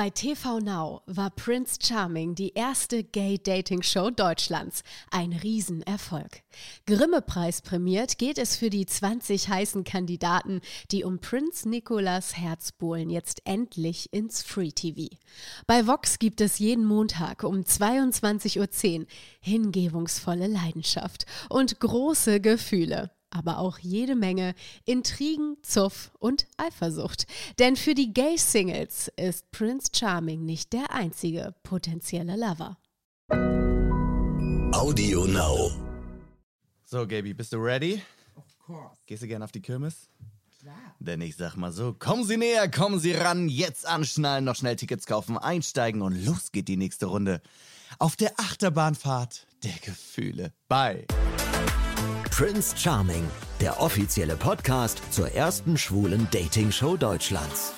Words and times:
Bei 0.00 0.08
TV 0.08 0.60
Now 0.60 1.02
war 1.04 1.28
Prince 1.28 1.78
Charming 1.78 2.34
die 2.34 2.54
erste 2.54 3.04
Gay-Dating-Show 3.04 4.08
Deutschlands. 4.08 4.82
Ein 5.10 5.34
Riesenerfolg. 5.34 6.40
Grimme-Preis 6.86 7.60
prämiert 7.60 8.16
geht 8.16 8.38
es 8.38 8.56
für 8.56 8.70
die 8.70 8.86
20 8.86 9.50
heißen 9.50 9.84
Kandidaten, 9.84 10.62
die 10.90 11.04
um 11.04 11.18
Prinz 11.18 11.66
Nicolas 11.66 12.34
Herz 12.34 12.72
bohlen 12.72 13.10
jetzt 13.10 13.42
endlich 13.44 14.10
ins 14.10 14.42
Free 14.42 14.72
TV. 14.72 15.14
Bei 15.66 15.86
Vox 15.86 16.18
gibt 16.18 16.40
es 16.40 16.58
jeden 16.58 16.86
Montag 16.86 17.42
um 17.42 17.56
22.10 17.56 19.00
Uhr 19.00 19.06
hingebungsvolle 19.42 20.46
Leidenschaft 20.46 21.26
und 21.50 21.78
große 21.78 22.40
Gefühle 22.40 23.10
aber 23.30 23.58
auch 23.58 23.78
jede 23.78 24.16
Menge 24.16 24.54
Intrigen, 24.84 25.56
Zuff 25.62 26.10
und 26.18 26.46
Eifersucht. 26.56 27.26
Denn 27.58 27.76
für 27.76 27.94
die 27.94 28.12
Gay-Singles 28.12 29.10
ist 29.16 29.50
Prince 29.50 29.88
Charming 29.94 30.44
nicht 30.44 30.72
der 30.72 30.92
einzige 30.92 31.54
potenzielle 31.62 32.36
Lover. 32.36 32.76
Audio 34.72 35.26
Now. 35.26 35.70
So, 36.84 37.06
Gaby, 37.06 37.34
bist 37.34 37.52
du 37.52 37.58
ready? 37.58 38.02
Of 38.34 38.58
course. 38.58 39.00
Gehst 39.06 39.22
du 39.22 39.28
gerne 39.28 39.44
auf 39.44 39.52
die 39.52 39.62
Kirmes? 39.62 40.08
Klar. 40.60 40.74
Denn 40.98 41.20
ich 41.20 41.36
sag 41.36 41.56
mal 41.56 41.72
so, 41.72 41.94
kommen 41.94 42.24
Sie 42.24 42.36
näher, 42.36 42.70
kommen 42.70 42.98
Sie 42.98 43.12
ran, 43.12 43.48
jetzt 43.48 43.86
anschnallen, 43.86 44.44
noch 44.44 44.56
schnell 44.56 44.76
Tickets 44.76 45.06
kaufen, 45.06 45.38
einsteigen 45.38 46.02
und 46.02 46.22
los 46.24 46.52
geht 46.52 46.68
die 46.68 46.76
nächste 46.76 47.06
Runde. 47.06 47.40
Auf 47.98 48.16
der 48.16 48.38
Achterbahnfahrt 48.38 49.46
der 49.62 49.78
Gefühle. 49.82 50.52
Bye. 50.68 51.06
Prince 52.30 52.74
Charming, 52.76 53.28
der 53.60 53.80
offizielle 53.80 54.36
Podcast 54.36 55.02
zur 55.10 55.32
ersten 55.32 55.76
schwulen 55.76 56.26
Dating-Show 56.30 56.96
Deutschlands. 56.96 57.72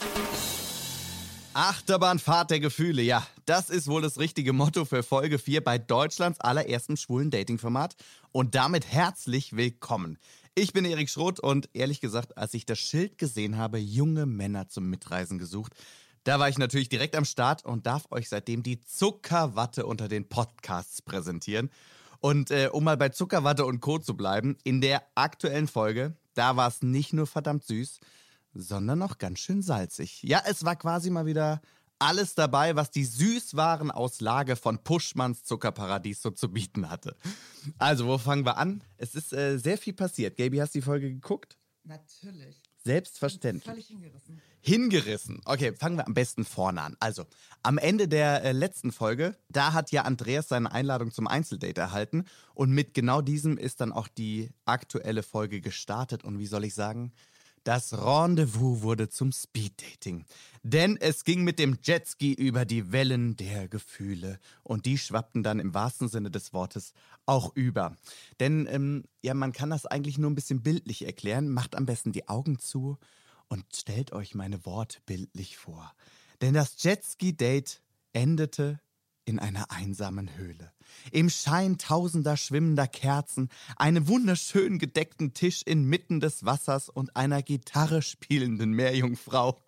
Achterbahnfahrt 1.54 2.50
der 2.50 2.60
Gefühle, 2.60 3.02
ja, 3.02 3.26
das 3.46 3.70
ist 3.70 3.88
wohl 3.88 4.02
das 4.02 4.18
richtige 4.18 4.52
Motto 4.52 4.84
für 4.84 5.02
Folge 5.02 5.38
4 5.38 5.64
bei 5.64 5.78
Deutschlands 5.78 6.38
allererstem 6.38 6.96
schwulen 6.96 7.30
Dating-Format. 7.30 7.96
Und 8.30 8.54
damit 8.54 8.86
herzlich 8.86 9.56
willkommen. 9.56 10.18
Ich 10.54 10.72
bin 10.72 10.84
Erik 10.84 11.08
Schroth 11.08 11.40
und 11.40 11.68
ehrlich 11.72 12.00
gesagt, 12.00 12.36
als 12.38 12.54
ich 12.54 12.64
das 12.64 12.78
Schild 12.78 13.18
gesehen 13.18 13.56
habe, 13.56 13.78
junge 13.78 14.26
Männer 14.26 14.68
zum 14.68 14.88
Mitreisen 14.88 15.38
gesucht, 15.38 15.72
da 16.24 16.38
war 16.38 16.48
ich 16.48 16.58
natürlich 16.58 16.88
direkt 16.88 17.16
am 17.16 17.24
Start 17.24 17.64
und 17.64 17.86
darf 17.86 18.06
euch 18.10 18.28
seitdem 18.28 18.62
die 18.62 18.80
Zuckerwatte 18.80 19.86
unter 19.86 20.06
den 20.06 20.28
Podcasts 20.28 21.02
präsentieren. 21.02 21.68
Und 22.22 22.52
äh, 22.52 22.68
um 22.72 22.84
mal 22.84 22.96
bei 22.96 23.08
Zuckerwatte 23.08 23.66
und 23.66 23.80
Co. 23.80 23.98
zu 23.98 24.16
bleiben, 24.16 24.56
in 24.62 24.80
der 24.80 25.02
aktuellen 25.16 25.66
Folge, 25.66 26.16
da 26.34 26.56
war 26.56 26.68
es 26.68 26.80
nicht 26.80 27.12
nur 27.12 27.26
verdammt 27.26 27.64
süß, 27.64 27.98
sondern 28.54 29.02
auch 29.02 29.18
ganz 29.18 29.40
schön 29.40 29.60
salzig. 29.60 30.22
Ja, 30.22 30.40
es 30.46 30.64
war 30.64 30.76
quasi 30.76 31.10
mal 31.10 31.26
wieder 31.26 31.60
alles 31.98 32.36
dabei, 32.36 32.76
was 32.76 32.92
die 32.92 33.04
Süßwarenauslage 33.04 34.54
von 34.54 34.78
Puschmanns 34.84 35.42
Zuckerparadies 35.42 36.22
so 36.22 36.30
zu 36.30 36.48
bieten 36.48 36.88
hatte. 36.88 37.16
Also, 37.78 38.06
wo 38.06 38.18
fangen 38.18 38.46
wir 38.46 38.56
an? 38.56 38.84
Es 38.98 39.16
ist 39.16 39.32
äh, 39.32 39.58
sehr 39.58 39.76
viel 39.76 39.92
passiert. 39.92 40.36
Gaby, 40.36 40.58
hast 40.58 40.76
du 40.76 40.78
die 40.78 40.84
Folge 40.84 41.12
geguckt? 41.12 41.58
Natürlich. 41.82 42.61
Selbstverständlich. 42.84 43.64
Völlig 43.64 43.86
hingerissen. 43.86 44.40
Hingerissen. 44.60 45.40
Okay, 45.44 45.72
fangen 45.72 45.96
wir 45.96 46.06
am 46.06 46.14
besten 46.14 46.44
vorne 46.44 46.82
an. 46.82 46.96
Also, 47.00 47.26
am 47.62 47.78
Ende 47.78 48.06
der 48.06 48.44
äh, 48.44 48.52
letzten 48.52 48.92
Folge, 48.92 49.36
da 49.48 49.72
hat 49.72 49.90
ja 49.90 50.02
Andreas 50.02 50.48
seine 50.48 50.70
Einladung 50.70 51.10
zum 51.10 51.26
Einzeldate 51.26 51.80
erhalten. 51.80 52.24
Und 52.54 52.70
mit 52.70 52.94
genau 52.94 53.22
diesem 53.22 53.58
ist 53.58 53.80
dann 53.80 53.92
auch 53.92 54.08
die 54.08 54.50
aktuelle 54.64 55.22
Folge 55.22 55.60
gestartet. 55.60 56.24
Und 56.24 56.38
wie 56.38 56.46
soll 56.46 56.64
ich 56.64 56.74
sagen? 56.74 57.12
Das 57.64 57.92
Rendezvous 57.92 58.82
wurde 58.82 59.08
zum 59.08 59.30
Speeddating. 59.30 60.24
Denn 60.64 60.96
es 61.00 61.24
ging 61.24 61.44
mit 61.44 61.60
dem 61.60 61.78
Jetski 61.82 62.32
über 62.32 62.64
die 62.64 62.90
Wellen 62.90 63.36
der 63.36 63.68
Gefühle. 63.68 64.38
Und 64.64 64.84
die 64.84 64.98
schwappten 64.98 65.44
dann 65.44 65.60
im 65.60 65.72
wahrsten 65.72 66.08
Sinne 66.08 66.30
des 66.30 66.52
Wortes 66.52 66.92
auch 67.24 67.54
über. 67.54 67.96
Denn, 68.40 68.66
ähm, 68.68 69.04
ja, 69.22 69.34
man 69.34 69.52
kann 69.52 69.70
das 69.70 69.86
eigentlich 69.86 70.18
nur 70.18 70.30
ein 70.30 70.34
bisschen 70.34 70.62
bildlich 70.62 71.06
erklären. 71.06 71.48
Macht 71.48 71.76
am 71.76 71.86
besten 71.86 72.10
die 72.10 72.28
Augen 72.28 72.58
zu 72.58 72.98
und 73.48 73.64
stellt 73.74 74.12
euch 74.12 74.34
meine 74.34 74.66
Worte 74.66 74.98
bildlich 75.06 75.56
vor. 75.56 75.94
Denn 76.40 76.54
das 76.54 76.82
Jetski-Date 76.82 77.80
endete 78.12 78.80
in 79.24 79.38
einer 79.38 79.70
einsamen 79.70 80.36
Höhle. 80.36 80.72
Im 81.10 81.30
Schein 81.30 81.78
tausender 81.78 82.36
schwimmender 82.36 82.86
Kerzen, 82.86 83.48
einem 83.76 84.08
wunderschön 84.08 84.78
gedeckten 84.78 85.32
Tisch 85.34 85.62
inmitten 85.62 86.20
des 86.20 86.44
Wassers 86.44 86.88
und 86.88 87.16
einer 87.16 87.42
Gitarre 87.42 88.02
spielenden 88.02 88.72
Meerjungfrau. 88.72 89.58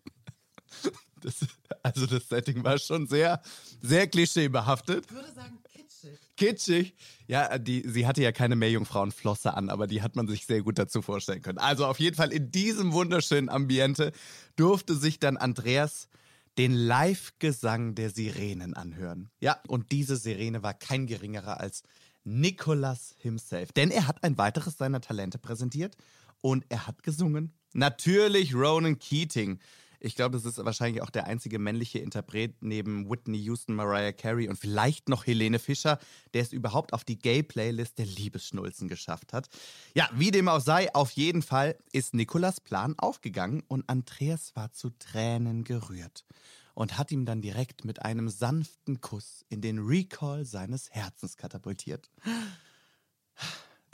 Das, 1.21 1.37
also 1.83 2.05
das 2.05 2.29
Setting 2.29 2.65
war 2.65 2.77
schon 2.77 3.07
sehr, 3.07 3.41
sehr 3.81 4.07
klischeebehaftet. 4.07 5.07
Ich 5.07 5.15
würde 5.15 5.33
sagen, 5.33 5.59
kitschig. 5.73 6.19
Kitschig. 6.37 6.95
Ja, 7.27 7.57
die, 7.57 7.83
sie 7.89 8.07
hatte 8.07 8.23
ja 8.23 8.31
keine 8.31 8.57
Meerjungfrauenflosse 8.57 9.55
an, 9.55 9.71
aber 9.71 9.87
die 9.87 10.03
hat 10.03 10.17
man 10.17 10.29
sich 10.29 10.45
sehr 10.45 10.61
gut 10.61 10.79
dazu 10.79 11.01
vorstellen 11.01 11.41
können. 11.41 11.57
Also 11.57 11.87
auf 11.87 11.99
jeden 11.99 12.15
Fall 12.15 12.31
in 12.31 12.51
diesem 12.51 12.93
wunderschönen 12.93 13.49
Ambiente 13.49 14.13
durfte 14.57 14.95
sich 14.95 15.19
dann 15.19 15.39
Andreas 15.39 16.09
den 16.59 16.73
Live-Gesang 16.73 17.95
der 17.95 18.11
Sirenen 18.11 18.75
anhören. 18.75 19.31
Ja, 19.41 19.61
und 19.69 19.93
diese 19.93 20.17
Sirene 20.17 20.63
war 20.63 20.75
kein 20.75 21.07
geringerer 21.07 21.61
als 21.61 21.83
Nicholas 22.25 23.15
himself. 23.19 23.73
Denn 23.73 23.91
er 23.91 24.07
hat 24.07 24.23
ein 24.25 24.39
weiteres 24.39 24.77
seiner 24.77 25.01
Talente 25.01 25.39
präsentiert 25.39 25.97
und 26.41 26.65
er 26.69 26.87
hat 26.87 27.03
gesungen. 27.03 27.53
Natürlich 27.73 28.55
Ronan 28.55 28.99
Keating. 28.99 29.59
Ich 30.05 30.17
glaube, 30.17 30.37
das 30.37 30.45
ist 30.45 30.63
wahrscheinlich 30.63 31.03
auch 31.03 31.09
der 31.09 31.25
einzige 31.27 31.59
männliche 31.59 31.99
Interpret 31.99 32.57
neben 32.61 33.11
Whitney 33.11 33.39
Houston, 33.39 33.75
Mariah 33.75 34.13
Carey 34.13 34.51
und 34.51 34.57
vielleicht 34.57 35.09
noch 35.09 35.27
Helene 35.27 35.59
Fischer, 35.59 35.99
der 36.35 36.43
es 36.43 36.53
überhaupt 36.53 36.93
auf 36.93 37.05
die 37.05 37.19
Gay-Playlist 37.19 37.97
der 37.97 38.05
Liebesschnulzen 38.05 38.89
geschafft 38.89 39.33
hat. 39.33 39.49
Ja, 39.95 40.11
wie 40.13 40.31
dem 40.31 40.49
auch 40.49 40.61
sei, 40.61 40.95
auf 40.95 41.13
jeden 41.13 41.41
Fall 41.41 41.79
ist 41.93 42.13
Nikolas 42.13 42.61
Plan 42.61 42.95
aufgegangen 42.99 43.63
und 43.67 43.89
Andreas 43.89 44.55
war 44.55 44.73
zu 44.73 44.91
Tränen 44.91 45.65
gerührt 45.65 46.27
und 46.75 46.99
hat 46.99 47.11
ihm 47.11 47.25
dann 47.25 47.41
direkt 47.41 47.87
mit 47.87 48.03
einem 48.03 48.29
sanften 48.29 49.01
Kuss 49.01 49.47
in 49.49 49.63
den 49.63 49.79
Recall 49.79 50.45
seines 50.45 50.91
Herzens 50.91 51.39
katapultiert. 51.39 52.11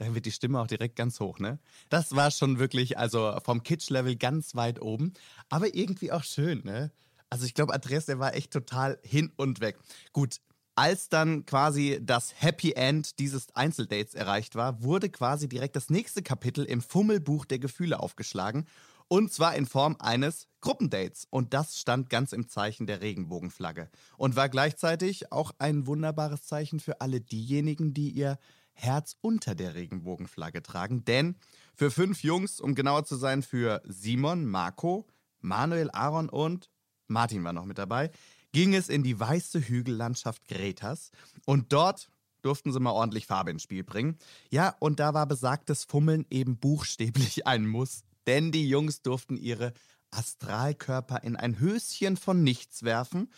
Da 0.00 0.14
wird 0.14 0.24
die 0.24 0.32
Stimme 0.32 0.58
auch 0.58 0.66
direkt 0.66 0.96
ganz 0.96 1.20
hoch, 1.20 1.38
ne? 1.40 1.58
Das 1.90 2.16
war 2.16 2.30
schon 2.30 2.58
wirklich, 2.58 2.96
also 2.96 3.38
vom 3.44 3.62
Kitsch-Level 3.62 4.16
ganz 4.16 4.54
weit 4.54 4.80
oben, 4.80 5.12
aber 5.50 5.74
irgendwie 5.74 6.10
auch 6.10 6.24
schön, 6.24 6.62
ne? 6.64 6.90
Also 7.28 7.44
ich 7.44 7.52
glaube, 7.52 7.74
Andreas, 7.74 8.06
der 8.06 8.18
war 8.18 8.34
echt 8.34 8.50
total 8.50 8.98
hin 9.02 9.30
und 9.36 9.60
weg. 9.60 9.78
Gut, 10.14 10.40
als 10.74 11.10
dann 11.10 11.44
quasi 11.44 12.00
das 12.00 12.32
Happy 12.40 12.72
End 12.72 13.18
dieses 13.18 13.54
Einzeldates 13.54 14.14
erreicht 14.14 14.54
war, 14.54 14.82
wurde 14.82 15.10
quasi 15.10 15.50
direkt 15.50 15.76
das 15.76 15.90
nächste 15.90 16.22
Kapitel 16.22 16.64
im 16.64 16.80
Fummelbuch 16.80 17.44
der 17.44 17.58
Gefühle 17.58 18.00
aufgeschlagen. 18.00 18.64
Und 19.06 19.30
zwar 19.34 19.54
in 19.54 19.66
Form 19.66 19.96
eines 19.98 20.48
Gruppendates. 20.62 21.26
Und 21.28 21.52
das 21.52 21.78
stand 21.78 22.08
ganz 22.08 22.32
im 22.32 22.48
Zeichen 22.48 22.86
der 22.86 23.02
Regenbogenflagge. 23.02 23.90
Und 24.16 24.34
war 24.34 24.48
gleichzeitig 24.48 25.30
auch 25.30 25.52
ein 25.58 25.86
wunderbares 25.86 26.44
Zeichen 26.44 26.80
für 26.80 27.02
alle 27.02 27.20
diejenigen, 27.20 27.92
die 27.92 28.10
ihr 28.10 28.38
Herz 28.80 29.16
unter 29.20 29.54
der 29.54 29.74
Regenbogenflagge 29.74 30.62
tragen. 30.62 31.04
Denn 31.04 31.36
für 31.74 31.90
fünf 31.90 32.22
Jungs, 32.22 32.60
um 32.60 32.74
genauer 32.74 33.04
zu 33.04 33.16
sein, 33.16 33.42
für 33.42 33.82
Simon, 33.86 34.46
Marco, 34.46 35.06
Manuel, 35.40 35.90
Aaron 35.92 36.28
und 36.28 36.70
Martin 37.06 37.44
war 37.44 37.52
noch 37.52 37.64
mit 37.64 37.78
dabei, 37.78 38.10
ging 38.52 38.74
es 38.74 38.88
in 38.88 39.02
die 39.02 39.18
weiße 39.18 39.60
Hügellandschaft 39.60 40.48
Gretas. 40.48 41.10
Und 41.44 41.72
dort 41.72 42.10
durften 42.42 42.72
sie 42.72 42.80
mal 42.80 42.92
ordentlich 42.92 43.26
Farbe 43.26 43.50
ins 43.50 43.62
Spiel 43.62 43.84
bringen. 43.84 44.16
Ja, 44.50 44.74
und 44.78 45.00
da 45.00 45.14
war 45.14 45.26
besagtes 45.26 45.84
Fummeln 45.84 46.26
eben 46.30 46.56
buchstäblich 46.58 47.46
ein 47.46 47.66
Muss. 47.66 48.02
Denn 48.26 48.52
die 48.52 48.68
Jungs 48.68 49.02
durften 49.02 49.36
ihre 49.36 49.72
Astralkörper 50.10 51.22
in 51.22 51.36
ein 51.36 51.58
Höschen 51.60 52.16
von 52.16 52.42
nichts 52.42 52.82
werfen 52.82 53.30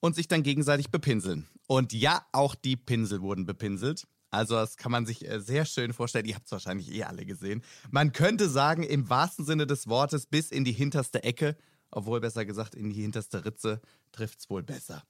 und 0.00 0.14
sich 0.14 0.28
dann 0.28 0.42
gegenseitig 0.42 0.90
bepinseln. 0.90 1.46
Und 1.66 1.92
ja, 1.92 2.24
auch 2.32 2.54
die 2.54 2.76
Pinsel 2.76 3.22
wurden 3.22 3.46
bepinselt. 3.46 4.06
Also 4.30 4.54
das 4.54 4.76
kann 4.76 4.92
man 4.92 5.06
sich 5.06 5.28
äh, 5.28 5.40
sehr 5.40 5.64
schön 5.64 5.92
vorstellen. 5.92 6.26
Ihr 6.26 6.34
habt 6.34 6.46
es 6.46 6.52
wahrscheinlich 6.52 6.92
eh 6.92 7.04
alle 7.04 7.24
gesehen. 7.24 7.62
Man 7.90 8.12
könnte 8.12 8.48
sagen, 8.48 8.82
im 8.82 9.08
wahrsten 9.08 9.44
Sinne 9.44 9.66
des 9.66 9.88
Wortes 9.88 10.26
bis 10.26 10.50
in 10.50 10.64
die 10.64 10.72
hinterste 10.72 11.22
Ecke, 11.22 11.56
obwohl 11.90 12.20
besser 12.20 12.44
gesagt 12.44 12.74
in 12.74 12.90
die 12.90 13.02
hinterste 13.02 13.44
Ritze 13.44 13.80
trifft 14.12 14.40
es 14.40 14.50
wohl 14.50 14.62
besser. 14.62 15.02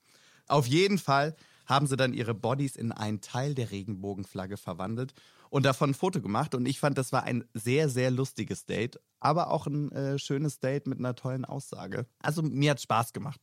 Auf 0.46 0.66
jeden 0.66 0.98
Fall 0.98 1.34
haben 1.66 1.86
sie 1.86 1.96
dann 1.96 2.12
ihre 2.12 2.34
Bodies 2.34 2.76
in 2.76 2.92
einen 2.92 3.20
Teil 3.20 3.54
der 3.54 3.70
Regenbogenflagge 3.70 4.56
verwandelt 4.56 5.14
und 5.50 5.64
davon 5.64 5.90
ein 5.90 5.94
Foto 5.94 6.20
gemacht. 6.20 6.54
Und 6.54 6.66
ich 6.66 6.78
fand, 6.78 6.96
das 6.96 7.12
war 7.12 7.24
ein 7.24 7.44
sehr, 7.54 7.88
sehr 7.88 8.10
lustiges 8.10 8.64
Date, 8.66 9.00
aber 9.20 9.50
auch 9.50 9.66
ein 9.66 9.90
äh, 9.92 10.18
schönes 10.18 10.60
Date 10.60 10.86
mit 10.86 10.98
einer 10.98 11.14
tollen 11.14 11.44
Aussage. 11.44 12.06
Also 12.20 12.42
mir 12.42 12.72
hat 12.72 12.80
Spaß 12.80 13.12
gemacht. 13.12 13.40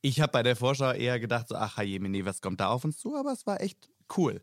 Ich 0.00 0.20
habe 0.20 0.32
bei 0.32 0.42
der 0.42 0.56
Vorschau 0.56 0.92
eher 0.92 1.18
gedacht, 1.20 1.48
so, 1.48 1.56
ach, 1.56 1.80
Jemine, 1.82 2.24
was 2.24 2.40
kommt 2.40 2.60
da 2.60 2.68
auf 2.68 2.84
uns 2.84 2.98
zu? 2.98 3.16
Aber 3.16 3.32
es 3.32 3.46
war 3.46 3.60
echt 3.60 3.90
cool. 4.16 4.40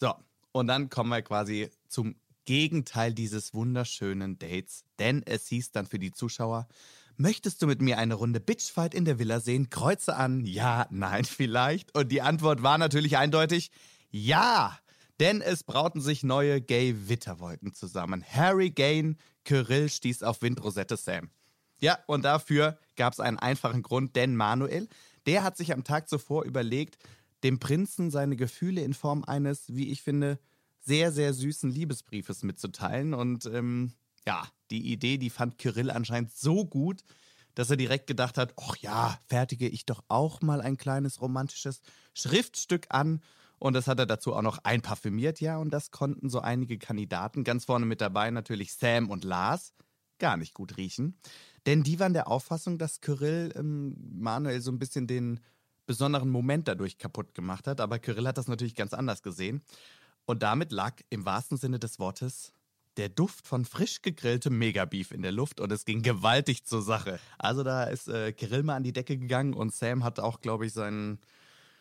So, 0.00 0.14
und 0.52 0.66
dann 0.66 0.90
kommen 0.90 1.10
wir 1.10 1.22
quasi 1.22 1.70
zum 1.88 2.16
Gegenteil 2.44 3.14
dieses 3.14 3.54
wunderschönen 3.54 4.38
Dates, 4.38 4.84
denn 4.98 5.22
es 5.24 5.48
hieß 5.48 5.72
dann 5.72 5.86
für 5.86 5.98
die 5.98 6.12
Zuschauer, 6.12 6.68
Möchtest 7.16 7.62
du 7.62 7.68
mit 7.68 7.80
mir 7.80 7.98
eine 7.98 8.14
Runde 8.14 8.40
Bitchfight 8.40 8.92
in 8.92 9.04
der 9.04 9.20
Villa 9.20 9.38
sehen? 9.38 9.70
Kreuze 9.70 10.16
an. 10.16 10.44
Ja, 10.44 10.88
nein, 10.90 11.24
vielleicht. 11.24 11.96
Und 11.96 12.10
die 12.10 12.22
Antwort 12.22 12.64
war 12.64 12.76
natürlich 12.76 13.16
eindeutig 13.16 13.70
ja. 14.10 14.76
Denn 15.20 15.40
es 15.40 15.62
brauten 15.62 16.00
sich 16.00 16.24
neue 16.24 16.60
Gay-Witterwolken 16.60 17.72
zusammen. 17.72 18.24
Harry 18.28 18.70
Gain, 18.70 19.16
Kyrill 19.44 19.88
stieß 19.88 20.24
auf 20.24 20.42
Windrosette 20.42 20.96
Sam. 20.96 21.30
Ja, 21.78 21.98
und 22.06 22.24
dafür 22.24 22.78
gab 22.96 23.12
es 23.12 23.20
einen 23.20 23.38
einfachen 23.38 23.82
Grund, 23.82 24.16
denn 24.16 24.34
Manuel, 24.34 24.88
der 25.26 25.44
hat 25.44 25.56
sich 25.56 25.72
am 25.72 25.84
Tag 25.84 26.08
zuvor 26.08 26.44
überlegt, 26.44 26.98
dem 27.44 27.60
Prinzen 27.60 28.10
seine 28.10 28.36
Gefühle 28.36 28.82
in 28.82 28.94
Form 28.94 29.22
eines, 29.22 29.74
wie 29.74 29.92
ich 29.92 30.02
finde, 30.02 30.40
sehr, 30.80 31.12
sehr 31.12 31.32
süßen 31.32 31.70
Liebesbriefes 31.70 32.42
mitzuteilen. 32.42 33.14
Und 33.14 33.46
ähm, 33.46 33.92
ja, 34.26 34.48
die 34.70 34.92
Idee, 34.92 35.18
die 35.18 35.30
fand 35.30 35.58
Kyrill 35.58 35.90
anscheinend 35.90 36.34
so 36.34 36.64
gut, 36.64 37.02
dass 37.54 37.70
er 37.70 37.76
direkt 37.76 38.06
gedacht 38.06 38.38
hat, 38.38 38.54
ach 38.60 38.76
ja, 38.78 39.18
fertige 39.28 39.68
ich 39.68 39.86
doch 39.86 40.02
auch 40.08 40.42
mal 40.42 40.60
ein 40.60 40.76
kleines 40.76 41.20
romantisches 41.20 41.80
Schriftstück 42.14 42.86
an. 42.88 43.20
Und 43.58 43.74
das 43.74 43.86
hat 43.86 43.98
er 43.98 44.06
dazu 44.06 44.34
auch 44.34 44.42
noch 44.42 44.58
einparfümiert, 44.64 45.40
ja. 45.40 45.58
Und 45.58 45.70
das 45.70 45.90
konnten 45.90 46.28
so 46.28 46.40
einige 46.40 46.78
Kandidaten, 46.78 47.44
ganz 47.44 47.66
vorne 47.66 47.86
mit 47.86 48.00
dabei 48.00 48.30
natürlich 48.30 48.74
Sam 48.74 49.10
und 49.10 49.24
Lars, 49.24 49.72
gar 50.18 50.36
nicht 50.36 50.54
gut 50.54 50.76
riechen. 50.76 51.16
Denn 51.66 51.82
die 51.82 52.00
waren 52.00 52.12
der 52.12 52.28
Auffassung, 52.28 52.78
dass 52.78 53.00
Kyrill 53.00 53.52
ähm, 53.54 53.94
Manuel 54.18 54.60
so 54.60 54.70
ein 54.72 54.78
bisschen 54.78 55.06
den 55.06 55.40
besonderen 55.86 56.30
Moment 56.30 56.68
dadurch 56.68 56.98
kaputt 56.98 57.34
gemacht 57.34 57.66
hat. 57.66 57.80
Aber 57.80 57.98
Kyrill 57.98 58.26
hat 58.26 58.38
das 58.38 58.48
natürlich 58.48 58.74
ganz 58.74 58.94
anders 58.94 59.22
gesehen. 59.22 59.62
Und 60.26 60.42
damit 60.42 60.72
lag 60.72 60.94
im 61.10 61.24
wahrsten 61.26 61.58
Sinne 61.58 61.78
des 61.78 61.98
Wortes 61.98 62.52
der 62.96 63.08
Duft 63.08 63.46
von 63.46 63.64
frisch 63.64 64.02
gegrilltem 64.02 64.58
Megabeef 64.58 65.10
in 65.10 65.22
der 65.22 65.32
Luft 65.32 65.60
und 65.60 65.72
es 65.72 65.84
ging 65.84 66.02
gewaltig 66.02 66.64
zur 66.64 66.82
Sache. 66.82 67.18
Also 67.38 67.62
da 67.62 67.84
ist 67.84 68.08
äh, 68.08 68.32
Kirill 68.32 68.62
mal 68.62 68.76
an 68.76 68.84
die 68.84 68.92
Decke 68.92 69.18
gegangen 69.18 69.54
und 69.54 69.74
Sam 69.74 70.04
hat 70.04 70.20
auch, 70.20 70.40
glaube 70.40 70.66
ich, 70.66 70.72
seinen, 70.72 71.18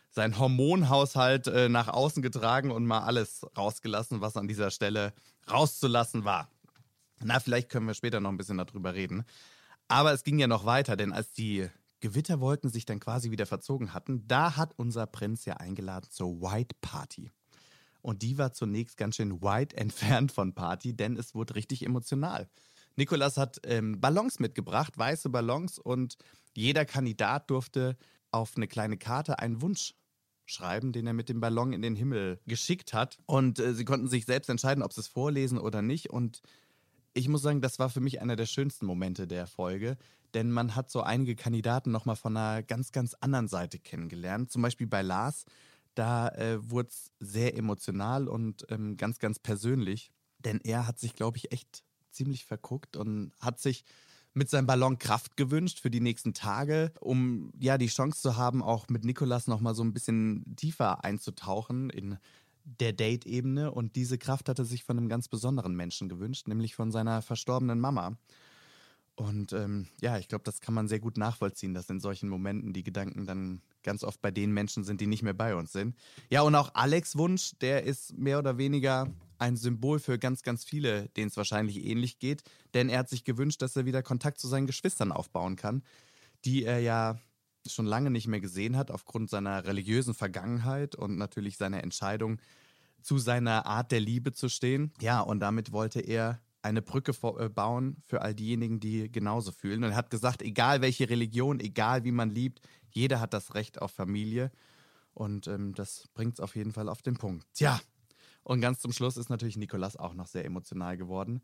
seinen 0.10 0.40
Hormonhaushalt 0.40 1.48
äh, 1.48 1.70
nach 1.70 1.88
außen 1.88 2.22
getragen 2.22 2.72
und 2.72 2.86
mal 2.86 3.02
alles 3.02 3.46
rausgelassen, 3.58 4.22
was 4.22 4.38
an 4.38 4.48
dieser 4.48 4.72
Stelle 4.72 5.14
rauszulassen 5.50 6.26
war. 6.26 6.50
Na, 7.20 7.40
vielleicht 7.40 7.70
können 7.70 7.88
wir 7.88 7.94
später 7.94 8.20
noch 8.20 8.32
ein 8.32 8.38
bisschen 8.38 8.58
darüber 8.58 8.94
reden. 8.94 9.24
Aber 9.88 10.14
es 10.14 10.24
ging 10.24 10.40
ja 10.40 10.48
noch 10.48 10.66
weiter, 10.66 10.96
denn 10.96 11.14
als 11.14 11.32
die 11.34 11.70
Gewitterwolken 12.04 12.70
sich 12.70 12.84
dann 12.84 13.00
quasi 13.00 13.32
wieder 13.32 13.46
verzogen 13.46 13.94
hatten, 13.94 14.28
da 14.28 14.58
hat 14.58 14.74
unser 14.76 15.08
Prinz 15.08 15.46
ja 15.46 15.54
eingeladen 15.54 16.10
zur 16.10 16.42
White 16.42 16.76
Party. 16.82 17.32
Und 18.02 18.24
die 18.24 18.38
war 18.38 18.52
zunächst 18.52 18.98
ganz 18.98 19.16
schön 19.16 19.42
weit 19.42 19.74
entfernt 19.86 20.34
von 20.34 20.54
Party, 20.54 20.94
denn 20.94 21.16
es 21.16 21.34
wurde 21.34 21.56
richtig 21.56 21.86
emotional. 21.86 22.50
Nikolas 22.98 23.38
hat 23.38 23.62
ähm, 23.64 24.02
Ballons 24.02 24.40
mitgebracht, 24.40 24.98
weiße 24.98 25.30
Ballons, 25.30 25.80
und 25.80 26.18
jeder 26.54 26.84
Kandidat 26.84 27.50
durfte 27.50 27.96
auf 28.32 28.58
eine 28.58 28.68
kleine 28.68 28.98
Karte 28.98 29.40
einen 29.40 29.62
Wunsch 29.62 29.96
schreiben, 30.46 30.92
den 30.92 31.08
er 31.08 31.14
mit 31.14 31.30
dem 31.30 31.40
Ballon 31.40 31.72
in 31.72 31.82
den 31.82 31.96
Himmel 31.96 32.42
geschickt 32.46 32.92
hat. 32.92 33.18
Und 33.28 33.60
äh, 33.60 33.74
sie 33.74 33.86
konnten 33.86 34.10
sich 34.10 34.26
selbst 34.26 34.50
entscheiden, 34.50 34.84
ob 34.84 34.92
sie 34.92 35.00
es 35.00 35.08
vorlesen 35.08 35.58
oder 35.58 35.82
nicht. 35.82 36.10
Und 36.10 36.42
ich 37.14 37.30
muss 37.30 37.44
sagen, 37.44 37.62
das 37.62 37.80
war 37.80 37.90
für 37.90 38.02
mich 38.02 38.22
einer 38.22 38.36
der 38.36 38.46
schönsten 38.46 38.86
Momente 38.86 39.26
der 39.26 39.48
Folge, 39.48 39.96
denn 40.34 40.52
man 40.52 40.76
hat 40.76 40.90
so 40.90 41.02
einige 41.02 41.36
Kandidaten 41.36 41.92
nochmal 41.92 42.16
von 42.16 42.36
einer 42.36 42.64
ganz, 42.64 42.92
ganz 42.92 43.14
anderen 43.16 43.48
Seite 43.48 43.80
kennengelernt. 43.80 44.52
Zum 44.52 44.62
Beispiel 44.62 44.88
bei 44.88 45.02
Lars 45.02 45.46
da 45.96 46.30
äh, 46.30 46.70
wurde 46.70 46.90
es 46.90 47.12
sehr 47.20 47.58
emotional 47.58 48.28
und 48.28 48.66
ähm, 48.70 48.98
ganz, 48.98 49.20
ganz 49.20 49.40
persönlich. 49.40 50.12
Denn 50.40 50.60
er 50.64 50.88
hat 50.88 51.00
sich, 51.00 51.16
glaube 51.16 51.38
ich, 51.38 51.52
echt 51.52 51.84
ziemlich 52.12 52.46
verguckt 52.46 52.98
und 52.98 53.32
hat 53.40 53.60
sich 53.60 53.84
mit 54.34 54.50
seinem 54.50 54.66
Ballon 54.66 54.98
Kraft 54.98 55.38
gewünscht 55.38 55.80
für 55.80 55.92
die 55.92 56.02
nächsten 56.02 56.34
Tage, 56.34 56.92
um 57.00 57.52
ja 57.60 57.78
die 57.78 57.88
Chance 57.88 58.22
zu 58.22 58.36
haben, 58.36 58.64
auch 58.64 58.88
mit 58.90 59.06
Nikolas 59.06 59.48
nochmal 59.48 59.76
so 59.76 59.84
ein 59.84 59.94
bisschen 59.94 60.56
tiefer 60.56 61.04
einzutauchen 61.04 61.92
in 61.92 62.18
der 62.66 62.94
Date-Ebene. 62.94 63.72
Und 63.72 63.96
diese 63.96 64.18
Kraft 64.18 64.50
hat 64.50 64.58
er 64.58 64.66
sich 64.66 64.84
von 64.84 64.98
einem 64.98 65.10
ganz 65.10 65.28
besonderen 65.28 65.76
Menschen 65.76 66.10
gewünscht, 66.10 66.48
nämlich 66.48 66.76
von 66.76 66.92
seiner 66.92 67.22
verstorbenen 67.22 67.80
Mama. 67.80 68.18
Und 69.16 69.54
ähm, 69.54 69.88
ja, 70.02 70.18
ich 70.18 70.28
glaube, 70.28 70.44
das 70.44 70.60
kann 70.60 70.74
man 70.74 70.88
sehr 70.88 71.00
gut 71.00 71.18
nachvollziehen, 71.18 71.74
dass 71.74 71.90
in 71.90 72.00
solchen 72.00 72.30
Momenten 72.30 72.74
die 72.74 72.84
Gedanken 72.84 73.28
dann 73.28 73.62
ganz 73.84 74.04
oft 74.04 74.22
bei 74.22 74.32
den 74.32 74.52
Menschen 74.52 74.84
sind, 74.84 75.02
die 75.02 75.08
nicht 75.08 75.22
mehr 75.22 75.36
bei 75.36 75.56
uns 75.56 75.72
sind. 75.72 75.96
Ja, 76.30 76.42
und 76.42 76.56
auch 76.56 76.72
Alex 76.74 77.16
Wunsch, 77.18 77.52
der 77.62 77.84
ist 77.84 78.18
mehr 78.18 78.40
oder 78.40 78.58
weniger 78.58 79.08
ein 79.38 79.56
Symbol 79.56 80.00
für 80.00 80.18
ganz, 80.18 80.42
ganz 80.42 80.64
viele, 80.64 81.10
denen 81.10 81.28
es 81.28 81.38
wahrscheinlich 81.38 81.86
ähnlich 81.86 82.18
geht. 82.18 82.44
Denn 82.74 82.90
er 82.90 83.00
hat 83.00 83.10
sich 83.10 83.24
gewünscht, 83.24 83.62
dass 83.62 83.76
er 83.76 83.86
wieder 83.86 84.02
Kontakt 84.02 84.40
zu 84.40 84.48
seinen 84.48 84.68
Geschwistern 84.68 85.12
aufbauen 85.12 85.58
kann, 85.58 85.84
die 86.46 86.64
er 86.64 86.80
ja 86.80 87.20
schon 87.68 87.86
lange 87.86 88.10
nicht 88.10 88.28
mehr 88.28 88.42
gesehen 88.42 88.78
hat, 88.78 88.90
aufgrund 88.90 89.30
seiner 89.30 89.66
religiösen 89.66 90.14
Vergangenheit 90.14 90.96
und 90.96 91.18
natürlich 91.18 91.58
seiner 91.58 91.84
Entscheidung, 91.84 92.40
zu 93.02 93.18
seiner 93.18 93.66
Art 93.66 93.92
der 93.92 94.00
Liebe 94.00 94.32
zu 94.32 94.50
stehen. 94.50 94.92
Ja, 95.02 95.22
und 95.22 95.40
damit 95.40 95.72
wollte 95.72 96.00
er 96.00 96.40
eine 96.64 96.82
Brücke 96.82 97.14
äh, 97.38 97.50
bauen 97.50 97.98
für 98.06 98.22
all 98.22 98.34
diejenigen, 98.34 98.80
die 98.80 99.12
genauso 99.12 99.52
fühlen. 99.52 99.84
Und 99.84 99.92
er 99.92 99.96
hat 99.96 100.10
gesagt, 100.10 100.42
egal 100.42 100.82
welche 100.82 101.10
Religion, 101.10 101.60
egal 101.60 102.04
wie 102.04 102.12
man 102.12 102.32
liebt, 102.32 102.62
jeder 102.90 103.20
hat 103.20 103.34
das 103.34 103.54
Recht 103.54 103.82
auf 103.82 103.92
Familie. 103.92 104.52
Und 105.14 105.48
ähm, 105.48 105.76
das 105.76 106.08
bringt 106.14 106.36
es 106.36 106.40
auf 106.40 106.56
jeden 106.56 106.72
Fall 106.72 106.90
auf 106.90 107.02
den 107.02 107.18
Punkt. 107.18 107.46
Tja, 107.54 107.80
und 108.44 108.62
ganz 108.62 108.80
zum 108.80 108.92
Schluss 108.92 109.18
ist 109.18 109.30
natürlich 109.30 109.58
Nikolas 109.58 109.98
auch 109.98 110.14
noch 110.14 110.28
sehr 110.28 110.46
emotional 110.46 110.98
geworden 110.98 111.42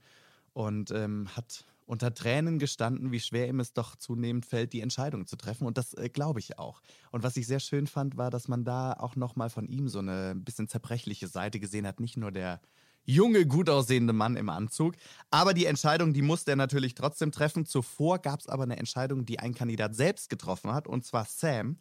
und 0.54 0.92
ähm, 0.92 1.28
hat 1.36 1.66
unter 1.86 2.14
Tränen 2.14 2.60
gestanden, 2.60 3.12
wie 3.12 3.20
schwer 3.20 3.48
ihm 3.48 3.60
es 3.60 3.74
doch 3.74 3.96
zunehmend 3.96 4.46
fällt, 4.46 4.74
die 4.74 4.82
Entscheidung 4.82 5.26
zu 5.26 5.38
treffen. 5.38 5.66
Und 5.66 5.78
das 5.78 5.94
äh, 5.96 6.10
glaube 6.10 6.40
ich 6.40 6.60
auch. 6.60 6.82
Und 7.12 7.24
was 7.24 7.36
ich 7.36 7.48
sehr 7.48 7.60
schön 7.60 7.88
fand, 7.88 8.16
war, 8.16 8.30
dass 8.30 8.48
man 8.48 8.64
da 8.64 8.94
auch 8.94 9.16
nochmal 9.16 9.50
von 9.50 9.68
ihm 9.68 9.90
so 9.90 10.00
eine 10.00 10.36
bisschen 10.36 10.68
zerbrechliche 10.68 11.28
Seite 11.28 11.60
gesehen 11.60 11.88
hat. 11.88 12.00
Nicht 12.00 12.18
nur 12.18 12.32
der 12.32 12.62
junge, 13.10 13.46
gut 13.46 13.70
aussehende 13.70 14.14
Mann 14.14 14.36
im 14.36 14.50
Anzug. 14.50 14.96
Aber 15.32 15.54
die 15.54 15.66
Entscheidung, 15.66 16.14
die 16.14 16.22
musste 16.22 16.52
er 16.52 16.58
natürlich 16.58 16.94
trotzdem 16.96 17.32
treffen. 17.32 17.66
Zuvor 17.66 18.20
gab 18.20 18.40
es 18.40 18.48
aber 18.48 18.64
eine 18.64 18.78
Entscheidung, 18.78 19.26
die 19.26 19.40
ein 19.40 19.54
Kandidat 19.54 19.96
selbst 19.96 20.30
getroffen 20.30 20.72
hat, 20.74 20.88
und 20.88 21.06
zwar 21.06 21.26
Sam. 21.26 21.78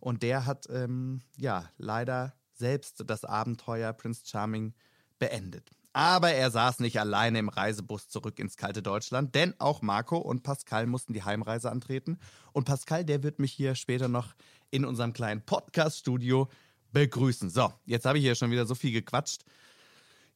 Und 0.00 0.22
der 0.22 0.46
hat 0.46 0.68
ähm, 0.70 1.22
ja 1.36 1.68
leider 1.76 2.34
selbst 2.54 3.02
das 3.06 3.24
Abenteuer 3.24 3.92
Prince 3.92 4.22
Charming 4.24 4.74
beendet. 5.18 5.70
Aber 5.92 6.30
er 6.30 6.50
saß 6.50 6.78
nicht 6.78 7.00
alleine 7.00 7.40
im 7.40 7.48
Reisebus 7.48 8.08
zurück 8.08 8.38
ins 8.38 8.56
kalte 8.56 8.82
Deutschland, 8.82 9.34
denn 9.34 9.54
auch 9.58 9.82
Marco 9.82 10.16
und 10.18 10.44
Pascal 10.44 10.86
mussten 10.86 11.12
die 11.12 11.24
Heimreise 11.24 11.72
antreten. 11.72 12.18
Und 12.52 12.64
Pascal, 12.64 13.04
der 13.04 13.24
wird 13.24 13.40
mich 13.40 13.52
hier 13.52 13.74
später 13.74 14.06
noch 14.06 14.34
in 14.70 14.84
unserem 14.84 15.12
kleinen 15.12 15.42
Podcast-Studio 15.42 16.48
begrüßen. 16.92 17.50
So, 17.50 17.72
jetzt 17.84 18.06
habe 18.06 18.18
ich 18.18 18.24
hier 18.24 18.36
schon 18.36 18.52
wieder 18.52 18.66
so 18.66 18.76
viel 18.76 18.92
gequatscht. 18.92 19.44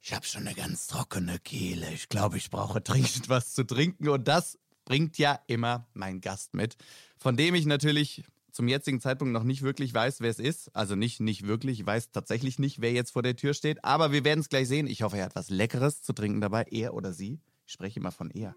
Ich 0.04 0.12
habe 0.12 0.26
schon 0.26 0.48
eine 0.48 0.56
ganz 0.56 0.88
trockene 0.88 1.38
Kehle. 1.38 1.88
Ich 1.92 2.08
glaube, 2.08 2.36
ich 2.36 2.50
brauche 2.50 2.80
dringend 2.80 3.28
was 3.28 3.54
zu 3.54 3.64
trinken. 3.64 4.08
Und 4.08 4.26
das 4.26 4.58
bringt 4.84 5.16
ja 5.16 5.38
immer 5.46 5.86
mein 5.94 6.20
Gast 6.20 6.54
mit, 6.54 6.76
von 7.16 7.36
dem 7.36 7.54
ich 7.54 7.66
natürlich 7.66 8.24
zum 8.50 8.66
jetzigen 8.66 9.00
Zeitpunkt 9.00 9.32
noch 9.32 9.44
nicht 9.44 9.62
wirklich 9.62 9.94
weiß, 9.94 10.20
wer 10.20 10.28
es 10.28 10.40
ist. 10.40 10.74
Also 10.74 10.96
nicht, 10.96 11.20
nicht 11.20 11.46
wirklich, 11.46 11.78
ich 11.78 11.86
weiß 11.86 12.10
tatsächlich 12.10 12.58
nicht, 12.58 12.80
wer 12.80 12.90
jetzt 12.90 13.12
vor 13.12 13.22
der 13.22 13.36
Tür 13.36 13.54
steht. 13.54 13.84
Aber 13.84 14.10
wir 14.10 14.24
werden 14.24 14.40
es 14.40 14.48
gleich 14.48 14.66
sehen. 14.66 14.88
Ich 14.88 15.02
hoffe, 15.02 15.18
er 15.18 15.26
hat 15.26 15.36
was 15.36 15.50
Leckeres 15.50 16.02
zu 16.02 16.12
trinken 16.12 16.40
dabei. 16.40 16.64
Er 16.68 16.94
oder 16.94 17.12
sie. 17.12 17.40
Ich 17.64 17.72
spreche 17.72 18.00
immer 18.00 18.10
von 18.10 18.28
er. 18.32 18.56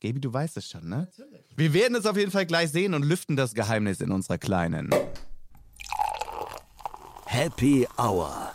Gaby, 0.00 0.20
du 0.20 0.30
weißt 0.30 0.58
es 0.58 0.68
schon, 0.68 0.90
ne? 0.90 1.08
Natürlich. 1.16 1.46
Wir 1.56 1.72
werden 1.72 1.96
es 1.96 2.04
auf 2.04 2.18
jeden 2.18 2.30
Fall 2.30 2.44
gleich 2.44 2.70
sehen 2.70 2.92
und 2.92 3.02
lüften 3.02 3.36
das 3.36 3.54
Geheimnis 3.54 4.00
in 4.02 4.10
unserer 4.10 4.36
kleinen 4.36 4.90
Happy 7.24 7.88
Hour. 7.96 8.52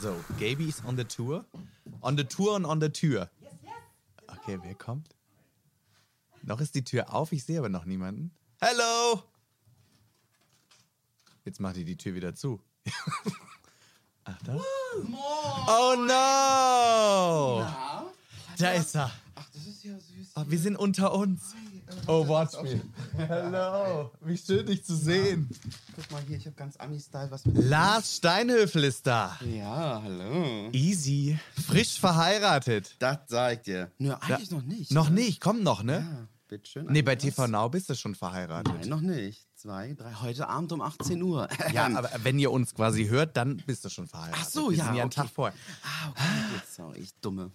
So, 0.00 0.14
Gaby 0.38 0.68
ist 0.68 0.84
on 0.84 0.96
the 0.96 1.04
tour. 1.04 1.44
On 2.02 2.16
the 2.16 2.24
tour 2.24 2.54
und 2.54 2.64
on 2.64 2.80
the 2.80 2.88
Tür. 2.90 3.30
Okay, 4.26 4.58
wer 4.62 4.74
kommt? 4.74 5.14
Noch 6.42 6.60
ist 6.60 6.74
die 6.74 6.84
Tür 6.84 7.12
auf, 7.14 7.32
ich 7.32 7.44
sehe 7.44 7.58
aber 7.58 7.68
noch 7.68 7.84
niemanden. 7.84 8.30
Hello! 8.60 9.22
Jetzt 11.44 11.60
macht 11.60 11.76
die 11.76 11.84
die 11.84 11.96
Tür 11.96 12.14
wieder 12.14 12.34
zu. 12.34 12.60
Ach, 14.24 14.38
da? 14.44 14.56
Oh 14.56 15.96
no! 15.96 17.66
Da 18.58 18.72
ist 18.72 18.94
er. 18.94 19.10
Ach, 19.34 19.50
das 19.50 19.66
ist 19.66 19.84
ja 19.84 19.98
süß. 19.98 20.32
Oh, 20.36 20.44
wir 20.46 20.58
sind 20.58 20.76
unter 20.76 21.14
uns. 21.14 21.54
Oh, 22.06 22.26
watch 22.26 22.60
me. 22.62 22.80
Hello. 23.16 24.10
Wie 24.20 24.36
schön, 24.36 24.66
dich 24.66 24.84
zu 24.84 24.94
sehen. 24.96 25.48
Guck 25.94 26.10
mal 26.10 26.22
hier, 26.26 26.36
ich 26.36 26.46
habe 26.46 26.56
ganz 26.56 26.76
Ami-Style 26.76 27.30
was 27.30 27.44
mit. 27.44 27.56
Lars 27.64 28.16
Steinhöfel 28.16 28.84
ist 28.84 29.06
da. 29.06 29.38
Ja, 29.44 30.00
hallo. 30.02 30.70
Easy. 30.72 31.38
Frisch 31.66 31.98
verheiratet. 31.98 32.96
Das 32.98 33.18
sag 33.28 33.54
ich 33.54 33.60
dir. 33.60 33.90
Nö, 33.98 34.14
eigentlich 34.20 34.50
noch 34.50 34.62
nicht. 34.62 34.92
Noch 34.92 35.08
ne? 35.08 35.16
nicht, 35.16 35.40
komm 35.40 35.62
noch, 35.62 35.82
ne? 35.82 35.98
Ja, 35.98 36.28
bitteschön. 36.48 36.86
Nee, 36.86 37.02
bei 37.02 37.12
Andreas. 37.12 37.34
TV 37.34 37.46
Now 37.46 37.68
bist 37.68 37.90
du 37.90 37.94
schon 37.94 38.14
verheiratet. 38.14 38.72
Nein, 38.72 38.88
noch 38.88 39.00
nicht. 39.00 39.46
Zwei, 39.54 39.94
drei. 39.94 40.14
Heute 40.14 40.48
Abend 40.48 40.72
um 40.72 40.80
18 40.80 41.20
Uhr. 41.22 41.48
Ja, 41.72 41.86
aber 41.94 42.10
wenn 42.22 42.38
ihr 42.38 42.50
uns 42.50 42.74
quasi 42.74 43.06
hört, 43.06 43.36
dann 43.36 43.58
bist 43.66 43.84
du 43.84 43.90
schon 43.90 44.06
verheiratet. 44.06 44.42
Ach 44.42 44.48
so, 44.48 44.70
Wir 44.70 44.78
ja, 44.78 44.84
Sind 44.84 44.94
ja 44.94 45.02
einen 45.02 45.12
okay. 45.12 45.20
Tag 45.20 45.30
vorher. 45.30 45.58
Ah, 45.82 46.10
okay. 46.10 46.22
Gut, 46.52 46.62
sorry, 46.68 46.98
ich 47.00 47.14
dumme. 47.20 47.50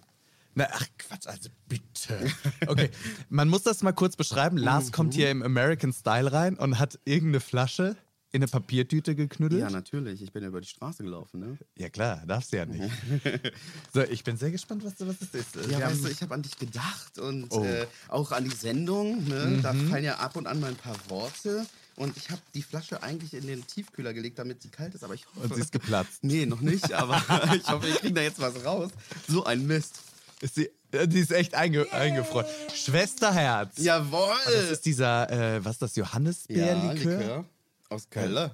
Na, 0.58 0.66
ach 0.72 0.86
Quatsch, 0.98 1.26
also 1.26 1.50
bitte. 1.68 2.18
Okay, 2.66 2.90
man 3.28 3.48
muss 3.48 3.62
das 3.62 3.82
mal 3.82 3.92
kurz 3.92 4.16
beschreiben. 4.16 4.56
Lars 4.56 4.90
kommt 4.90 5.12
hier 5.14 5.30
im 5.30 5.42
American 5.42 5.92
Style 5.92 6.32
rein 6.32 6.56
und 6.56 6.78
hat 6.78 6.98
irgendeine 7.04 7.40
Flasche 7.40 7.94
in 8.32 8.42
eine 8.42 8.50
Papiertüte 8.50 9.14
geknüttelt. 9.14 9.60
Ja, 9.60 9.70
natürlich. 9.70 10.20
Ich 10.22 10.32
bin 10.32 10.42
ja 10.42 10.48
über 10.48 10.60
die 10.62 10.66
Straße 10.66 11.02
gelaufen, 11.02 11.40
ne? 11.40 11.58
Ja, 11.76 11.88
klar, 11.90 12.22
darfst 12.26 12.52
du 12.52 12.56
ja 12.56 12.64
nicht. 12.66 12.82
so, 13.94 14.02
ich 14.02 14.24
bin 14.24 14.36
sehr 14.38 14.50
gespannt, 14.50 14.82
was, 14.84 14.94
was 14.98 15.18
das 15.18 15.28
ist. 15.34 15.56
Ja, 15.70 15.78
Wir 15.78 15.86
weißt 15.86 16.04
du, 16.04 16.08
ich 16.08 16.22
habe 16.22 16.34
an 16.34 16.42
dich 16.42 16.56
gedacht 16.58 17.18
und 17.18 17.46
Oh. 17.52 17.62
äh, 17.64 17.86
auch 18.08 18.32
an 18.32 18.44
die 18.44 18.54
Sendung. 18.56 19.24
Ne? 19.28 19.60
Da 19.62 19.72
fallen 19.74 20.04
ja 20.04 20.16
ab 20.16 20.36
und 20.36 20.46
an 20.46 20.58
mal 20.60 20.68
ein 20.70 20.76
paar 20.76 20.96
Worte. 21.08 21.66
Und 21.96 22.16
ich 22.16 22.30
habe 22.30 22.40
die 22.54 22.62
Flasche 22.62 23.02
eigentlich 23.02 23.32
in 23.32 23.46
den 23.46 23.66
Tiefkühler 23.66 24.12
gelegt, 24.12 24.38
damit 24.38 24.60
sie 24.62 24.68
kalt 24.68 24.94
ist. 24.94 25.04
Aber 25.04 25.14
ich 25.14 25.24
hoffe. 25.28 25.40
Und 25.48 25.54
sie 25.54 25.60
ist 25.60 25.72
geplatzt. 25.72 26.18
Nee, 26.22 26.44
noch 26.46 26.60
nicht, 26.60 26.92
aber 26.92 27.16
ich 27.54 27.66
hoffe, 27.70 27.86
wir 27.86 27.94
kriegen 27.94 28.14
da 28.14 28.22
jetzt 28.22 28.38
was 28.40 28.64
raus. 28.64 28.90
So 29.28 29.44
ein 29.44 29.66
Mist. 29.66 30.00
Ist 30.40 30.56
sie, 30.56 30.70
äh, 30.92 31.08
die 31.08 31.20
ist 31.20 31.32
echt 31.32 31.54
einge 31.54 31.90
eingefroren. 31.92 32.46
Schwesterherz. 32.74 33.78
Jawohl! 33.78 34.34
Das 34.44 34.70
ist 34.70 34.86
dieser, 34.86 35.30
äh, 35.30 35.64
was 35.64 35.74
ist 35.74 35.82
das, 35.82 35.96
Johannisbeerlikör? 35.96 37.18
Likör. 37.18 37.44
Aus 37.88 38.10
Köln. 38.10 38.50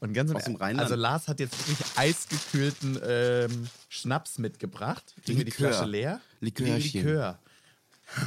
Und 0.00 0.12
ganz 0.12 0.30
im 0.30 0.36
Aus 0.36 0.44
dem 0.44 0.56
Rheinland. 0.56 0.82
Also 0.84 0.96
Lars 0.96 1.28
hat 1.28 1.40
jetzt 1.40 1.56
wirklich 1.66 1.86
eisgekühlten 1.96 3.00
ähm, 3.06 3.68
Schnaps 3.88 4.38
mitgebracht. 4.38 5.14
Kriegen 5.24 5.38
wir 5.38 5.44
die. 5.46 5.50
Flasche 5.50 5.86
leer? 5.86 6.20
Likörchen. 6.40 7.06
Likör. 7.06 7.38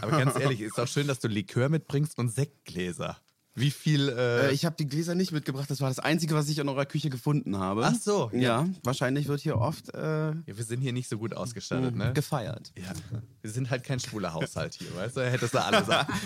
Aber 0.01 0.17
ganz 0.17 0.39
ehrlich, 0.39 0.61
ist 0.61 0.79
auch 0.79 0.87
schön, 0.87 1.07
dass 1.07 1.19
du 1.19 1.27
Likör 1.27 1.69
mitbringst 1.69 2.17
und 2.17 2.29
Sektgläser. 2.29 3.19
Wie 3.57 3.71
viel... 3.71 4.09
Äh, 4.09 4.47
Äh, 4.49 4.51
ich 4.51 4.65
habe 4.65 4.75
die 4.77 4.87
Gläser 4.87 5.15
nicht 5.15 5.31
mitgebracht. 5.31 5.69
Das 5.69 5.81
war 5.81 5.89
das 5.89 5.97
Einzige, 5.97 6.35
was 6.35 6.47
ich 6.47 6.59
in 6.59 6.69
eurer 6.69 6.85
Küche 6.85 7.09
gefunden 7.09 7.57
habe. 7.57 7.85
Ach 7.85 7.95
so, 7.95 8.29
ja. 8.31 8.39
Ja, 8.39 8.69
wahrscheinlich 8.83 9.27
wird 9.27 9.41
hier 9.41 9.57
oft 9.57 9.91
äh, 9.95 10.27
ja, 10.27 10.33
wir 10.45 10.63
sind 10.63 10.81
hier 10.81 10.93
nicht 10.93 11.09
so 11.09 11.17
gut 11.17 11.33
ausgestattet, 11.35 11.95
ne? 11.95 12.13
gefeiert. 12.13 12.71
Ja. 12.77 12.93
Wir 13.41 13.49
sind 13.49 13.71
halt 13.71 13.83
kein 13.83 13.99
schwuler 13.99 14.33
Haushalt 14.33 14.75
hier, 14.75 14.95
weißt 14.95 15.17
du? 15.17 15.21
Da 15.21 15.25
hättest 15.27 15.53
du 15.55 15.63
alles 15.63 15.89
ab. 15.89 16.07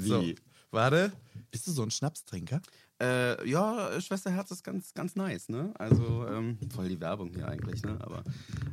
So, 0.00 0.20
Wie? 0.20 0.34
warte. 0.72 1.12
Bist 1.52 1.66
du 1.68 1.70
so 1.70 1.82
ein 1.84 1.90
Schnapstrinker? 1.92 2.60
Äh, 3.00 3.48
ja, 3.48 4.00
Schwesterherz 4.00 4.50
ist 4.50 4.64
ganz, 4.64 4.94
ganz 4.94 5.14
nice, 5.16 5.48
ne? 5.48 5.72
Also, 5.78 6.26
ähm, 6.28 6.58
voll 6.74 6.88
die 6.88 7.00
Werbung 7.00 7.30
hier 7.34 7.46
eigentlich, 7.46 7.82
ne? 7.82 7.98
Aber 8.00 8.24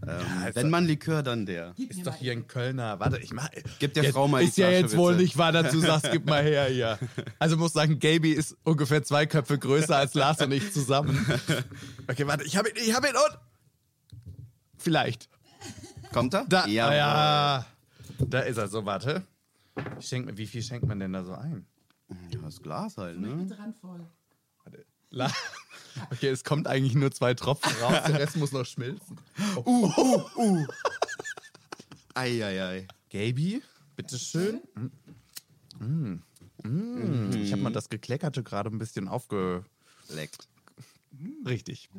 ähm, 0.07 0.25
also- 0.55 0.61
wenn 0.65 0.69
man 0.71 0.85
Likör, 0.85 1.23
dann 1.23 1.45
der. 1.45 1.73
Ist 1.77 2.05
doch 2.05 2.15
hier 2.15 2.31
ein 2.33 2.47
Kölner. 2.47 2.99
Warte, 2.99 3.17
ich 3.19 3.31
mach. 3.33 3.49
Gib 3.79 3.93
der 3.93 4.03
jetzt, 4.03 4.13
Frau 4.13 4.27
mal 4.27 4.41
die 4.41 4.47
Ist 4.49 4.57
ja 4.57 4.67
Flasche, 4.67 4.81
jetzt 4.83 4.97
wohl 4.97 5.15
nicht 5.15 5.37
wahr, 5.37 5.51
dass 5.51 5.71
du 5.71 5.79
sagst, 5.79 6.11
gib 6.11 6.25
mal 6.25 6.43
her 6.43 6.65
hier. 6.65 6.97
Also 7.39 7.57
muss 7.57 7.73
sagen, 7.73 7.99
Gaby 7.99 8.31
ist 8.31 8.57
ungefähr 8.63 9.03
zwei 9.03 9.25
Köpfe 9.25 9.57
größer 9.57 9.95
als 9.95 10.13
Lars 10.13 10.41
und 10.41 10.51
ich 10.51 10.71
zusammen. 10.73 11.25
Okay, 12.07 12.25
warte, 12.27 12.43
ich 12.43 12.57
hab 12.57 12.67
ihn, 12.67 12.73
ich 12.75 12.93
hab 12.93 13.03
ihn 13.05 13.15
und. 13.15 13.39
Vielleicht. 14.77 15.29
Kommt 16.11 16.33
er? 16.33 16.45
Da, 16.49 16.65
ja. 16.67 16.93
ja. 16.93 17.65
Da 18.19 18.39
ist 18.41 18.57
er. 18.57 18.67
So, 18.67 18.85
warte. 18.85 19.23
Ich 19.99 20.07
schenk, 20.07 20.25
mir- 20.25 20.37
wie 20.37 20.47
viel 20.47 20.61
schenkt 20.63 20.85
man 20.87 20.99
denn 20.99 21.13
da 21.13 21.23
so 21.23 21.33
ein? 21.33 21.65
Ja, 22.31 22.39
das 22.41 22.61
Glas 22.61 22.97
halt, 22.97 23.19
ne? 23.19 23.47
Warte. 24.63 24.85
La 25.11 25.31
okay, 26.11 26.27
es 26.27 26.43
kommt 26.43 26.67
eigentlich 26.67 26.95
nur 26.95 27.11
zwei 27.11 27.33
Tropfen 27.33 27.71
raus, 27.81 28.03
der 28.07 28.19
Rest 28.19 28.37
muss 28.37 28.51
noch 28.51 28.65
schmilzen. 28.65 29.19
Oh. 29.65 30.65
Eieiei. 32.13 32.87
Gaby, 33.09 33.61
bitteschön. 33.95 34.61
Mm. 35.79 36.21
Mm. 36.63 37.31
Ich 37.33 37.51
habe 37.51 37.61
mal 37.61 37.71
das 37.71 37.89
Gekleckerte 37.89 38.43
gerade 38.43 38.69
ein 38.69 38.77
bisschen 38.77 39.07
aufge... 39.07 39.63
Leckt. 40.09 40.47
Richtig. 41.45 41.89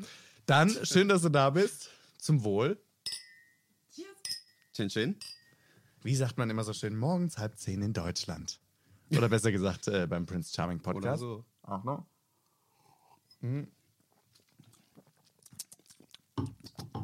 Dann, 0.47 0.71
schön, 0.85 1.09
dass 1.09 1.23
du 1.23 1.29
da 1.29 1.51
bist. 1.51 1.91
Zum 2.19 2.45
Wohl. 2.45 2.79
Chin 4.73 4.89
Chin. 4.89 5.17
Wie 6.03 6.17
sagt 6.17 6.39
man 6.39 6.49
immer 6.49 6.65
so 6.65 6.73
schön, 6.73 6.97
morgens 6.97 7.39
halb 7.39 7.59
zehn 7.59 7.83
in 7.83 7.93
Deutschland. 7.93 8.61
Oder 9.11 9.29
besser 9.29 9.53
gesagt 9.53 9.89
äh, 9.89 10.07
beim 10.07 10.27
Prince 10.27 10.55
Charming 10.55 10.81
Oder 10.81 10.93
Podcast. 10.93 11.21
so. 11.21 11.45
Achtung. 11.63 12.07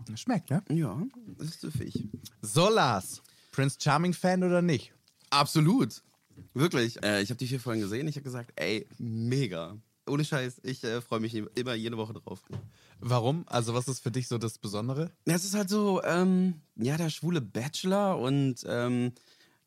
Mm. 0.09 0.17
Schmeckt, 0.17 0.51
ne? 0.51 0.63
Ja, 0.71 1.01
das 1.39 1.49
ist 1.49 1.61
süffig. 1.61 2.09
So, 2.43 2.69
Lars. 2.69 3.23
Prince 3.53 3.79
Charming 3.81 4.13
Fan 4.13 4.43
oder 4.43 4.63
nicht? 4.63 4.93
Absolut. 5.31 6.03
Wirklich. 6.55 7.03
Äh, 7.03 7.23
ich 7.23 7.31
habe 7.31 7.39
die 7.39 7.47
vier 7.47 7.61
Folgen 7.61 7.81
gesehen. 7.81 8.07
Ich 8.09 8.17
habe 8.17 8.25
gesagt, 8.25 8.53
ey, 8.57 8.87
mega. 8.99 9.77
Ohne 10.09 10.25
Scheiß, 10.25 10.61
ich 10.63 10.85
äh, 10.85 11.01
freue 11.01 11.21
mich 11.21 11.35
immer 11.35 11.75
jede 11.75 11.97
Woche 11.97 12.13
drauf. 12.13 12.43
Warum? 13.01 13.45
Also, 13.49 13.75
was 13.75 13.89
ist 13.89 14.01
für 14.01 14.13
dich 14.13 14.29
so 14.29 14.39
das 14.39 14.59
Besondere? 14.59 15.11
Ja, 15.27 15.35
Es 15.35 15.45
ist 15.45 15.55
halt 15.55 15.69
so, 15.69 16.03
ähm, 16.05 16.61
ja, 16.77 16.97
der 16.97 17.11
schwule 17.11 17.41
Bachelor 17.41 18.19
und 18.19 18.65
ähm, 18.69 19.13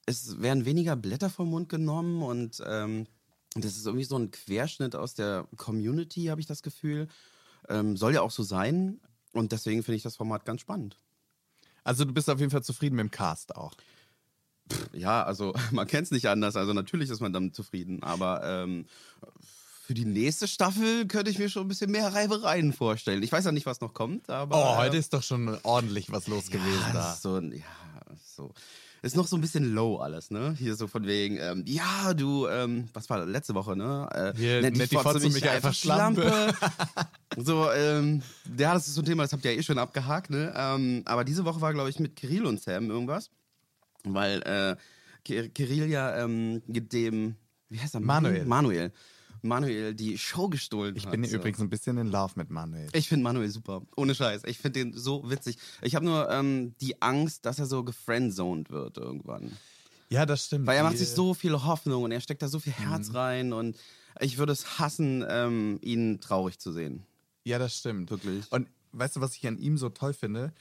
es 0.06 0.42
werden 0.42 0.66
weniger 0.66 0.96
Blätter 0.96 1.30
vom 1.30 1.50
Mund 1.50 1.68
genommen 1.68 2.22
und 2.22 2.64
ähm, 2.66 3.06
das 3.56 3.76
ist 3.76 3.86
irgendwie 3.86 4.06
so 4.06 4.18
ein 4.18 4.32
Querschnitt 4.32 4.96
aus 4.96 5.14
der 5.14 5.46
Community, 5.58 6.26
habe 6.26 6.40
ich 6.40 6.48
das 6.48 6.64
Gefühl. 6.64 7.08
Ähm, 7.68 7.98
soll 7.98 8.14
ja 8.14 8.22
auch 8.22 8.32
so 8.32 8.44
sein 8.44 9.00
und 9.34 9.52
deswegen 9.52 9.84
finde 9.84 9.98
ich 9.98 10.04
das 10.04 10.16
Format 10.16 10.46
ganz 10.46 10.62
spannend. 10.62 10.98
Also, 11.84 12.06
du 12.06 12.14
bist 12.14 12.30
auf 12.30 12.40
jeden 12.40 12.52
Fall 12.52 12.64
zufrieden 12.64 12.96
mit 12.96 13.04
dem 13.04 13.12
Cast 13.12 13.56
auch. 13.56 13.74
Ja, 14.94 15.24
also 15.24 15.54
man 15.72 15.88
kennt 15.88 16.06
es 16.06 16.12
nicht 16.12 16.28
anders, 16.28 16.56
also 16.56 16.74
natürlich 16.74 17.10
ist 17.10 17.22
man 17.22 17.34
damit 17.34 17.56
zufrieden, 17.56 18.04
aber 18.04 18.44
ähm, 18.44 18.86
für 19.84 19.96
die 19.96 20.06
nächste 20.06 20.48
Staffel 20.48 21.08
könnte 21.08 21.32
ich 21.32 21.40
mir 21.40 21.50
schon 21.50 21.64
ein 21.66 21.68
bisschen 21.68 21.90
mehr 21.90 22.14
Reibereien 22.14 22.74
vorstellen. 22.74 23.24
Ich 23.24 23.32
weiß 23.32 23.46
ja 23.46 23.52
nicht, 23.52 23.66
was 23.66 23.82
noch 23.82 23.96
kommt, 23.96 24.30
aber... 24.30 24.56
Oh, 24.56 24.78
heute 24.78 24.98
ist 24.98 25.14
doch 25.14 25.24
schon 25.24 25.58
ordentlich 25.64 26.12
was 26.12 26.28
los 26.28 26.52
gewesen 26.52 26.84
Ja, 26.90 26.94
da. 26.94 27.14
ist 27.14 27.24
so, 27.24 27.40
ja, 27.40 27.64
so. 28.24 28.54
Ist 29.02 29.16
noch 29.16 29.28
so 29.28 29.38
ein 29.38 29.42
bisschen 29.42 29.74
low 29.74 29.98
alles, 29.98 30.30
ne? 30.30 30.56
Hier 30.60 30.76
so 30.76 30.88
von 30.88 31.08
wegen, 31.08 31.38
ähm, 31.38 31.64
ja, 31.66 32.14
du, 32.14 32.48
ähm, 32.48 32.90
was 32.94 33.10
war 33.10 33.26
letzte 33.26 33.56
Woche, 33.56 33.76
ne? 33.76 34.10
Äh, 34.14 34.38
Hier, 34.38 34.62
nennt 34.62 34.78
die 34.78 34.96
Fotze 34.98 35.30
mich 35.30 35.50
einfach 35.50 35.74
Schlampe. 35.74 36.54
so, 37.38 37.72
ähm, 37.72 38.22
ja, 38.58 38.74
das 38.74 38.88
ist 38.88 38.96
so 38.96 39.02
ein 39.02 39.06
Thema, 39.06 39.24
das 39.24 39.34
habt 39.34 39.46
ihr 39.46 39.54
ja 39.54 39.60
eh 39.60 39.64
schon 39.64 39.78
abgehakt, 39.78 40.30
ne? 40.30 40.54
Ähm, 40.56 41.04
aber 41.06 41.24
diese 41.24 41.46
Woche 41.46 41.62
war, 41.62 41.74
glaube 41.74 41.90
ich, 41.90 42.00
mit 42.00 42.16
Kirill 42.16 42.46
und 42.46 42.62
Sam 42.62 42.90
irgendwas. 42.90 43.30
Weil 44.04 44.42
äh, 44.44 44.76
Ki- 45.24 45.50
Kirill 45.50 45.90
ja 45.90 46.18
ähm, 46.24 46.62
dem, 46.68 47.36
wie 47.70 47.80
heißt 47.80 47.94
er? 47.96 48.00
Manuel. 48.02 48.46
Manuel. 48.46 48.92
Manuel 49.42 49.94
die 49.94 50.18
Show 50.18 50.50
gestohlen 50.50 50.96
Ich 50.98 51.06
hat. 51.06 51.12
bin 51.12 51.24
so. 51.24 51.36
übrigens 51.38 51.62
ein 51.62 51.70
bisschen 51.70 51.98
in 51.98 52.08
Love 52.12 52.34
mit 52.36 52.50
Manuel. 52.50 52.90
Ich 52.94 53.08
finde 53.08 53.24
Manuel 53.24 53.50
super. 53.50 53.82
Ohne 53.96 54.14
Scheiß. 54.16 54.42
Ich 54.46 54.58
finde 54.58 54.80
den 54.80 54.94
so 54.98 55.30
witzig. 55.30 55.58
Ich 55.82 55.96
habe 55.96 56.04
nur 56.06 56.30
ähm, 56.30 56.74
die 56.82 57.02
Angst, 57.02 57.46
dass 57.46 57.58
er 57.60 57.66
so 57.66 57.84
gefriendzoned 57.84 58.70
wird 58.70 58.98
irgendwann. 58.98 59.52
Ja, 60.10 60.26
das 60.26 60.46
stimmt. 60.46 60.66
Weil 60.68 60.76
er 60.78 60.84
macht 60.84 60.98
sich 60.98 61.10
so 61.10 61.34
viel 61.34 61.54
Hoffnung 61.54 62.04
und 62.04 62.12
er 62.12 62.20
steckt 62.20 62.42
da 62.42 62.48
so 62.50 62.60
viel 62.60 62.74
Herz 62.74 63.14
rein 63.14 63.54
und 63.54 63.78
ich 64.20 64.38
würde 64.38 64.52
es 64.52 64.80
hassen, 64.80 65.24
ähm, 65.30 65.78
ihn 65.82 66.20
traurig 66.20 66.60
zu 66.60 66.72
sehen. 66.74 67.04
Ja, 67.50 67.60
das 67.60 67.76
stimmt. 67.78 68.12
Wirklich. 68.12 68.52
Und 68.52 68.68
weißt 68.92 69.16
du, 69.18 69.22
was 69.22 69.36
ich 69.36 69.48
an 69.48 69.58
ihm 69.58 69.78
so 69.78 69.90
toll 69.90 70.14
finde? 70.14 70.54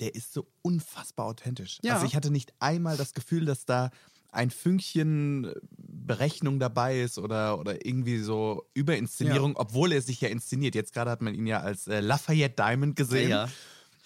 Der 0.00 0.14
ist 0.14 0.32
so 0.32 0.46
unfassbar 0.62 1.26
authentisch. 1.26 1.78
Ja. 1.82 1.94
Also 1.94 2.06
ich 2.06 2.16
hatte 2.16 2.30
nicht 2.30 2.52
einmal 2.58 2.96
das 2.96 3.14
Gefühl, 3.14 3.44
dass 3.44 3.64
da 3.64 3.90
ein 4.32 4.50
Fünkchen 4.50 5.44
äh, 5.44 5.54
Berechnung 5.78 6.58
dabei 6.58 7.00
ist 7.00 7.18
oder, 7.18 7.58
oder 7.60 7.86
irgendwie 7.86 8.18
so 8.18 8.64
Überinszenierung, 8.74 9.56
obwohl 9.56 9.92
er 9.92 10.02
sich 10.02 10.20
ja 10.20 10.28
inszeniert. 10.28 10.74
Jetzt 10.74 10.92
gerade 10.92 11.10
hat 11.10 11.22
man 11.22 11.34
ihn 11.34 11.46
ja 11.46 11.60
als 11.60 11.86
äh, 11.86 12.00
Lafayette 12.00 12.56
Diamond 12.56 12.96
gesehen. 12.96 13.48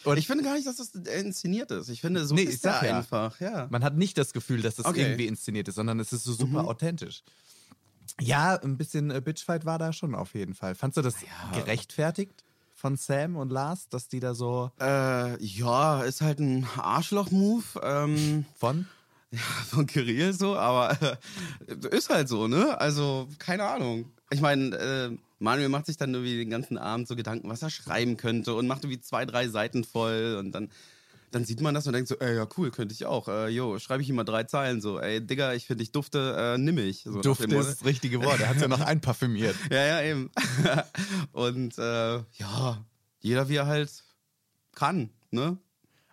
Und 0.04 0.16
ich 0.16 0.26
finde 0.26 0.44
gar 0.44 0.54
nicht, 0.54 0.66
dass 0.66 0.76
das 0.76 0.90
inszeniert 0.94 1.70
ist. 1.70 1.88
Ich 1.88 2.02
finde, 2.02 2.24
so 2.24 2.34
Nee, 2.34 2.42
ist 2.42 2.64
er 2.64 2.84
ja. 2.84 2.98
einfach. 2.98 3.40
Ja. 3.40 3.66
Man 3.70 3.82
hat 3.82 3.96
nicht 3.96 4.16
das 4.18 4.32
Gefühl, 4.32 4.62
dass 4.62 4.78
es 4.78 4.84
Okay. 4.84 5.00
Mhm. 5.00 5.06
irgendwie 5.06 5.26
inszeniert 5.26 5.68
ist, 5.68 5.74
sondern 5.74 5.98
es 5.98 6.12
ist 6.12 6.24
so 6.24 6.34
super 6.34 6.68
authentisch. 6.68 7.22
Ja, 8.20 8.54
ein 8.56 8.76
bisschen 8.76 9.10
äh, 9.10 9.20
Bitchfight 9.20 9.64
war 9.64 9.78
da 9.78 9.92
schon 9.92 10.14
auf 10.14 10.34
jeden 10.34 10.54
Fall. 10.54 10.74
Fandst 10.74 10.96
du 10.96 11.02
das 11.02 11.16
gerechtfertigt 11.52 12.44
von 12.74 12.96
Sam 12.96 13.36
und 13.36 13.50
Lars, 13.50 13.88
dass 13.88 14.08
die 14.08 14.20
da 14.20 14.34
so 14.34 14.70
Äh, 14.80 15.42
ja, 15.42 16.02
ist 16.02 16.20
halt 16.20 16.38
ein 16.38 16.66
Arschloch-Move. 16.76 17.64
Ähm, 17.82 18.44
von? 18.56 18.86
von 19.68 19.86
Kirill 19.86 20.32
so, 20.32 20.56
aber 20.56 20.96
äh, 21.66 21.96
ist 21.96 22.08
halt 22.08 22.28
so, 22.28 22.48
ne? 22.48 22.80
Also, 22.80 23.28
keine 23.38 23.64
Ahnung. 23.64 24.10
Ich 24.30 24.40
meine, 24.40 24.74
äh, 24.76 25.16
Manuel 25.38 25.68
macht 25.68 25.86
sich 25.86 25.96
dann 25.96 26.14
irgendwie 26.14 26.36
den 26.36 26.50
ganzen 26.50 26.78
Abend 26.78 27.08
so 27.08 27.14
Gedanken, 27.14 27.48
was 27.48 27.62
er 27.62 27.70
schreiben 27.70 28.16
könnte 28.16 28.54
und 28.54 28.66
macht 28.66 28.84
irgendwie 28.84 29.00
zwei, 29.00 29.26
drei 29.26 29.48
Seiten 29.48 29.84
voll 29.84 30.36
und 30.38 30.52
dann, 30.52 30.70
dann 31.30 31.44
sieht 31.44 31.60
man 31.60 31.74
das 31.74 31.86
und 31.86 31.92
denkt 31.92 32.08
so, 32.08 32.16
ey, 32.18 32.36
ja 32.36 32.46
cool, 32.56 32.70
könnte 32.70 32.94
ich 32.94 33.06
auch. 33.06 33.28
Äh, 33.28 33.48
jo, 33.48 33.78
schreibe 33.78 34.02
ich 34.02 34.08
ihm 34.08 34.16
mal 34.16 34.24
drei 34.24 34.44
Zeilen 34.44 34.80
so, 34.80 35.00
ey, 35.00 35.24
Digga, 35.24 35.54
ich 35.54 35.66
finde 35.66 35.82
ich 35.82 35.92
dufte, 35.92 36.36
äh, 36.36 36.58
nimm 36.58 36.76
mich. 36.76 37.02
So 37.04 37.12
nach 37.12 37.22
Duft 37.22 37.42
dem 37.42 37.50
Motto. 37.50 37.62
ist 37.62 37.80
das 37.80 37.84
richtige 37.84 38.22
Wort. 38.22 38.40
Er 38.40 38.48
hat 38.48 38.60
ja 38.60 38.68
noch 38.68 38.80
einparfümiert. 38.86 39.56
Ja, 39.70 39.84
ja, 39.84 40.02
eben. 40.02 40.30
und 41.32 41.78
äh, 41.78 42.16
ja, 42.16 42.84
jeder 43.20 43.48
wie 43.48 43.56
er 43.56 43.66
halt 43.66 44.04
kann, 44.74 45.10
ne? 45.30 45.58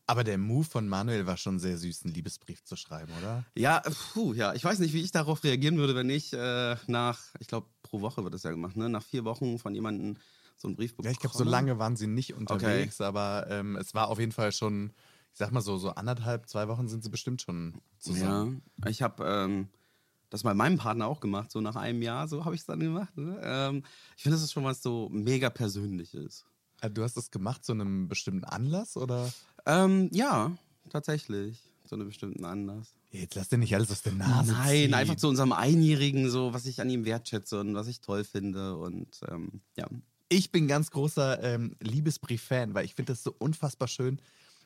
Aber 0.08 0.24
der 0.24 0.38
Move 0.38 0.66
von 0.66 0.88
Manuel 0.88 1.26
war 1.26 1.36
schon 1.36 1.58
sehr 1.58 1.78
süß, 1.78 2.06
einen 2.06 2.14
Liebesbrief 2.14 2.64
zu 2.64 2.76
schreiben, 2.76 3.12
oder? 3.20 3.44
Ja, 3.56 3.82
puh, 4.14 4.34
ja, 4.34 4.54
ich 4.54 4.64
weiß 4.64 4.78
nicht, 4.80 4.94
wie 4.94 5.02
ich 5.02 5.12
darauf 5.12 5.44
reagieren 5.44 5.78
würde, 5.78 5.96
wenn 5.96 6.10
ich 6.12 6.32
äh, 6.32 6.76
nach, 6.86 7.20
ich 7.40 7.48
glaube, 7.48 7.68
pro 7.82 8.02
Woche 8.02 8.24
wird 8.24 8.34
das 8.34 8.44
ja 8.44 8.52
gemacht, 8.52 8.76
ne? 8.76 8.88
Nach 8.88 9.04
vier 9.04 9.26
Wochen 9.26 9.58
von 9.58 9.74
jemandem 9.74 10.18
so 10.58 10.68
einen 10.68 10.76
Brief 10.76 10.92
bekomme. 10.92 11.08
Ja, 11.08 11.12
ich 11.12 11.20
glaube, 11.20 11.38
so 11.38 11.44
lange 11.44 11.80
waren 11.80 11.96
sie 11.96 12.08
nicht 12.08 12.34
unterwegs, 12.34 13.02
aber 13.02 13.48
ähm, 13.50 13.76
es 13.76 13.94
war 13.94 14.08
auf 14.10 14.20
jeden 14.20 14.32
Fall 14.32 14.52
schon, 14.52 14.92
ich 15.34 15.38
sag 15.40 15.52
mal 15.52 15.62
so, 15.62 15.78
so 15.78 15.90
anderthalb, 15.90 16.48
zwei 16.48 16.68
Wochen 16.68 16.88
sind 16.88 17.04
sie 17.04 17.10
bestimmt 17.10 17.42
schon 17.42 17.82
zusammen. 18.00 18.62
Ja, 18.84 18.90
ich 18.90 19.02
habe 19.02 19.26
ähm, 19.26 19.68
das 20.30 20.44
bei 20.44 20.54
meinem 20.54 20.78
Partner 20.78 21.08
auch 21.08 21.20
gemacht, 21.20 21.52
so 21.52 21.62
nach 21.62 21.76
einem 21.76 22.02
Jahr, 22.02 22.28
so 22.28 22.46
habe 22.46 22.56
ich 22.56 22.62
es 22.62 22.68
dann 22.68 22.80
gemacht. 22.80 23.16
Ne? 23.18 23.40
Ähm, 23.44 23.84
ich 24.18 24.24
finde, 24.24 24.38
das 24.38 24.44
ist 24.44 24.54
schon 24.54 24.64
was 24.64 24.82
so 24.82 25.10
mega 25.12 25.50
Persönliches. 25.50 26.46
Äh, 26.82 26.90
Du 26.90 27.04
hast 27.04 27.16
das 27.18 27.32
gemacht 27.32 27.64
zu 27.64 27.74
einem 27.74 28.08
bestimmten 28.08 28.44
Anlass 28.44 28.98
oder? 28.98 29.32
Ähm, 29.66 30.10
ja, 30.12 30.52
tatsächlich. 30.90 31.62
Zu 31.86 31.96
einem 31.96 32.08
bestimmten 32.08 32.44
Anlass. 32.46 32.96
Jetzt 33.12 33.36
lass 33.36 33.48
dir 33.50 33.60
nicht 33.60 33.76
alles 33.76 33.92
aus 33.92 34.02
der 34.02 34.14
Nase 34.14 34.52
Nein, 34.54 34.70
ziehen. 34.70 34.94
einfach 34.96 35.16
zu 35.16 35.28
unserem 35.28 35.52
Einjährigen, 35.52 36.30
so 36.32 36.52
was 36.54 36.66
ich 36.66 36.82
an 36.82 36.90
ihm 36.90 37.06
wertschätze 37.06 37.60
und 37.60 37.76
was 37.76 37.88
ich 37.88 38.02
toll 38.02 38.24
finde. 38.24 38.76
Und 38.76 39.22
ähm, 39.30 39.62
ja. 39.78 39.88
Ich 40.30 40.52
bin 40.52 40.68
ganz 40.68 40.92
großer 40.92 41.44
ähm, 41.44 41.76
Liebesbrief-Fan, 41.82 42.74
weil 42.74 42.86
ich 42.86 42.96
finde 42.96 43.14
das 43.14 43.24
so 43.24 43.36
unfassbar 43.38 43.88
schön, 43.88 44.22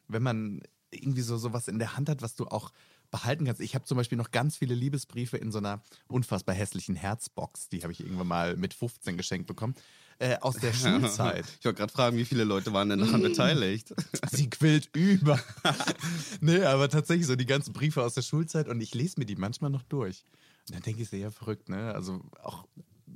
wenn 0.07 0.23
man 0.23 0.61
irgendwie 0.91 1.21
so 1.21 1.37
sowas 1.37 1.67
in 1.67 1.79
der 1.79 1.97
Hand 1.97 2.09
hat, 2.09 2.21
was 2.21 2.35
du 2.35 2.45
auch 2.45 2.71
behalten 3.11 3.45
kannst. 3.45 3.61
Ich 3.61 3.75
habe 3.75 3.85
zum 3.85 3.97
Beispiel 3.97 4.17
noch 4.17 4.31
ganz 4.31 4.57
viele 4.57 4.75
Liebesbriefe 4.75 5.37
in 5.37 5.51
so 5.51 5.57
einer 5.57 5.81
unfassbar 6.07 6.55
hässlichen 6.55 6.95
Herzbox. 6.95 7.69
Die 7.69 7.81
habe 7.81 7.91
ich 7.91 8.01
irgendwann 8.01 8.27
mal 8.27 8.55
mit 8.55 8.73
15 8.73 9.17
geschenkt 9.17 9.47
bekommen. 9.47 9.75
Äh, 10.19 10.37
aus 10.39 10.57
der 10.57 10.73
Schulzeit. 10.73 11.45
Ich 11.59 11.65
wollte 11.65 11.77
gerade 11.77 11.93
fragen, 11.93 12.17
wie 12.17 12.25
viele 12.25 12.43
Leute 12.43 12.73
waren 12.73 12.89
denn 12.89 12.99
daran 12.99 13.21
beteiligt? 13.21 13.93
Sie 14.31 14.49
quillt 14.49 14.89
über. 14.95 15.39
nee, 16.41 16.61
aber 16.63 16.89
tatsächlich 16.89 17.27
so 17.27 17.35
die 17.35 17.45
ganzen 17.45 17.73
Briefe 17.73 18.03
aus 18.03 18.13
der 18.15 18.21
Schulzeit 18.21 18.67
und 18.67 18.81
ich 18.81 18.93
lese 18.93 19.19
mir 19.19 19.25
die 19.25 19.35
manchmal 19.35 19.71
noch 19.71 19.83
durch. 19.83 20.23
Und 20.67 20.75
dann 20.75 20.83
denke 20.83 21.01
ich, 21.01 21.09
sehr 21.09 21.31
verrückt, 21.31 21.69
ne? 21.69 21.93
Also 21.95 22.21
auch 22.43 22.67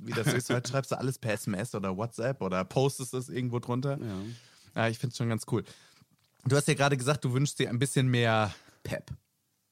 wie 0.06 0.12
das 0.12 0.32
ist, 0.32 0.50
halt 0.50 0.68
schreibst 0.68 0.92
du 0.92 0.98
alles 0.98 1.18
per 1.18 1.32
SMS 1.34 1.74
oder 1.74 1.96
WhatsApp 1.96 2.40
oder 2.42 2.64
postest 2.64 3.14
es 3.14 3.28
irgendwo 3.28 3.58
drunter. 3.58 3.98
Ja. 4.00 4.82
Ja, 4.82 4.88
ich 4.88 4.98
finde 4.98 5.12
es 5.12 5.16
schon 5.18 5.28
ganz 5.28 5.44
cool. 5.50 5.64
Du 6.46 6.56
hast 6.56 6.68
ja 6.68 6.74
gerade 6.74 6.96
gesagt, 6.96 7.24
du 7.24 7.32
wünschst 7.32 7.58
dir 7.58 7.70
ein 7.70 7.78
bisschen 7.78 8.08
mehr 8.08 8.54
Pep. 8.82 9.10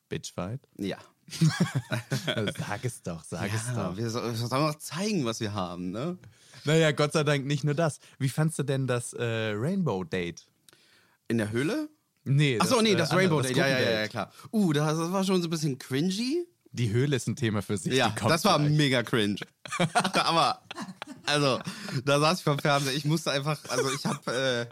Bitchfight. 0.09 0.61
Ja. 0.79 0.99
Sag 2.59 2.85
es 2.85 3.03
doch, 3.03 3.25
sag 3.25 3.53
es 3.55 3.67
ja 3.69 3.91
doch. 3.91 3.97
wir, 3.97 4.11
so- 4.11 4.23
wir 4.23 4.35
sollen 4.35 4.53
auch 4.71 4.75
zeigen, 4.79 5.25
was 5.25 5.41
wir 5.41 5.55
haben, 5.55 5.91
ne? 5.91 6.19
Naja, 6.65 6.93
Gott 6.93 7.13
sei 7.13 7.25
Dank 7.25 7.47
nicht 7.47 7.65
nur 7.65 7.75
das. 7.75 7.99
Wie 8.19 8.29
fandst 8.29 8.59
du 8.59 8.63
denn 8.63 8.87
das 8.87 9.13
äh, 9.15 9.53
Rainbow 9.55 10.05
Date? 10.05 10.47
In 11.29 11.39
der 11.39 11.51
Höhle? 11.51 11.89
Nee, 12.25 12.59
Achso, 12.61 12.81
nee, 12.83 12.93
äh, 12.93 12.97
das 12.97 13.11
andere, 13.11 13.21
Rainbow 13.31 13.41
Date. 13.43 13.57
Ja, 13.57 13.67
ja, 13.67 13.81
ja, 13.81 14.09
klar. 14.09 14.33
Uh, 14.53 14.73
das, 14.73 14.97
das 14.99 15.11
war 15.13 15.25
schon 15.25 15.41
so 15.43 15.49
ein 15.49 15.51
bisschen 15.51 15.79
cringy. 15.79 16.47
Die 16.75 16.91
Höhle 16.91 17.17
ist 17.17 17.29
ein 17.29 17.37
Thema 17.37 17.61
für 17.61 17.77
sich. 17.77 17.93
Ja, 17.93 18.15
das 18.27 18.45
war 18.47 18.59
gleich. 18.59 18.71
mega 18.73 19.03
cringe. 19.03 19.37
Aber, 20.15 20.63
also, 21.27 21.61
da 22.05 22.19
saß 22.19 22.39
ich 22.39 22.45
vom 22.45 22.59
Fernseher. 22.59 22.95
Ich 22.95 23.05
musste 23.05 23.31
einfach, 23.31 23.59
also 23.69 23.91
ich 23.93 24.05
hab, 24.07 24.27
äh, 24.27 24.67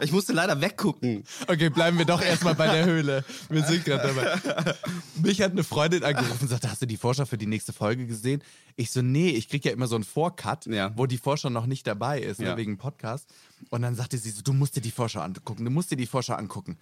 ich 0.00 0.12
musste 0.12 0.32
leider 0.32 0.58
weggucken. 0.62 1.24
Okay, 1.46 1.68
bleiben 1.68 1.98
wir 1.98 2.06
doch 2.06 2.22
erstmal 2.22 2.54
bei 2.54 2.66
der 2.68 2.86
Höhle. 2.86 3.22
Wir 3.50 3.62
sind 3.64 3.84
gerade 3.84 4.14
dabei. 4.14 4.74
Mich 5.22 5.42
hat 5.42 5.52
eine 5.52 5.62
Freundin 5.62 6.04
angerufen 6.04 6.38
und 6.42 6.48
sagte, 6.48 6.70
hast 6.70 6.80
du 6.80 6.86
die 6.86 6.96
Vorschau 6.96 7.26
für 7.26 7.36
die 7.38 7.46
nächste 7.46 7.74
Folge 7.74 8.06
gesehen? 8.06 8.42
Ich 8.76 8.90
so, 8.90 9.02
nee, 9.02 9.28
ich 9.30 9.48
krieg 9.50 9.62
ja 9.64 9.72
immer 9.72 9.88
so 9.88 9.94
einen 9.94 10.04
Vorcut, 10.04 10.64
Ja. 10.66 10.92
wo 10.96 11.04
die 11.06 11.18
Vorschau 11.18 11.50
noch 11.50 11.66
nicht 11.66 11.86
dabei 11.86 12.20
ist, 12.20 12.40
ne, 12.40 12.46
Ja. 12.46 12.56
wegen 12.56 12.78
Podcast. 12.78 13.28
Und 13.68 13.82
dann 13.82 13.94
sagte 13.94 14.16
sie 14.16 14.30
so, 14.30 14.40
du 14.42 14.54
musst 14.54 14.74
dir 14.76 14.80
die 14.82 14.90
Vorschau 14.90 15.20
angucken, 15.20 15.64
du 15.66 15.70
musst 15.70 15.90
dir 15.90 15.96
die 15.96 16.06
Vorschau 16.06 16.34
angucken. 16.34 16.78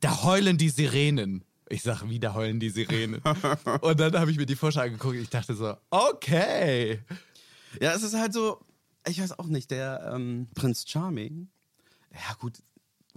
Da 0.00 0.22
heulen 0.22 0.58
die 0.58 0.68
Sirenen. 0.70 1.44
Ich 1.68 1.82
sag, 1.82 2.08
wieder 2.08 2.34
heulen 2.34 2.60
die 2.60 2.70
Sirenen. 2.70 3.22
und 3.80 4.00
dann 4.00 4.18
habe 4.18 4.30
ich 4.30 4.36
mir 4.36 4.46
die 4.46 4.56
Vorschau 4.56 4.80
angeguckt 4.80 5.16
und 5.16 5.22
ich 5.22 5.30
dachte 5.30 5.54
so, 5.54 5.76
okay. 5.90 7.00
Ja, 7.80 7.94
es 7.94 8.02
ist 8.02 8.14
halt 8.14 8.32
so, 8.32 8.60
ich 9.06 9.20
weiß 9.20 9.38
auch 9.38 9.46
nicht, 9.46 9.70
der 9.70 10.12
ähm, 10.14 10.48
Prinz 10.54 10.84
Charming, 10.86 11.48
ja 12.12 12.34
gut, 12.38 12.62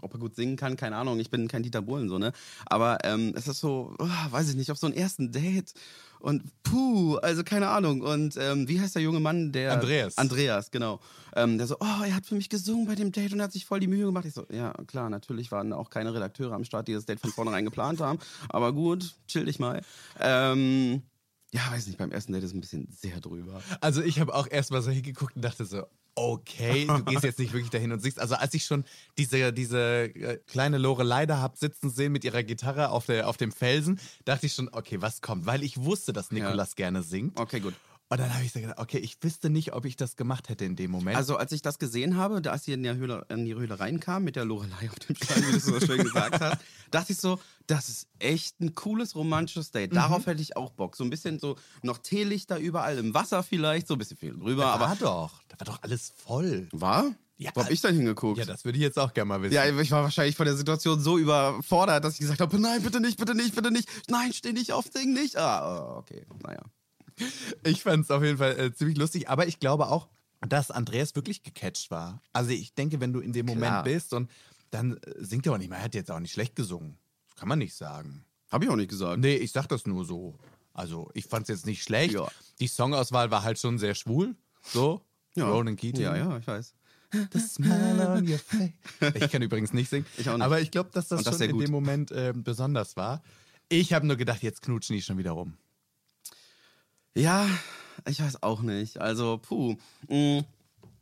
ob 0.01 0.13
er 0.13 0.19
gut 0.19 0.35
singen 0.35 0.55
kann, 0.55 0.77
keine 0.77 0.95
Ahnung, 0.95 1.19
ich 1.19 1.29
bin 1.29 1.47
kein 1.47 1.63
Dieter 1.63 1.81
Bohlen 1.81 2.09
so, 2.09 2.17
ne? 2.17 2.31
Aber 2.65 2.99
ähm, 3.03 3.33
es 3.35 3.47
ist 3.47 3.59
so, 3.59 3.95
oh, 3.99 4.07
weiß 4.31 4.49
ich 4.49 4.55
nicht, 4.55 4.71
auf 4.71 4.77
so 4.77 4.87
einen 4.87 4.95
ersten 4.95 5.31
Date 5.31 5.73
und 6.19 6.43
puh, 6.63 7.15
also 7.17 7.43
keine 7.43 7.69
Ahnung. 7.69 8.01
Und 8.01 8.35
ähm, 8.37 8.67
wie 8.67 8.79
heißt 8.79 8.95
der 8.95 9.01
junge 9.01 9.19
Mann, 9.19 9.51
der... 9.51 9.73
Andreas. 9.73 10.17
Andreas, 10.17 10.71
genau. 10.71 10.99
Ähm, 11.35 11.57
der 11.57 11.67
so, 11.67 11.75
oh, 11.79 12.03
er 12.03 12.15
hat 12.15 12.25
für 12.25 12.35
mich 12.35 12.49
gesungen 12.49 12.87
bei 12.87 12.95
dem 12.95 13.11
Date 13.11 13.33
und 13.33 13.39
er 13.39 13.45
hat 13.45 13.53
sich 13.53 13.65
voll 13.65 13.79
die 13.79 13.87
Mühe 13.87 14.05
gemacht. 14.05 14.25
Ich 14.25 14.33
so, 14.33 14.45
ja, 14.51 14.73
klar, 14.87 15.09
natürlich 15.09 15.51
waren 15.51 15.73
auch 15.73 15.89
keine 15.89 16.13
Redakteure 16.13 16.53
am 16.53 16.63
Start, 16.63 16.87
die 16.87 16.93
das 16.93 17.05
Date 17.05 17.19
von 17.19 17.31
vornherein 17.31 17.65
geplant 17.65 18.01
haben. 18.01 18.19
Aber 18.49 18.73
gut, 18.73 19.15
chill 19.27 19.45
dich 19.45 19.59
mal. 19.59 19.81
Ähm, 20.19 21.03
ja, 21.51 21.61
weiß 21.71 21.87
nicht, 21.87 21.97
beim 21.97 22.11
ersten 22.11 22.33
Date 22.33 22.43
ist 22.43 22.53
ein 22.53 22.61
bisschen 22.61 22.89
sehr 22.91 23.19
drüber. 23.21 23.61
Also 23.79 24.01
ich 24.01 24.19
habe 24.19 24.33
auch 24.33 24.47
erstmal 24.49 24.81
so 24.81 24.91
hingeguckt 24.91 25.35
und 25.35 25.43
dachte 25.43 25.65
so, 25.65 25.83
okay, 26.17 26.87
du 26.87 27.03
gehst 27.05 27.23
jetzt 27.23 27.39
nicht 27.39 27.53
wirklich 27.53 27.69
dahin 27.69 27.91
und 27.91 28.01
singst. 28.01 28.19
Also 28.19 28.35
als 28.35 28.53
ich 28.53 28.65
schon 28.65 28.83
diese, 29.17 29.53
diese 29.53 30.05
äh, 30.05 30.39
kleine 30.47 30.77
Lorelei 30.77 31.25
da 31.25 31.39
hab 31.39 31.57
sitzen 31.57 31.89
sehen 31.89 32.11
mit 32.11 32.23
ihrer 32.23 32.43
Gitarre 32.43 32.89
auf, 32.89 33.05
der, 33.05 33.27
auf 33.27 33.37
dem 33.37 33.51
Felsen, 33.51 33.99
dachte 34.25 34.47
ich 34.47 34.53
schon, 34.53 34.69
okay, 34.71 35.01
was 35.01 35.21
kommt? 35.21 35.45
Weil 35.45 35.63
ich 35.63 35.83
wusste, 35.83 36.13
dass 36.13 36.31
Nikolas 36.31 36.75
gerne 36.75 37.03
singt. 37.03 37.39
Okay, 37.39 37.59
gut. 37.59 37.75
Und 38.09 38.19
dann 38.21 38.33
habe 38.33 38.45
ich 38.45 38.53
so 38.53 38.61
gedacht, 38.61 38.79
okay, 38.79 38.99
ich 38.99 39.17
wüsste 39.21 39.49
nicht, 39.49 39.73
ob 39.73 39.83
ich 39.83 39.97
das 39.97 40.15
gemacht 40.15 40.47
hätte 40.47 40.63
in 40.63 40.77
dem 40.77 40.91
Moment. 40.91 41.17
Also 41.17 41.35
als 41.35 41.51
ich 41.51 41.61
das 41.61 41.77
gesehen 41.77 42.15
habe, 42.15 42.41
da 42.41 42.51
als 42.51 42.63
sie 42.63 42.71
in, 42.71 42.83
der 42.83 42.95
Höhle, 42.95 43.25
in 43.27 43.43
die 43.43 43.53
Höhle 43.53 43.79
reinkam 43.79 44.23
mit 44.23 44.37
der 44.37 44.45
Lorelei 44.45 44.89
auf 44.89 44.99
dem 44.99 45.15
Stein, 45.17 45.43
wie 45.45 45.51
du 45.51 45.59
so 45.59 45.79
schön 45.81 46.03
gesagt 46.03 46.39
hast, 46.39 46.57
dachte 46.91 47.11
ich 47.11 47.17
so, 47.17 47.37
das 47.67 47.89
ist 47.89 48.07
echt 48.19 48.61
ein 48.61 48.75
cooles 48.75 49.13
romantisches 49.15 49.71
Date. 49.71 49.93
Darauf 49.93 50.25
hätte 50.25 50.41
ich 50.41 50.55
auch 50.55 50.71
Bock. 50.71 50.95
So 50.95 51.03
ein 51.03 51.09
bisschen 51.09 51.37
so 51.37 51.57
noch 51.81 51.97
Teelichter 51.97 52.57
überall 52.59 52.97
im 52.97 53.13
Wasser 53.13 53.43
vielleicht, 53.43 53.87
so 53.87 53.95
ein 53.95 53.97
bisschen 53.97 54.17
viel 54.17 54.33
drüber, 54.37 54.63
da 54.63 54.69
aber 54.69 54.85
war 54.85 54.95
doch, 54.95 55.43
da 55.49 55.59
war 55.59 55.65
doch 55.65 55.83
alles 55.83 56.13
voll. 56.15 56.69
war? 56.71 57.13
Ja, 57.39 57.51
Wo 57.53 57.63
hab 57.63 57.69
ich 57.69 57.81
denn 57.81 57.95
hingeguckt? 57.95 58.39
Ja, 58.39 58.45
das 58.45 58.65
würde 58.65 58.77
ich 58.77 58.83
jetzt 58.83 58.97
auch 58.97 59.13
gerne 59.13 59.27
mal 59.27 59.41
wissen. 59.41 59.53
Ja, 59.53 59.65
ich 59.67 59.91
war 59.91 60.01
wahrscheinlich 60.01 60.35
von 60.35 60.45
der 60.45 60.55
Situation 60.55 60.99
so 60.99 61.19
überfordert, 61.19 62.03
dass 62.03 62.13
ich 62.13 62.19
gesagt 62.19 62.41
habe, 62.41 62.57
nein, 62.57 62.81
bitte 62.81 62.99
nicht, 62.99 63.19
bitte 63.19 63.35
nicht, 63.35 63.53
bitte 63.53 63.69
nicht. 63.69 63.87
Nein, 64.07 64.33
steh 64.33 64.53
nicht 64.53 64.71
auf, 64.71 64.85
sing 64.91 65.13
nicht. 65.13 65.37
Ah, 65.37 65.97
okay, 65.97 66.25
naja. 66.41 66.63
Ich 67.63 67.83
fand 67.83 68.05
es 68.05 68.11
auf 68.11 68.23
jeden 68.23 68.37
Fall 68.37 68.59
äh, 68.59 68.73
ziemlich 68.73 68.97
lustig, 68.97 69.29
aber 69.29 69.47
ich 69.47 69.59
glaube 69.59 69.87
auch, 69.87 70.07
dass 70.41 70.71
Andreas 70.71 71.15
wirklich 71.15 71.43
gecatcht 71.43 71.89
war. 71.89 72.21
Also 72.33 72.51
ich 72.51 72.73
denke, 72.75 72.99
wenn 72.99 73.13
du 73.13 73.19
in 73.19 73.33
dem 73.33 73.45
Moment 73.45 73.65
Klar. 73.65 73.83
bist 73.83 74.13
und 74.13 74.29
dann 74.69 74.97
äh, 74.97 75.13
singt 75.19 75.45
er 75.45 75.53
auch 75.53 75.57
nicht 75.57 75.69
mehr. 75.69 75.79
Er 75.79 75.85
hat 75.85 75.95
jetzt 75.95 76.11
auch 76.11 76.19
nicht 76.19 76.33
schlecht 76.33 76.55
gesungen. 76.55 76.97
Das 77.27 77.35
kann 77.35 77.49
man 77.49 77.59
nicht 77.59 77.73
sagen. 77.73 78.23
Habe 78.51 78.65
ich 78.65 78.71
auch 78.71 78.75
nicht 78.75 78.89
gesagt. 78.89 79.19
Nee, 79.19 79.35
ich 79.35 79.51
sag 79.51 79.67
das 79.67 79.85
nur 79.85 80.05
so. 80.05 80.37
Also 80.73 81.09
ich 81.13 81.25
fand 81.25 81.43
es 81.43 81.49
jetzt 81.49 81.65
nicht 81.65 81.83
schlecht. 81.83 82.13
Ja. 82.13 82.27
Die 82.59 82.67
Songauswahl 82.67 83.31
war 83.31 83.43
halt 83.43 83.59
schon 83.59 83.79
sehr 83.79 83.95
schwul. 83.95 84.35
So. 84.61 85.01
Ronan 85.35 85.75
Keating. 85.75 86.03
Ja, 86.03 86.15
ja, 86.15 86.37
ich 86.37 86.47
weiß. 86.47 86.73
The 87.11 87.39
smile 87.39 88.09
on 88.09 88.27
your 88.29 88.39
face. 88.39 88.71
Ich 89.15 89.31
kann 89.31 89.41
übrigens 89.41 89.73
nicht 89.73 89.89
singen. 89.89 90.05
Ich 90.17 90.29
auch 90.29 90.33
nicht. 90.35 90.43
Aber 90.43 90.59
ich 90.59 90.71
glaube, 90.71 90.89
dass 90.93 91.07
das 91.07 91.19
Und 91.19 91.27
das 91.27 91.37
schon 91.37 91.49
in 91.49 91.59
dem 91.59 91.71
Moment 91.71 92.11
ähm, 92.13 92.43
besonders 92.43 92.97
war. 92.97 93.21
Ich 93.69 93.93
habe 93.93 94.05
nur 94.07 94.17
gedacht, 94.17 94.43
jetzt 94.43 94.61
knutschen 94.61 94.95
die 94.95 95.01
schon 95.01 95.17
wieder 95.17 95.31
rum. 95.31 95.57
Ja, 97.17 97.49
ich 98.07 98.21
weiß 98.21 98.43
auch 98.43 98.61
nicht. 98.61 98.99
Also, 98.99 99.39
puh. 99.39 99.75
mh, 100.07 100.43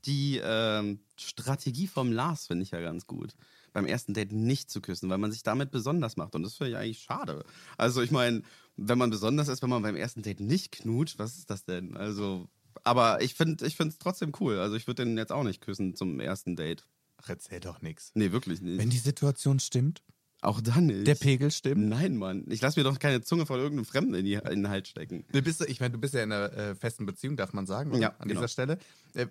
Die 0.06 0.40
ähm, 0.44 1.00
Strategie 1.18 1.88
vom 1.88 2.12
Lars 2.12 2.48
finde 2.48 2.64
ich 2.64 2.72
ja 2.72 2.80
ganz 2.80 3.06
gut. 3.08 3.36
Beim 3.74 3.86
ersten 3.86 4.14
Date 4.14 4.32
nicht 4.32 4.70
zu 4.72 4.80
küssen, 4.80 5.10
weil 5.10 5.18
man 5.18 5.32
sich 5.32 5.44
damit 5.44 5.72
besonders 5.72 6.16
macht. 6.16 6.36
Und 6.36 6.44
das 6.44 6.56
finde 6.56 6.72
ich 6.72 6.78
eigentlich 6.78 7.00
schade. 7.00 7.44
Also, 7.78 8.02
ich 8.02 8.12
meine, 8.12 8.44
wenn 8.78 8.98
man 8.98 9.10
besonders 9.10 9.50
ist, 9.50 9.62
wenn 9.62 9.70
man 9.70 9.82
beim 9.82 9.96
ersten 9.98 10.22
Date 10.22 10.40
nicht 10.40 10.72
knutscht, 10.72 11.20
was 11.20 11.38
ist 11.38 11.50
das 11.50 11.66
denn? 11.66 11.98
Also, 11.98 12.48
aber 12.84 13.22
ich 13.22 13.34
finde 13.34 13.66
ich 13.66 13.78
es 13.78 13.98
trotzdem 13.98 14.32
cool. 14.40 14.60
Also, 14.60 14.76
ich 14.78 14.88
würde 14.88 15.04
den 15.04 15.18
jetzt 15.18 15.32
auch 15.34 15.44
nicht 15.44 15.62
küssen 15.62 15.96
zum 15.96 16.20
ersten 16.22 16.56
Date. 16.56 16.86
Ach, 17.18 17.28
erzähl 17.30 17.60
doch 17.60 17.82
nichts. 17.82 18.12
Nee, 18.14 18.32
wirklich 18.32 18.62
nicht. 18.62 18.78
Wenn 18.78 18.90
die 18.90 18.98
Situation 19.00 19.60
stimmt, 19.60 20.02
auch 20.46 20.62
dann 20.62 20.88
nicht. 20.88 21.08
der 21.08 21.16
Pegel 21.16 21.52
stimmt. 21.52 21.88
Nein, 21.90 22.18
Mann. 22.18 22.46
Ich 22.50 22.62
lasse 22.62 22.80
mir 22.80 22.84
doch 22.84 23.00
keine 23.00 23.22
Zunge 23.22 23.46
von 23.46 23.60
irgendeinem 23.60 23.86
Fremden 23.86 24.14
in, 24.14 24.26
die, 24.26 24.34
in 24.34 24.42
den 24.44 24.70
Hals 24.70 24.88
stecken. 24.90 25.26
Du 25.32 25.42
bist, 25.42 25.62
ich 25.68 25.80
meine, 25.80 25.92
du 25.94 26.00
bist 26.00 26.14
ja 26.14 26.24
in 26.24 26.32
einer 26.32 26.52
äh, 26.54 26.76
festen 26.76 27.06
Beziehung, 27.06 27.36
darf 27.38 27.54
man 27.54 27.66
sagen? 27.66 27.94
Ja, 27.96 28.10
an 28.20 28.28
genau. 28.28 28.40
dieser 28.42 28.48
Stelle. 28.48 28.78
Äh, 29.14 29.28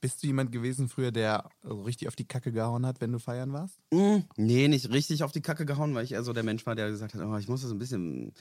bist 0.00 0.22
du 0.22 0.26
jemand 0.26 0.50
gewesen 0.50 0.88
früher, 0.88 1.12
der 1.12 1.48
so 1.62 1.82
richtig 1.82 2.08
auf 2.08 2.16
die 2.16 2.24
Kacke 2.26 2.50
gehauen 2.50 2.84
hat, 2.84 3.00
wenn 3.00 3.12
du 3.12 3.20
feiern 3.20 3.52
warst? 3.52 3.78
Mm, 3.92 4.24
Nee, 4.36 4.66
nicht 4.68 4.90
richtig 4.90 5.22
auf 5.22 5.30
die 5.30 5.42
Kacke 5.42 5.64
gehauen, 5.64 5.94
weil 5.94 6.04
ich 6.04 6.12
eher 6.12 6.24
so 6.24 6.32
der 6.32 6.42
Mensch 6.42 6.66
war, 6.66 6.74
der 6.74 6.90
gesagt 6.90 7.14
hat, 7.14 7.20
oh, 7.20 7.36
ich 7.36 7.48
muss 7.48 7.62
das 7.62 7.70
ein 7.70 7.78
bisschen, 7.78 8.26
ein 8.28 8.32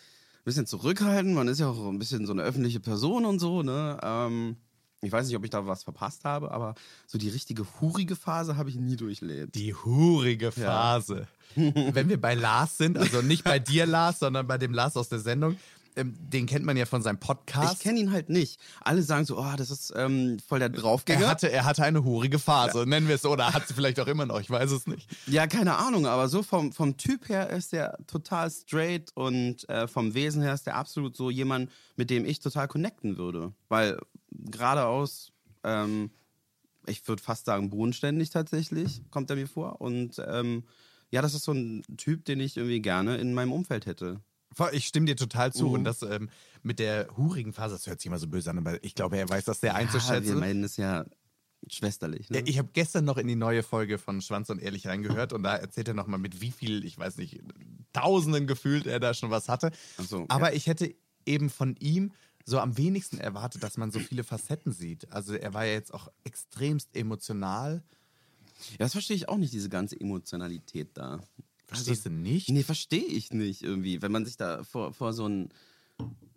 bisschen 0.44 0.66
zurückhalten. 0.66 1.36
Man 1.36 1.48
ist 1.48 1.60
ja 1.60 1.70
auch 1.70 1.88
ein 1.88 2.00
bisschen 2.00 2.26
so 2.26 2.34
eine 2.34 2.42
öffentliche 2.42 2.80
Person 2.80 3.26
und 3.26 3.38
so, 3.40 3.62
ne? 3.62 4.00
Ähm, 4.02 4.56
ich 5.02 5.12
weiß 5.12 5.28
nicht, 5.28 5.36
ob 5.36 5.44
ich 5.44 5.50
da 5.50 5.66
was 5.66 5.84
verpasst 5.84 6.24
habe, 6.26 6.52
aber 6.52 6.76
so 7.08 7.18
die 7.18 7.30
richtige 7.30 7.66
hurige 7.80 8.16
Phase 8.16 8.56
habe 8.56 8.70
ich 8.70 8.76
nie 8.76 8.96
durchlebt. 8.96 9.56
Die 9.56 9.74
hurige 9.74 10.52
Phase. 10.52 11.28
Wenn 11.56 12.08
wir 12.08 12.22
bei 12.22 12.36
Lars 12.36 12.78
sind, 12.78 12.98
also 12.98 13.22
nicht 13.22 13.44
bei 13.44 13.60
dir, 13.60 13.86
Lars, 13.86 14.20
sondern 14.20 14.48
bei 14.48 14.58
dem 14.58 14.74
Lars 14.74 14.96
aus 14.96 15.10
der 15.10 15.20
Sendung, 15.20 15.58
ähm, 15.96 16.14
den 16.18 16.46
kennt 16.46 16.66
man 16.66 16.78
ja 16.78 16.86
von 16.86 17.02
seinem 17.02 17.20
Podcast. 17.20 17.74
Ich 17.74 17.80
kenne 17.80 18.00
ihn 18.00 18.12
halt 18.12 18.30
nicht. 18.30 18.60
Alle 18.82 19.02
sagen 19.02 19.26
so, 19.26 19.38
oh, 19.38 19.54
das 19.58 19.72
ist 19.72 19.92
ähm, 19.96 20.38
voll 20.48 20.60
der 20.60 20.70
Draufgänger. 20.70 21.26
er 21.26 21.30
hatte, 21.30 21.52
er 21.52 21.66
hatte 21.66 21.84
eine 21.84 22.04
hurige 22.04 22.40
Phase, 22.40 22.86
nennen 22.86 23.08
wir 23.08 23.16
es 23.16 23.24
so, 23.24 23.32
oder 23.32 23.54
hat 23.54 23.68
sie 23.68 23.74
vielleicht 23.74 24.00
auch 24.00 24.08
immer 24.08 24.26
noch, 24.26 24.40
ich 24.40 24.50
weiß 24.50 24.72
es 24.72 24.88
nicht. 24.88 25.10
Ja, 25.28 25.48
keine 25.48 25.78
Ahnung, 25.78 26.06
aber 26.06 26.30
so 26.30 26.44
vom, 26.44 26.72
vom 26.72 26.96
Typ 26.96 27.28
her 27.28 27.50
ist 27.50 27.74
der 27.74 27.98
total 28.08 28.50
straight 28.50 29.12
und 29.16 29.68
äh, 29.68 29.88
vom 29.88 30.14
Wesen 30.14 30.42
her 30.42 30.54
ist 30.54 30.66
der 30.66 30.76
absolut 30.76 31.18
so 31.18 31.30
jemand, 31.30 31.70
mit 31.98 32.10
dem 32.10 32.24
ich 32.26 32.40
total 32.40 32.68
connecten 32.68 33.18
würde. 33.18 33.52
Weil 33.68 33.98
geradeaus, 34.32 35.32
ähm, 35.63 36.12
ich 36.88 37.08
würde 37.08 37.22
fast 37.22 37.46
sagen, 37.46 37.70
bodenständig 37.70 38.32
tatsächlich, 38.32 39.04
kommt 39.12 39.30
er 39.30 39.36
mir 39.36 39.48
vor. 39.48 39.82
Und 39.82 40.22
ähm, 40.26 40.63
ja, 41.12 41.22
das 41.22 41.34
ist 41.34 41.44
so 41.44 41.52
ein 41.52 41.84
Typ, 41.98 42.26
den 42.26 42.39
ich 42.39 42.58
irgendwie 42.58 42.82
gerne 42.82 43.17
in 43.17 43.34
meinem 43.34 43.52
Umfeld 43.52 43.86
hätte. 43.86 44.22
Ich 44.74 44.88
stimme 44.88 45.06
dir 45.06 45.15
total 45.15 45.54
zu. 45.54 45.67
Mhm. 45.67 45.74
Und 45.74 45.84
das 45.84 46.02
ähm, 46.02 46.30
mit 46.62 46.80
der 46.80 47.08
hurigen 47.15 47.54
Phase, 47.54 47.76
das 47.76 47.88
hört 47.88 48.02
sich 48.02 48.08
immer 48.08 48.20
so 48.20 48.28
böse 48.28 48.50
an, 48.50 48.58
aber 48.58 48.84
ich 48.84 48.96
glaube, 48.96 49.17
er 49.17 49.30
weiß 49.30 49.46
das 49.46 49.62
sehr 49.62 49.72
Ja, 49.72 49.76
wir 49.76 49.82
einzuschätzen. 49.82 50.39
meinen 50.39 50.63
es 50.63 50.78
ja 50.78 51.06
schwesterlich. 51.67 52.30
Ne? 52.30 52.41
Ich 52.46 52.58
habe 52.58 52.70
gestern 52.74 53.06
noch 53.06 53.17
in 53.17 53.28
die 53.28 53.36
neue 53.36 53.63
Folge 53.63 53.98
von 53.98 54.22
Schwanz 54.22 54.50
und 54.50 54.60
Ehrlich 54.60 54.88
reingehört 54.88 55.32
und 55.32 55.44
da 55.44 55.56
erzählt 55.56 55.88
er 55.88 55.94
nochmal, 55.94 56.20
mit 56.20 56.41
wie 56.41 56.52
viel, 56.52 56.84
ich 56.84 56.98
weiß 56.98 57.17
nicht, 57.17 57.39
Tausenden 57.94 58.48
gefühlt 58.48 58.88
er 58.88 59.00
da 59.00 59.13
schon 59.13 59.30
was 59.30 59.48
hatte. 59.48 59.72
So, 59.98 60.26
Aber 60.28 60.54
ich 60.54 60.67
hätte 60.67 60.96
eben 61.26 61.50
von 61.50 61.76
ihm 61.78 62.12
so 62.45 62.60
am 62.60 62.77
wenigsten 62.77 63.17
erwartet, 63.17 63.63
dass 63.63 63.77
man 63.77 63.91
so 63.91 63.99
viele 63.99 64.23
Facetten 64.23 64.71
sieht. 64.71 65.12
Also 65.12 65.34
er 65.34 65.54
war 65.54 65.65
ja 65.65 65.73
jetzt 65.73 65.93
auch 65.93 66.10
extremst 66.23 66.95
emotional. 66.95 67.84
Ja, 68.71 68.77
das 68.80 68.93
verstehe 68.93 69.15
ich 69.15 69.30
auch 69.30 69.38
nicht, 69.38 69.54
diese 69.54 69.69
ganze 69.69 69.99
Emotionalität 69.99 70.89
da. 70.95 71.19
Verstehst 71.67 72.06
du 72.06 72.10
nicht? 72.10 72.49
Nee, 72.49 72.63
verstehe 72.63 73.06
ich 73.06 73.32
nicht 73.32 73.63
irgendwie. 73.63 74.01
Wenn 74.01 74.12
man 74.12 74.25
sich 74.25 74.36
da 74.36 74.63
vor, 74.63 74.93
vor 74.93 75.13
so 75.13 75.25
einen, 75.25 75.49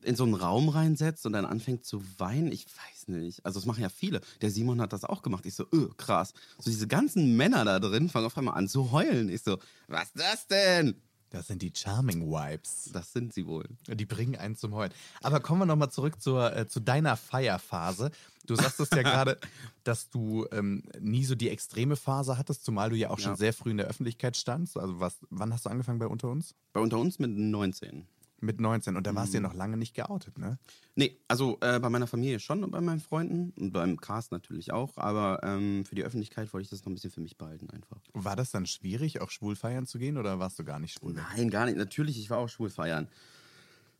in 0.02 0.14
so 0.14 0.22
einen 0.22 0.34
Raum 0.34 0.68
reinsetzt 0.68 1.26
und 1.26 1.32
dann 1.32 1.44
anfängt 1.44 1.84
zu 1.84 2.02
weinen, 2.18 2.52
ich 2.52 2.66
weiß 2.66 3.08
nicht. 3.08 3.44
Also 3.44 3.58
das 3.58 3.66
machen 3.66 3.82
ja 3.82 3.88
viele. 3.88 4.20
Der 4.42 4.50
Simon 4.50 4.80
hat 4.80 4.92
das 4.92 5.04
auch 5.04 5.22
gemacht. 5.22 5.44
Ich 5.44 5.54
so, 5.54 5.66
öh, 5.72 5.88
krass. 5.96 6.34
So 6.58 6.70
diese 6.70 6.86
ganzen 6.86 7.36
Männer 7.36 7.64
da 7.64 7.80
drin 7.80 8.08
fangen 8.08 8.26
auf 8.26 8.38
einmal 8.38 8.54
an 8.54 8.68
zu 8.68 8.92
heulen. 8.92 9.28
Ich 9.28 9.42
so, 9.42 9.58
was 9.88 10.04
ist 10.04 10.18
das 10.18 10.46
denn? 10.46 11.02
Das 11.34 11.48
sind 11.48 11.62
die 11.62 11.72
Charming 11.74 12.30
Vibes. 12.30 12.90
Das 12.92 13.12
sind 13.12 13.34
sie 13.34 13.46
wohl. 13.46 13.64
Die 13.88 14.06
bringen 14.06 14.36
einen 14.36 14.54
zum 14.54 14.72
Heulen. 14.72 14.92
Aber 15.20 15.40
kommen 15.40 15.60
wir 15.62 15.66
nochmal 15.66 15.90
zurück 15.90 16.20
zur, 16.22 16.56
äh, 16.56 16.68
zu 16.68 16.78
deiner 16.78 17.16
Feierphase. 17.16 18.12
Du 18.46 18.54
sagtest 18.54 18.94
ja 18.94 19.02
gerade, 19.02 19.38
dass 19.82 20.10
du 20.10 20.46
ähm, 20.52 20.84
nie 21.00 21.24
so 21.24 21.34
die 21.34 21.48
extreme 21.48 21.96
Phase 21.96 22.38
hattest, 22.38 22.64
zumal 22.64 22.90
du 22.90 22.96
ja 22.96 23.10
auch 23.10 23.18
schon 23.18 23.32
Ja. 23.32 23.36
sehr 23.36 23.52
früh 23.52 23.72
in 23.72 23.78
der 23.78 23.86
Öffentlichkeit 23.88 24.36
standst. 24.36 24.76
Also 24.78 25.00
was, 25.00 25.16
wann 25.30 25.52
hast 25.52 25.66
du 25.66 25.70
angefangen 25.70 25.98
bei 25.98 26.06
Unter 26.06 26.28
uns? 26.28 26.54
Bei 26.72 26.80
unter 26.80 26.98
uns 26.98 27.18
mit 27.18 27.30
19. 27.32 28.06
Mit 28.44 28.60
19. 28.60 28.96
Und 28.96 29.06
da 29.06 29.14
warst 29.14 29.32
du 29.32 29.38
ja 29.38 29.40
Mhm. 29.40 29.46
noch 29.48 29.54
lange 29.54 29.76
nicht 29.76 29.94
geoutet, 29.94 30.38
ne? 30.38 30.58
Nee, 30.96 31.18
also 31.28 31.58
äh, 31.60 31.80
bei 31.80 31.88
meiner 31.88 32.06
Familie 32.06 32.38
schon 32.40 32.62
und 32.62 32.70
bei 32.70 32.80
meinen 32.80 33.00
Freunden 33.00 33.50
und 33.58 33.72
beim 33.72 34.00
Cast 34.00 34.32
natürlich 34.32 34.70
auch, 34.72 34.96
aber 34.96 35.40
ähm, 35.42 35.84
für 35.84 35.94
die 35.94 36.04
Öffentlichkeit 36.04 36.52
wollte 36.52 36.64
ich 36.64 36.70
das 36.70 36.80
noch 36.84 36.88
ein 36.90 36.94
bisschen 36.94 37.10
für 37.10 37.20
mich 37.20 37.36
behalten 37.36 37.68
einfach. 37.70 37.96
War 38.12 38.36
das 38.36 38.50
dann 38.50 38.66
schwierig, 38.66 39.20
auch 39.20 39.30
schwul 39.30 39.56
feiern 39.56 39.86
zu 39.86 39.98
gehen 39.98 40.16
oder 40.18 40.38
warst 40.38 40.58
du 40.58 40.64
gar 40.64 40.78
nicht 40.78 40.92
schwul? 40.98 41.14
Nein, 41.14 41.50
gar 41.50 41.64
nicht. 41.66 41.76
Natürlich, 41.76 42.18
ich 42.18 42.30
war 42.30 42.38
auch 42.38 42.48
schwul 42.48 42.70
feiern. 42.70 43.08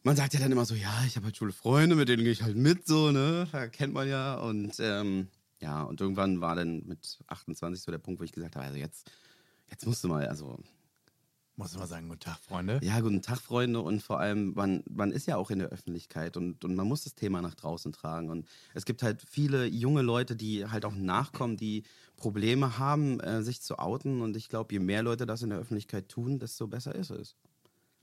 Man 0.02 0.16
sagt 0.16 0.34
ja 0.34 0.40
dann 0.40 0.52
immer 0.52 0.66
so, 0.66 0.74
ja, 0.74 0.92
ich 1.06 1.16
habe 1.16 1.24
halt 1.26 1.36
schwule 1.36 1.52
Freunde, 1.52 1.96
mit 1.96 2.08
denen 2.10 2.22
gehe 2.24 2.32
ich 2.32 2.42
halt 2.42 2.56
mit, 2.56 2.86
so, 2.86 3.10
ne? 3.10 3.48
Da 3.52 3.66
kennt 3.68 3.94
man 3.94 4.06
ja. 4.06 4.34
Und 4.34 4.74
ähm, 4.78 5.28
ja, 5.60 5.82
und 5.82 6.00
irgendwann 6.00 6.42
war 6.42 6.54
dann 6.54 6.84
mit 6.86 7.18
28 7.28 7.82
so 7.82 7.90
der 7.90 7.98
Punkt, 7.98 8.20
wo 8.20 8.24
ich 8.24 8.32
gesagt 8.32 8.54
habe, 8.56 8.66
also 8.66 8.76
jetzt, 8.78 9.10
jetzt 9.70 9.86
musst 9.86 10.04
du 10.04 10.08
mal, 10.08 10.28
also 10.28 10.58
Muss 11.56 11.76
mal 11.76 11.86
sagen, 11.86 12.08
guten 12.08 12.20
Tag, 12.20 12.38
Freunde. 12.40 12.80
ja, 12.82 12.98
guten 12.98 13.22
Tag, 13.22 13.38
Freunde. 13.38 13.80
Und 13.80 14.02
vor 14.02 14.18
allem, 14.18 14.54
man, 14.54 14.82
man 14.90 15.12
ist 15.12 15.26
ja 15.26 15.36
auch 15.36 15.50
in 15.50 15.60
der 15.60 15.68
Öffentlichkeit 15.68 16.36
und, 16.36 16.64
und 16.64 16.74
man 16.74 16.88
muss 16.88 17.04
das 17.04 17.14
Thema 17.14 17.42
nach 17.42 17.54
draußen 17.54 17.92
tragen. 17.92 18.28
Und 18.28 18.48
es 18.74 18.84
gibt 18.84 19.04
halt 19.04 19.22
viele 19.22 19.64
junge 19.66 20.02
Leute, 20.02 20.34
die 20.34 20.66
halt 20.66 20.84
auch 20.84 20.94
nachkommen, 20.94 21.56
die 21.56 21.84
Probleme 22.16 22.78
haben, 22.78 23.20
äh, 23.20 23.42
sich 23.42 23.62
zu 23.62 23.78
outen. 23.78 24.20
Und 24.20 24.36
ich 24.36 24.48
glaube, 24.48 24.74
je 24.74 24.80
mehr 24.80 25.04
Leute 25.04 25.26
das 25.26 25.42
in 25.42 25.50
der 25.50 25.60
Öffentlichkeit 25.60 26.08
tun, 26.08 26.40
desto 26.40 26.66
besser 26.66 26.94
ist 26.94 27.10
es. 27.10 27.36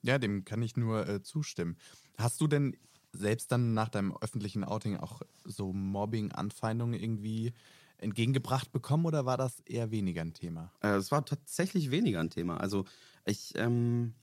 Ja, 0.02 0.18
dem 0.18 0.46
kann 0.46 0.62
ich 0.62 0.78
nur 0.78 1.08
äh, 1.08 1.22
zustimmen. 1.22 1.76
Hast 2.18 2.40
du 2.40 2.48
denn 2.48 2.78
selbst 3.12 3.52
dann 3.52 3.74
nach 3.74 3.90
deinem 3.90 4.16
öffentlichen 4.22 4.64
Outing 4.64 4.96
auch 4.96 5.22
so 5.44 5.74
Mobbing-Anfeindungen 5.74 6.98
irgendwie 6.98 7.54
entgegengebracht 8.02 8.72
bekommen 8.72 9.06
oder 9.06 9.26
war 9.26 9.38
das 9.38 9.60
eher 9.62 9.92
weniger 9.92 10.22
ein 10.22 10.34
Thema? 10.34 10.72
Äh, 10.82 10.96
Es 10.96 11.12
war 11.12 11.24
tatsächlich 11.26 11.92
weniger 11.92 12.20
ein 12.20 12.30
Thema. 12.30 12.58
Also 12.58 12.86
ich 13.26 13.54
ähm, 13.56 14.14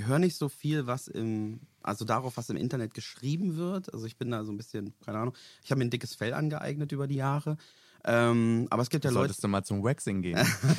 höre 0.00 0.18
nicht 0.18 0.36
so 0.36 0.48
viel, 0.48 0.86
was 0.86 1.08
im, 1.08 1.60
also 1.82 2.04
darauf, 2.04 2.36
was 2.36 2.50
im 2.50 2.56
Internet 2.56 2.94
geschrieben 2.94 3.56
wird. 3.56 3.92
Also 3.92 4.06
ich 4.06 4.16
bin 4.16 4.30
da 4.30 4.44
so 4.44 4.52
ein 4.52 4.56
bisschen, 4.56 4.94
keine 5.04 5.18
Ahnung, 5.18 5.34
ich 5.62 5.70
habe 5.70 5.78
mir 5.78 5.84
ein 5.86 5.90
dickes 5.90 6.14
Fell 6.14 6.34
angeeignet 6.34 6.92
über 6.92 7.06
die 7.06 7.16
Jahre. 7.16 7.56
Ähm, 8.02 8.66
aber 8.70 8.82
es 8.82 8.88
gibt 8.88 9.04
ja 9.04 9.10
Leute, 9.10 9.20
Solltest 9.20 9.44
du 9.44 9.48
mal 9.48 9.62
zum 9.62 9.84
Waxing 9.84 10.22
gehen? 10.22 10.38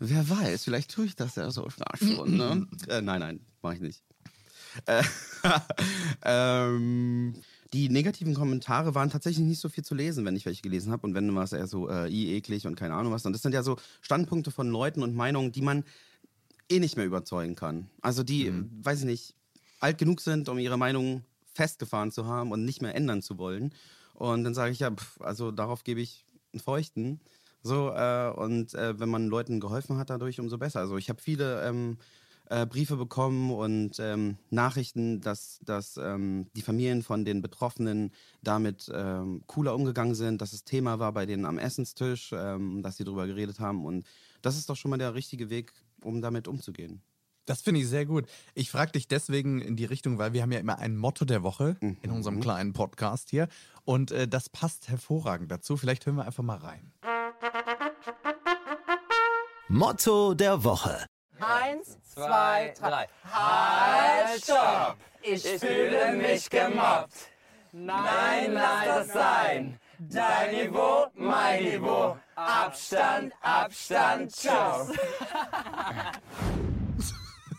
wer 0.00 0.28
weiß, 0.30 0.64
vielleicht 0.64 0.90
tue 0.90 1.04
ich 1.04 1.14
das 1.14 1.34
ja 1.34 1.50
so 1.50 1.68
schon, 1.68 2.36
ne? 2.38 2.66
äh, 2.88 3.02
nein, 3.02 3.20
nein, 3.20 3.40
mache 3.60 3.74
ich 3.74 3.80
nicht. 3.80 4.02
Äh, 4.86 5.02
ähm, 6.24 7.34
die 7.72 7.88
negativen 7.88 8.34
Kommentare 8.34 8.94
waren 8.94 9.10
tatsächlich 9.10 9.44
nicht 9.44 9.60
so 9.60 9.68
viel 9.68 9.84
zu 9.84 9.94
lesen, 9.94 10.24
wenn 10.24 10.36
ich 10.36 10.46
welche 10.46 10.62
gelesen 10.62 10.92
habe. 10.92 11.06
Und 11.06 11.14
wenn 11.14 11.34
war 11.34 11.44
es 11.44 11.52
eher 11.52 11.66
so, 11.66 11.88
äh, 11.88 12.08
i, 12.08 12.34
eklig 12.34 12.66
und 12.66 12.76
keine 12.76 12.94
Ahnung 12.94 13.12
was. 13.12 13.26
Und 13.26 13.32
das 13.32 13.42
sind 13.42 13.52
ja 13.52 13.62
so 13.62 13.76
Standpunkte 14.02 14.50
von 14.50 14.70
Leuten 14.70 15.02
und 15.02 15.14
Meinungen, 15.14 15.52
die 15.52 15.62
man 15.62 15.84
eh 16.70 16.78
nicht 16.78 16.96
mehr 16.96 17.06
überzeugen 17.06 17.54
kann. 17.54 17.88
Also 18.00 18.22
die, 18.22 18.52
weiß 18.82 19.00
ich 19.00 19.04
nicht, 19.06 19.34
alt 19.80 19.98
genug 19.98 20.20
sind, 20.20 20.48
um 20.48 20.58
ihre 20.58 20.76
Meinung 20.76 21.22
festgefahren 21.54 22.10
zu 22.10 22.26
haben 22.26 22.52
und 22.52 22.64
nicht 22.64 22.82
mehr 22.82 22.94
ändern 22.94 23.22
zu 23.22 23.38
wollen. 23.38 23.72
Und 24.14 24.44
dann 24.44 24.54
sage 24.54 24.72
ich 24.72 24.80
ja, 24.80 24.90
pff, 24.90 25.20
also 25.20 25.50
darauf 25.50 25.84
gebe 25.84 26.00
ich 26.00 26.24
einen 26.52 26.60
Feuchten. 26.60 27.20
So, 27.62 27.90
äh, 27.90 28.30
und 28.30 28.74
äh, 28.74 28.98
wenn 28.98 29.08
man 29.08 29.26
Leuten 29.26 29.60
geholfen 29.60 29.96
hat 29.96 30.10
dadurch, 30.10 30.38
umso 30.38 30.58
besser. 30.58 30.80
Also 30.80 30.96
ich 30.96 31.08
habe 31.08 31.20
viele 31.20 31.62
ähm, 31.66 31.98
äh, 32.48 32.66
Briefe 32.66 32.96
bekommen 32.96 33.50
und 33.50 33.98
ähm, 33.98 34.36
Nachrichten, 34.50 35.20
dass, 35.20 35.60
dass 35.64 35.96
ähm, 35.96 36.46
die 36.56 36.62
Familien 36.62 37.02
von 37.02 37.24
den 37.24 37.42
Betroffenen 37.42 38.12
damit 38.42 38.90
ähm, 38.94 39.42
cooler 39.46 39.74
umgegangen 39.74 40.14
sind, 40.14 40.40
dass 40.40 40.52
es 40.52 40.64
Thema 40.64 40.98
war 40.98 41.12
bei 41.12 41.26
denen 41.26 41.44
am 41.44 41.58
Essenstisch, 41.58 42.30
ähm, 42.32 42.82
dass 42.82 42.96
sie 42.96 43.04
darüber 43.04 43.26
geredet 43.26 43.60
haben. 43.60 43.84
Und 43.84 44.06
das 44.42 44.56
ist 44.56 44.68
doch 44.70 44.76
schon 44.76 44.90
mal 44.90 44.98
der 44.98 45.14
richtige 45.14 45.50
Weg, 45.50 45.72
um 46.02 46.20
damit 46.20 46.48
umzugehen. 46.48 47.02
Das 47.46 47.62
finde 47.62 47.80
ich 47.80 47.88
sehr 47.88 48.06
gut. 48.06 48.26
Ich 48.54 48.70
frage 48.70 48.92
dich 48.92 49.06
deswegen 49.06 49.60
in 49.60 49.76
die 49.76 49.84
Richtung, 49.84 50.18
weil 50.18 50.32
wir 50.32 50.42
haben 50.42 50.50
ja 50.50 50.58
immer 50.58 50.78
ein 50.78 50.96
Motto 50.96 51.24
der 51.24 51.44
Woche 51.44 51.76
in 52.02 52.10
unserem 52.10 52.40
kleinen 52.40 52.72
Podcast 52.72 53.30
hier. 53.30 53.48
Und 53.84 54.10
äh, 54.10 54.26
das 54.26 54.48
passt 54.48 54.88
hervorragend 54.88 55.50
dazu. 55.50 55.76
Vielleicht 55.76 56.06
hören 56.06 56.16
wir 56.16 56.24
einfach 56.24 56.42
mal 56.42 56.58
rein. 56.58 56.92
Motto 59.68 60.34
der 60.34 60.64
Woche. 60.64 61.06
Eins, 61.40 61.98
zwei, 62.14 62.74
drei. 62.78 63.06
Halt, 63.30 64.42
stopp! 64.42 64.96
Ich 65.22 65.42
fühle 65.42 66.12
mich 66.12 66.48
gemobbt. 66.48 67.14
Nein, 67.72 68.52
lass 68.52 68.86
das 68.86 69.08
sein. 69.12 69.78
Dein 69.98 70.54
Niveau, 70.54 71.06
mein 71.14 71.64
Niveau. 71.64 72.16
Abstand, 72.34 73.32
Abstand, 73.40 74.30
ciao. 74.32 74.88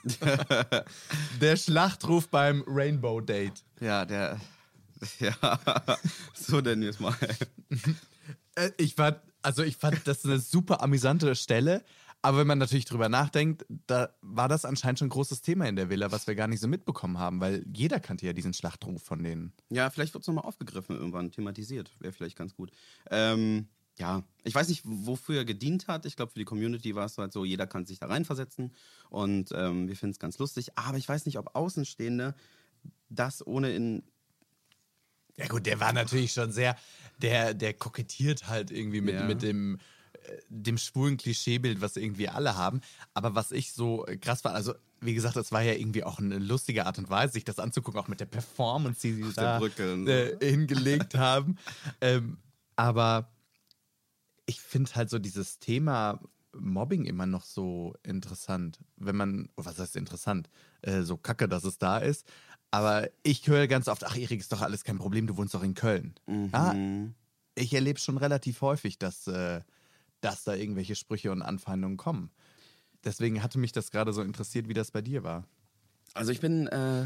Der 1.42 1.58
Schlachtruf 1.58 2.30
beim 2.30 2.64
Rainbow 2.68 3.20
Date. 3.22 3.64
Ja, 3.80 4.06
der. 4.06 4.40
Ja, 5.20 5.60
so 6.34 6.60
denn 6.62 6.82
jetzt 6.82 7.00
mal. 7.00 7.14
Äh, 8.56 8.72
ich 8.78 8.96
fand, 8.96 9.20
also 9.44 9.62
ich 9.62 9.78
fand 9.78 10.08
das 10.08 10.26
eine 10.26 10.40
super 10.40 10.82
amüsante 10.82 11.36
Stelle. 11.36 11.84
Aber 12.22 12.40
wenn 12.40 12.48
man 12.48 12.58
natürlich 12.58 12.86
drüber 12.86 13.10
nachdenkt, 13.10 13.66
da 13.86 14.10
war 14.22 14.50
das 14.50 14.66
anscheinend 14.66 15.00
schon 15.00 15.08
ein 15.08 15.12
großes 15.12 15.42
Thema 15.42 15.66
in 15.68 15.76
der 15.76 15.90
Villa, 15.90 16.12
was 16.12 16.28
wir 16.28 16.36
gar 16.36 16.48
nicht 16.48 16.60
so 16.60 16.68
mitbekommen 16.68 17.20
haben, 17.20 17.40
weil 17.40 17.64
jeder 17.74 18.00
kannte 18.00 18.26
ja 18.26 18.34
diesen 18.34 18.54
Schlachtruf 18.54 19.04
von 19.04 19.24
denen. 19.24 19.54
Ja, 19.70 19.90
vielleicht 19.90 20.14
wird 20.14 20.24
es 20.24 20.28
nochmal 20.28 20.46
aufgegriffen, 20.46 20.96
irgendwann 20.98 21.32
thematisiert. 21.32 21.92
Wäre 22.00 22.12
vielleicht 22.12 22.36
ganz 22.36 22.56
gut. 22.56 22.72
Ähm, 23.12 23.68
ja, 24.00 24.24
ich 24.44 24.54
weiß 24.54 24.68
nicht, 24.68 24.82
wofür 24.84 25.38
er 25.38 25.46
gedient 25.46 25.88
hat. 25.88 26.06
Ich 26.06 26.16
glaube, 26.16 26.32
für 26.32 26.40
die 26.40 26.46
Community 26.46 26.96
war 26.96 27.06
es 27.06 27.18
halt 27.18 27.34
so, 27.34 27.46
jeder 27.46 27.66
kann 27.66 27.86
sich 27.86 28.00
da 28.00 28.08
reinversetzen. 28.08 28.74
Und 29.10 29.52
ähm, 29.56 29.88
wir 29.88 29.96
finden 29.96 30.12
es 30.12 30.20
ganz 30.20 30.38
lustig. 30.38 30.78
Aber 30.78 30.98
ich 30.98 31.08
weiß 31.08 31.26
nicht, 31.28 31.38
ob 31.40 31.56
Außenstehende 31.56 32.36
das 33.10 33.46
ohne 33.46 33.72
in. 33.74 34.04
Ja 35.38 35.48
gut, 35.48 35.66
der 35.68 35.80
war 35.80 35.94
natürlich 35.94 36.34
schon 36.34 36.52
sehr, 36.52 36.76
der, 37.22 37.54
der 37.54 37.74
kokettiert 37.74 38.48
halt 38.48 38.72
irgendwie 38.72 39.02
mit, 39.02 39.16
Ja. 39.16 39.26
mit 39.26 39.44
dem, 39.44 39.78
dem 40.50 40.78
schwulen 40.78 41.18
Klischeebild, 41.18 41.82
was 41.82 41.96
irgendwie 41.96 42.30
alle 42.30 42.56
haben. 42.56 42.82
Aber 43.14 43.36
was 43.36 43.52
ich 43.52 43.74
so 43.74 44.06
krass 44.22 44.44
war, 44.44 44.54
also 44.54 44.74
wie 45.00 45.14
gesagt, 45.14 45.36
das 45.36 45.52
war 45.52 45.62
ja 45.62 45.74
irgendwie 45.74 46.04
auch 46.04 46.20
eine 46.20 46.40
lustige 46.40 46.86
Art 46.86 46.98
und 46.98 47.10
Weise, 47.10 47.34
sich 47.34 47.44
das 47.44 47.60
anzugucken, 47.60 48.00
auch 48.00 48.08
mit 48.08 48.20
der 48.20 48.26
Performance, 48.26 49.02
die 49.02 49.14
sie 49.14 49.34
da 49.34 49.60
äh, 50.08 50.38
hingelegt 50.42 51.16
haben. 51.18 51.58
Ähm, 52.02 52.38
aber 52.76 53.30
ich 54.46 54.62
finde 54.62 54.94
halt 54.96 55.10
so 55.10 55.20
dieses 55.20 55.60
Thema 55.60 56.20
Mobbing 56.54 57.06
immer 57.06 57.26
noch 57.26 57.44
so 57.44 57.94
interessant, 58.04 58.80
wenn 58.96 59.16
man, 59.16 59.50
oh, 59.56 59.66
was 59.66 59.78
heißt 59.78 59.96
interessant, 59.96 60.50
äh, 60.82 61.02
so 61.02 61.18
kacke, 61.18 61.48
dass 61.48 61.64
es 61.64 61.78
da 61.78 62.00
ist. 62.00 62.26
Aber 62.72 63.10
ich 63.24 63.48
höre 63.48 63.68
ganz 63.68 63.88
oft, 63.88 64.04
ach 64.04 64.18
Erik, 64.18 64.40
ist 64.40 64.52
doch 64.52 64.62
alles 64.62 64.84
kein 64.84 64.98
Problem, 64.98 65.28
du 65.28 65.38
wohnst 65.38 65.54
doch 65.54 65.64
in 65.64 65.74
Köln. 65.74 66.16
Ja, 66.52 66.74
ich 67.56 67.74
erlebe 67.74 68.00
schon 68.00 68.18
relativ 68.18 68.62
häufig, 68.62 69.00
dass, 69.00 69.28
äh, 69.28 69.62
dass 70.22 70.44
da 70.44 70.56
irgendwelche 70.56 70.96
Sprüche 70.96 71.32
und 71.32 71.42
Anfeindungen 71.42 71.98
kommen. 71.98 72.32
Deswegen 73.04 73.44
hatte 73.44 73.60
mich 73.60 73.72
das 73.72 73.92
gerade 73.92 74.14
so 74.14 74.22
interessiert, 74.22 74.68
wie 74.68 74.74
das 74.74 74.92
bei 74.92 75.02
dir 75.02 75.24
war. 75.24 75.46
Also 76.14 76.32
ich 76.32 76.40
bin. 76.42 76.68
Äh, 76.68 77.06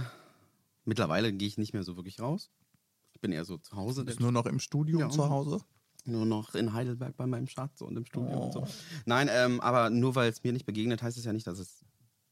mittlerweile 0.85 1.31
gehe 1.33 1.47
ich 1.47 1.57
nicht 1.57 1.73
mehr 1.73 1.83
so 1.83 1.95
wirklich 1.95 2.19
raus. 2.19 2.49
Ich 3.13 3.19
bin 3.21 3.31
eher 3.31 3.45
so 3.45 3.57
zu 3.57 3.75
Hause. 3.75 4.03
Bist 4.05 4.19
nur 4.19 4.31
noch 4.31 4.45
im 4.45 4.59
Studio 4.59 4.99
Ja, 4.99 5.09
zu 5.09 5.29
Hause? 5.29 5.59
nur 6.05 6.25
noch 6.25 6.55
in 6.55 6.73
Heidelberg 6.73 7.15
bei 7.15 7.27
meinem 7.27 7.47
Schatz 7.47 7.81
und 7.81 7.95
im 7.95 8.05
Studio 8.05 8.45
und 8.45 8.53
so. 8.53 8.67
Nein, 9.05 9.29
ähm, 9.31 9.59
aber 9.61 9.91
nur 9.91 10.15
weil 10.15 10.31
es 10.31 10.43
mir 10.43 10.51
nicht 10.51 10.65
begegnet, 10.65 11.03
heißt 11.03 11.15
es 11.17 11.25
ja 11.25 11.31
nicht, 11.33 11.45
dass 11.45 11.59
es 11.59 11.85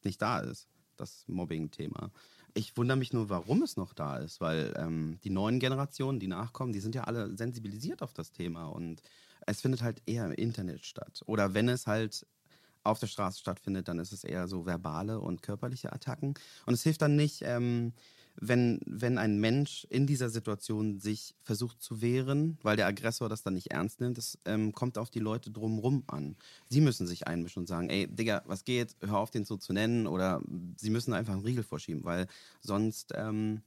nicht 0.03 0.19
da 0.21 0.39
ist, 0.39 0.67
das 0.95 1.23
Mobbing-Thema. 1.27 2.11
Ich 2.55 2.75
wundere 2.77 2.97
mich 2.97 3.13
nur, 3.13 3.29
warum 3.29 3.61
es 3.61 3.77
noch 3.77 3.93
da 3.93 4.17
ist, 4.17 4.41
weil 4.41 4.73
ähm, 4.75 5.19
die 5.23 5.29
neuen 5.29 5.59
Generationen, 5.59 6.19
die 6.19 6.25
nachkommen, 6.27 6.73
die 6.73 6.79
sind 6.79 6.95
ja 6.95 7.03
alle 7.03 7.37
sensibilisiert 7.37 8.01
auf 8.01 8.11
das 8.13 8.31
Thema 8.31 8.65
und 8.65 9.03
es 9.49 9.62
findet 9.62 9.81
halt 9.81 10.01
eher 10.05 10.25
im 10.25 10.33
Internet 10.33 10.85
statt. 10.85 11.21
Oder 11.25 11.53
wenn 11.53 11.69
es 11.69 11.88
halt 11.88 12.25
auf 12.83 12.99
der 12.99 13.07
Straße 13.07 13.39
stattfindet, 13.39 13.88
dann 13.88 13.99
ist 13.99 14.12
es 14.12 14.23
eher 14.23 14.47
so 14.47 14.65
verbale 14.65 15.19
und 15.19 15.41
körperliche 15.41 15.91
Attacken. 15.91 16.33
Und 16.65 16.73
es 16.73 16.83
hilft 16.83 17.01
dann 17.01 17.15
nicht, 17.15 17.41
ähm, 17.43 17.93
wenn, 18.41 18.79
wenn 18.85 19.17
ein 19.17 19.38
Mensch 19.39 19.85
in 19.89 20.07
dieser 20.07 20.29
Situation 20.29 20.99
sich 20.99 21.35
versucht 21.43 21.81
zu 21.81 22.01
wehren, 22.01 22.57
weil 22.62 22.77
der 22.77 22.88
Aggressor 22.88 23.27
das 23.27 23.43
dann 23.43 23.55
nicht 23.55 23.71
ernst 23.71 23.99
nimmt, 23.99 24.17
das 24.17 24.38
ähm, 24.45 24.71
kommt 24.71 24.97
auf 24.97 25.09
die 25.09 25.19
Leute 25.19 25.51
drumrum 25.51 26.03
an. 26.07 26.38
Sie 26.69 26.79
müssen 26.79 27.05
sich 27.05 27.27
einmischen 27.27 27.62
und 27.62 27.67
sagen, 27.67 27.89
ey, 27.89 28.07
Digga, 28.07 28.43
was 28.45 28.63
geht? 28.63 28.95
Hör 29.01 29.17
auf, 29.17 29.31
den 29.31 29.43
so 29.43 29.57
zu 29.57 29.73
nennen. 29.73 30.07
Oder 30.07 30.41
sie 30.77 30.89
müssen 30.89 31.13
einfach 31.13 31.33
einen 31.33 31.43
Riegel 31.43 31.63
vorschieben, 31.63 32.05
weil 32.05 32.27
sonst, 32.62 33.12
ähm, 33.15 33.62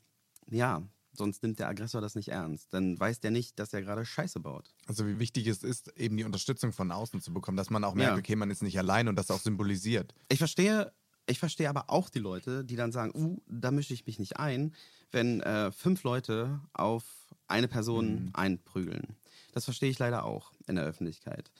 ja, 0.51 0.83
sonst 1.12 1.42
nimmt 1.42 1.59
der 1.59 1.68
Aggressor 1.68 2.01
das 2.01 2.14
nicht 2.14 2.29
ernst. 2.29 2.72
Dann 2.72 2.98
weiß 2.98 3.20
der 3.20 3.31
nicht, 3.31 3.59
dass 3.59 3.72
er 3.72 3.83
gerade 3.83 4.05
Scheiße 4.05 4.40
baut. 4.40 4.75
Also 4.87 5.07
wie 5.07 5.18
wichtig 5.18 5.46
es 5.46 5.62
ist, 5.62 5.88
eben 5.98 6.16
die 6.16 6.25
Unterstützung 6.25 6.72
von 6.72 6.90
außen 6.90 7.20
zu 7.20 7.33
bekommen, 7.33 7.57
dass 7.57 7.70
man 7.70 7.85
auch 7.85 7.94
merkt, 7.94 8.12
Ja. 8.14 8.18
okay, 8.18 8.37
man 8.37 8.51
ist 8.51 8.62
nicht 8.62 8.79
allein 8.79 9.09
und 9.09 9.16
das 9.16 9.31
auch 9.31 9.40
symbolisiert. 9.40 10.14
Ich 10.29 10.38
verstehe, 10.38 10.92
ich 11.27 11.38
verstehe 11.38 11.68
aber 11.68 11.90
auch 11.90 12.09
die 12.11 12.18
Leute, 12.18 12.64
die 12.64 12.77
dann 12.77 12.92
sagen, 12.92 13.12
uh, 13.14 13.40
da 13.46 13.70
mische 13.70 13.94
ich 13.94 14.07
mich 14.07 14.18
nicht 14.18 14.38
ein, 14.38 14.75
wenn 15.11 15.40
äh, 15.40 15.70
fünf 15.70 16.03
Leute 16.03 16.61
auf 16.72 17.05
eine 17.46 17.68
Person 17.68 18.31
einprügeln. 18.33 19.16
Das 19.53 19.64
verstehe 19.66 19.90
ich 19.90 19.98
leider 19.98 20.25
auch 20.25 20.53
in 20.66 20.77
der 20.77 20.85
Öffentlichkeit. 20.85 21.51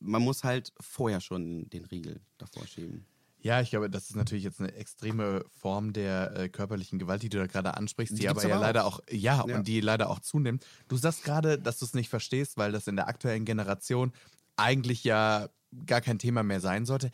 Man 0.00 0.22
muss 0.22 0.44
halt 0.44 0.72
vorher 0.78 1.20
schon 1.20 1.68
den 1.70 1.84
Riegel 1.86 2.20
davor 2.36 2.66
schieben. 2.66 3.06
Ja, 3.40 3.60
ich 3.60 3.70
glaube, 3.70 3.88
das 3.88 4.10
ist 4.10 4.16
natürlich 4.16 4.44
jetzt 4.44 4.60
eine 4.60 4.74
extreme 4.74 5.44
Form 5.60 5.92
der 5.92 6.36
äh, 6.36 6.48
körperlichen 6.48 6.98
Gewalt, 6.98 7.22
die 7.22 7.28
du 7.28 7.38
da 7.38 7.46
gerade 7.46 7.76
ansprichst, 7.76 8.14
die, 8.16 8.20
Die 8.20 8.28
aber 8.28 8.40
gibt's 8.40 8.48
ja 8.48 8.56
aber 8.56 8.64
leider 8.66 8.84
auch, 8.84 9.00
ja, 9.10 9.44
Ja. 9.46 9.56
und 9.56 9.68
die 9.68 9.80
leider 9.80 10.10
auch 10.10 10.18
zunimmt. 10.18 10.66
Du 10.88 10.96
sagst 10.96 11.22
gerade, 11.24 11.58
dass 11.58 11.78
du 11.78 11.84
es 11.84 11.94
nicht 11.94 12.08
verstehst, 12.08 12.56
weil 12.56 12.72
das 12.72 12.86
in 12.88 12.96
der 12.96 13.06
aktuellen 13.06 13.44
Generation 13.44 14.12
eigentlich 14.56 15.04
ja 15.04 15.48
gar 15.86 16.00
kein 16.00 16.18
Thema 16.18 16.42
mehr 16.42 16.60
sein 16.60 16.84
sollte. 16.84 17.10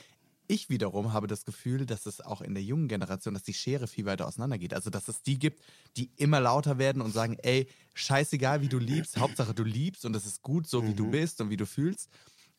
Ich 0.47 0.69
wiederum 0.69 1.13
habe 1.15 1.27
das 1.27 1.45
Gefühl, 1.47 1.87
dass 1.87 2.05
es 2.05 2.21
auch 2.21 2.43
in 2.43 2.53
der 2.55 2.63
jungen 2.63 2.87
Generation, 2.87 3.33
dass 3.33 3.43
die 3.45 3.55
Schere 3.55 3.87
viel 3.87 4.05
weiter 4.05 4.27
auseinandergeht. 4.27 4.75
Also, 4.75 4.91
dass 4.91 5.09
es 5.09 5.23
die 5.23 5.39
gibt, 5.39 5.63
die 5.97 6.11
immer 6.17 6.39
lauter 6.39 6.79
werden 6.79 7.01
und 7.01 7.13
sagen, 7.13 7.39
ey, 7.43 7.67
scheißegal, 7.95 8.61
wie 8.61 8.69
du 8.69 8.79
liebst, 8.79 9.17
Hauptsache 9.19 9.55
du 9.55 9.65
liebst 9.65 10.05
und 10.05 10.15
es 10.15 10.27
ist 10.27 10.43
gut, 10.43 10.67
so 10.67 10.87
wie 10.87 10.93
du 10.95 11.11
bist 11.11 11.41
und 11.41 11.49
wie 11.51 11.57
du 11.57 11.65
fühlst. 11.67 12.11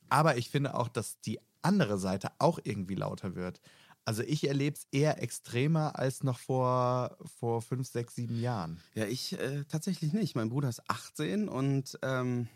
Aber 0.10 0.38
ich 0.38 0.50
finde 0.50 0.76
auch, 0.76 0.88
dass 0.88 1.20
die 1.22 1.39
andere 1.62 1.98
Seite 1.98 2.30
auch 2.39 2.60
irgendwie 2.63 2.96
lauter 2.96 3.36
wird. 3.36 3.60
Also 4.08 4.22
ich 4.22 4.48
erlebe 4.48 4.76
es 4.78 4.86
eher 4.91 5.22
extremer 5.24 5.98
als 5.98 6.24
noch 6.24 6.38
vor, 6.38 7.18
vor 7.39 7.62
fünf, 7.63 7.88
sechs, 7.88 8.13
sieben 8.15 8.39
Jahren. 8.39 8.80
Ja, 8.94 9.06
ich 9.06 9.34
äh, 9.39 9.63
tatsächlich 9.65 10.13
nicht. 10.13 10.36
Mein 10.36 10.50
Bruder 10.50 10.70
ist 10.70 10.88
18 10.89 11.50
und 11.50 11.98
ähm, 12.04 12.48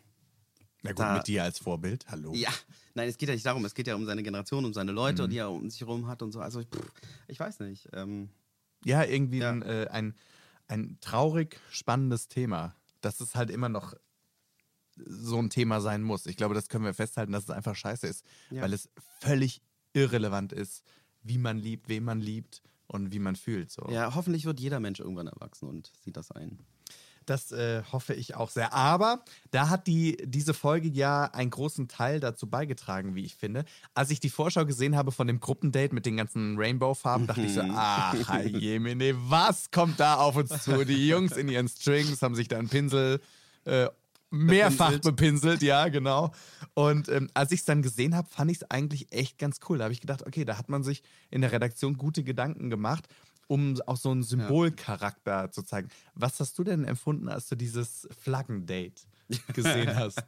Na 0.83 0.91
gut, 0.91 0.99
Da- 0.99 1.13
mit 1.15 1.27
dir 1.27 1.43
als 1.43 1.57
Vorbild, 1.57 2.05
hallo. 2.09 2.33
ja, 2.35 2.51
nein, 2.93 3.09
es 3.09 3.17
geht 3.17 3.29
ja 3.29 3.33
nicht 3.35 3.45
darum, 3.47 3.65
es 3.65 3.73
geht 3.73 3.87
ja 3.87 3.95
um 3.95 4.05
seine 4.05 4.21
Generation, 4.21 4.63
um 4.63 4.73
seine 4.73 4.91
Leute, 4.91 5.27
die 5.27 5.37
er 5.37 5.49
um 5.49 5.67
sich 5.71 5.81
herum 5.81 6.05
hat 6.07 6.21
und 6.21 6.31
so. 6.31 6.39
Also, 6.39 6.61
pff, 6.61 6.91
ich 7.27 7.39
weiß 7.39 7.61
nicht. 7.61 7.89
Ähm, 7.93 8.29
Ja, 8.85 9.03
irgendwie 9.03 9.39
Ja. 9.39 9.49
Ein, 9.49 9.61
äh, 9.63 9.87
ein, 9.89 10.15
ein 10.67 10.97
traurig 11.01 11.59
spannendes 11.71 12.27
Thema, 12.27 12.75
dass 13.01 13.21
es 13.21 13.33
halt 13.35 13.49
immer 13.49 13.69
noch 13.69 13.95
so 15.05 15.37
ein 15.37 15.49
Thema 15.49 15.81
sein 15.81 16.01
muss. 16.03 16.25
Ich 16.25 16.37
glaube, 16.37 16.55
das 16.55 16.69
können 16.69 16.85
wir 16.85 16.93
festhalten, 16.93 17.31
dass 17.31 17.43
es 17.43 17.49
einfach 17.49 17.75
scheiße 17.75 18.07
ist, 18.07 18.25
Ja. 18.49 18.61
weil 18.61 18.73
es 18.73 18.89
völlig 19.19 19.61
irrelevant 19.93 20.53
ist, 20.53 20.83
wie 21.23 21.37
man 21.37 21.57
liebt, 21.57 21.89
wen 21.89 22.03
man 22.03 22.21
liebt 22.21 22.61
und 22.87 23.11
wie 23.13 23.19
man 23.19 23.35
fühlt. 23.35 23.71
So. 23.71 23.87
ja, 23.91 24.15
hoffentlich 24.15 24.45
wird 24.45 24.59
jeder 24.59 24.79
Mensch 24.79 24.99
irgendwann 24.99 25.27
erwachsen 25.27 25.67
und 25.67 25.91
sieht 26.03 26.17
das 26.17 26.31
ein. 26.31 26.59
Das 27.25 27.51
äh, 27.51 27.83
hoffe 27.91 28.15
ich 28.15 28.33
auch 28.35 28.49
sehr. 28.49 28.73
Aber 28.73 29.23
da 29.51 29.69
hat 29.69 29.85
die, 29.85 30.17
diese 30.25 30.55
Folge 30.55 30.87
ja 30.87 31.25
einen 31.25 31.51
großen 31.51 31.87
Teil 31.87 32.19
dazu 32.19 32.47
beigetragen, 32.49 33.13
wie 33.13 33.23
ich 33.23 33.35
finde. 33.35 33.65
Als 33.93 34.09
ich 34.09 34.19
die 34.19 34.31
Vorschau 34.31 34.65
gesehen 34.65 34.95
habe 34.95 35.11
von 35.11 35.27
dem 35.27 35.39
Gruppendate 35.39 35.93
mit 35.93 36.07
den 36.07 36.17
ganzen 36.17 36.57
Rainbow-Farben, 36.57 37.27
dachte 37.27 37.41
ich 37.41 37.53
so, 37.53 37.61
ach, 37.61 38.15
jemine, 38.45 39.13
was 39.29 39.69
kommt 39.69 39.99
da 39.99 40.15
auf 40.15 40.37
uns 40.37 40.63
zu? 40.63 40.83
Die 40.85 41.07
Jungs 41.07 41.37
in 41.37 41.49
ihren 41.49 41.67
Strings 41.67 42.19
haben 42.23 42.33
sich 42.33 42.47
da 42.47 42.57
einen 42.57 42.69
Pinsel 42.69 43.21
äh, 43.65 43.89
mehrfach 44.29 44.91
Bepinselt. 44.91 45.15
bepinselt, 45.15 45.61
ja, 45.61 45.87
genau. 45.87 46.31
Und 46.73 47.09
ähm, 47.09 47.29
als 47.33 47.51
ich 47.51 47.61
es 47.61 47.65
dann 47.65 47.81
gesehen 47.81 48.15
habe, 48.15 48.27
fand 48.29 48.51
ich 48.51 48.57
es 48.57 48.71
eigentlich 48.71 49.11
echt 49.11 49.37
ganz 49.37 49.59
cool. 49.67 49.77
Da 49.77 49.85
habe 49.85 49.93
ich 49.93 50.01
gedacht, 50.01 50.25
okay, 50.25 50.45
da 50.45 50.57
hat 50.57 50.69
man 50.69 50.83
sich 50.83 51.03
in 51.29 51.41
der 51.41 51.51
Redaktion 51.51 51.97
gute 51.97 52.23
Gedanken 52.23 52.69
gemacht, 52.69 53.07
um 53.47 53.79
auch 53.87 53.97
so 53.97 54.11
einen 54.11 54.23
Symbolcharakter 54.23 55.51
zu 55.51 55.63
zeigen. 55.63 55.89
Was 56.13 56.39
hast 56.39 56.57
du 56.59 56.63
denn 56.63 56.85
empfunden, 56.85 57.27
als 57.27 57.47
du 57.49 57.55
dieses 57.55 58.07
Flaggendate 58.21 59.01
gesehen 59.53 59.95
hast? 59.95 60.23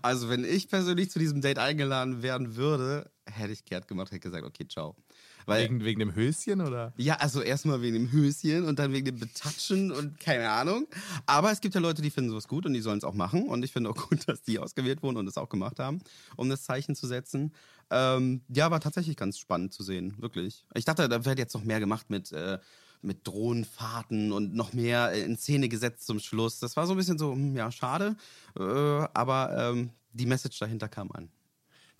Also, 0.00 0.28
wenn 0.28 0.44
ich 0.44 0.68
persönlich 0.68 1.10
zu 1.10 1.18
diesem 1.18 1.40
Date 1.40 1.58
eingeladen 1.58 2.22
werden 2.22 2.56
würde, 2.56 3.10
hätte 3.26 3.52
ich 3.52 3.64
kehrt 3.64 3.86
gemacht, 3.86 4.10
hätte 4.10 4.20
gesagt, 4.20 4.44
okay, 4.44 4.66
ciao. 4.66 4.96
Weil, 5.46 5.64
wegen, 5.64 5.84
wegen 5.84 6.00
dem 6.00 6.14
Höschen 6.14 6.60
oder? 6.60 6.92
ja, 6.96 7.16
also 7.16 7.40
erstmal 7.40 7.82
wegen 7.82 7.94
dem 7.94 8.12
Höschen 8.12 8.64
und 8.64 8.78
dann 8.78 8.92
wegen 8.92 9.06
dem 9.06 9.18
Betatschen 9.18 9.92
und 9.92 10.18
keine 10.20 10.50
Ahnung. 10.50 10.86
Aber 11.26 11.50
es 11.52 11.60
gibt 11.60 11.74
ja 11.74 11.80
Leute, 11.80 12.02
die 12.02 12.10
finden 12.10 12.30
sowas 12.30 12.48
gut 12.48 12.66
und 12.66 12.74
die 12.74 12.80
sollen 12.80 12.98
es 12.98 13.04
auch 13.04 13.14
machen. 13.14 13.48
Und 13.48 13.64
ich 13.64 13.72
finde 13.72 13.90
auch 13.90 13.96
gut, 13.96 14.20
dass 14.28 14.42
die 14.42 14.58
ausgewählt 14.58 15.02
wurden 15.02 15.16
und 15.16 15.26
es 15.26 15.36
auch 15.36 15.48
gemacht 15.48 15.78
haben, 15.78 16.00
um 16.36 16.48
das 16.48 16.64
Zeichen 16.64 16.94
zu 16.94 17.06
setzen. 17.06 17.52
Ähm, 17.90 18.42
ja, 18.48 18.70
war 18.70 18.80
tatsächlich 18.80 19.16
ganz 19.16 19.38
spannend 19.38 19.72
zu 19.74 19.82
sehen, 19.82 20.14
wirklich. 20.18 20.64
Ich 20.74 20.84
dachte, 20.84 21.08
da 21.08 21.24
wird 21.24 21.38
jetzt 21.38 21.54
noch 21.54 21.64
mehr 21.64 21.80
gemacht 21.80 22.10
mit, 22.10 22.32
äh, 22.32 22.58
mit 23.02 23.26
Drohnenfahrten 23.26 24.32
und 24.32 24.54
noch 24.54 24.72
mehr 24.72 25.12
äh, 25.12 25.22
in 25.22 25.36
Szene 25.36 25.68
gesetzt 25.68 26.06
zum 26.06 26.18
Schluss. 26.18 26.58
Das 26.58 26.76
war 26.76 26.86
so 26.86 26.94
ein 26.94 26.96
bisschen 26.96 27.18
so, 27.18 27.32
hm, 27.32 27.54
ja, 27.54 27.70
schade. 27.70 28.16
Äh, 28.58 28.62
aber 28.62 29.54
ähm, 29.56 29.90
die 30.12 30.26
Message 30.26 30.58
dahinter 30.58 30.88
kam 30.88 31.12
an. 31.12 31.28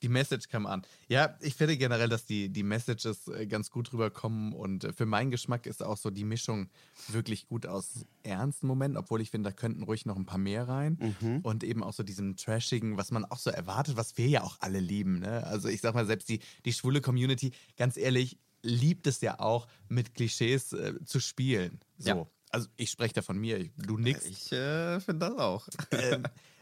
Die 0.04 0.10
Message 0.10 0.48
kam 0.48 0.66
an. 0.66 0.82
Ja, 1.08 1.34
ich 1.40 1.54
finde 1.54 1.78
generell, 1.78 2.10
dass 2.10 2.26
die, 2.26 2.50
die 2.50 2.62
Messages 2.62 3.26
äh, 3.28 3.46
ganz 3.46 3.70
gut 3.70 3.90
rüberkommen 3.90 4.52
und 4.52 4.84
äh, 4.84 4.92
für 4.92 5.06
meinen 5.06 5.30
Geschmack 5.30 5.64
ist 5.64 5.82
auch 5.82 5.96
so 5.96 6.10
die 6.10 6.24
Mischung 6.24 6.68
wirklich 7.08 7.46
gut 7.46 7.64
aus 7.64 8.04
ernsten 8.22 8.66
Momenten, 8.66 8.98
obwohl 8.98 9.22
ich 9.22 9.30
finde, 9.30 9.48
da 9.48 9.56
könnten 9.56 9.82
ruhig 9.82 10.04
noch 10.04 10.16
ein 10.16 10.26
paar 10.26 10.36
mehr 10.36 10.68
rein 10.68 10.98
und 11.42 11.64
eben 11.64 11.82
auch 11.82 11.94
so 11.94 12.02
diesem 12.02 12.36
Trashigen, 12.36 12.98
was 12.98 13.12
man 13.12 13.24
auch 13.24 13.38
so 13.38 13.48
erwartet, 13.48 13.96
was 13.96 14.18
wir 14.18 14.28
ja 14.28 14.42
auch 14.42 14.58
alle 14.60 14.78
lieben. 14.78 15.20
Ne? 15.20 15.46
Also 15.46 15.68
ich 15.68 15.80
sag 15.80 15.94
mal, 15.94 16.04
selbst 16.04 16.28
die, 16.28 16.40
die 16.66 16.74
schwule 16.74 17.00
Community, 17.00 17.52
ganz 17.78 17.96
ehrlich, 17.96 18.36
liebt 18.62 19.06
es 19.06 19.22
ja 19.22 19.40
auch, 19.40 19.66
mit 19.88 20.14
Klischees 20.14 20.74
äh, 20.74 21.02
zu 21.06 21.18
spielen. 21.18 21.80
So. 21.96 22.08
Ja. 22.08 22.26
Also 22.50 22.68
ich 22.76 22.90
spreche 22.90 23.14
da 23.14 23.22
von 23.22 23.38
mir, 23.38 23.70
du 23.78 23.96
nix. 23.96 24.26
Ich 24.26 24.52
äh, 24.52 25.00
finde 25.00 25.30
das 25.30 25.38
auch. 25.38 25.66
Ähm, 25.92 26.24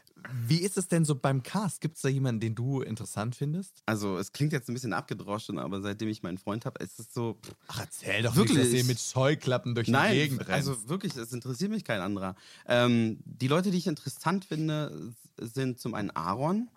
wie 0.46 0.58
ist 0.58 0.76
es 0.78 0.88
denn 0.88 1.04
so 1.04 1.14
beim 1.14 1.42
Cast? 1.42 1.80
Gibt 1.80 1.96
es 1.96 2.02
da 2.02 2.08
jemanden, 2.08 2.40
den 2.40 2.54
du 2.54 2.80
interessant 2.82 3.34
findest? 3.36 3.82
Also, 3.86 4.18
es 4.18 4.32
klingt 4.32 4.52
jetzt 4.52 4.68
ein 4.68 4.74
bisschen 4.74 4.92
abgedroschen, 4.92 5.58
aber 5.58 5.80
seitdem 5.80 6.08
ich 6.08 6.22
meinen 6.22 6.38
Freund 6.38 6.64
habe, 6.66 6.82
ist 6.82 6.98
es 6.98 7.12
so. 7.12 7.38
Ach, 7.68 7.80
erzähl 7.80 8.22
doch 8.22 8.36
Wirklich? 8.36 8.58
nicht, 8.58 8.72
dass 8.72 8.74
ihr 8.74 8.84
mit 8.84 9.00
Scheuklappen 9.00 9.74
durch 9.74 9.86
die 9.86 9.92
Nein, 9.92 10.14
Gegend 10.14 10.40
rennt. 10.40 10.50
also 10.50 10.88
wirklich, 10.88 11.16
es 11.16 11.32
interessiert 11.32 11.70
mich 11.70 11.84
kein 11.84 12.00
anderer. 12.00 12.34
Ähm, 12.66 13.18
die 13.24 13.48
Leute, 13.48 13.70
die 13.70 13.78
ich 13.78 13.86
interessant 13.86 14.44
finde, 14.44 15.12
sind 15.38 15.80
zum 15.80 15.94
einen 15.94 16.10
Aaron. 16.10 16.68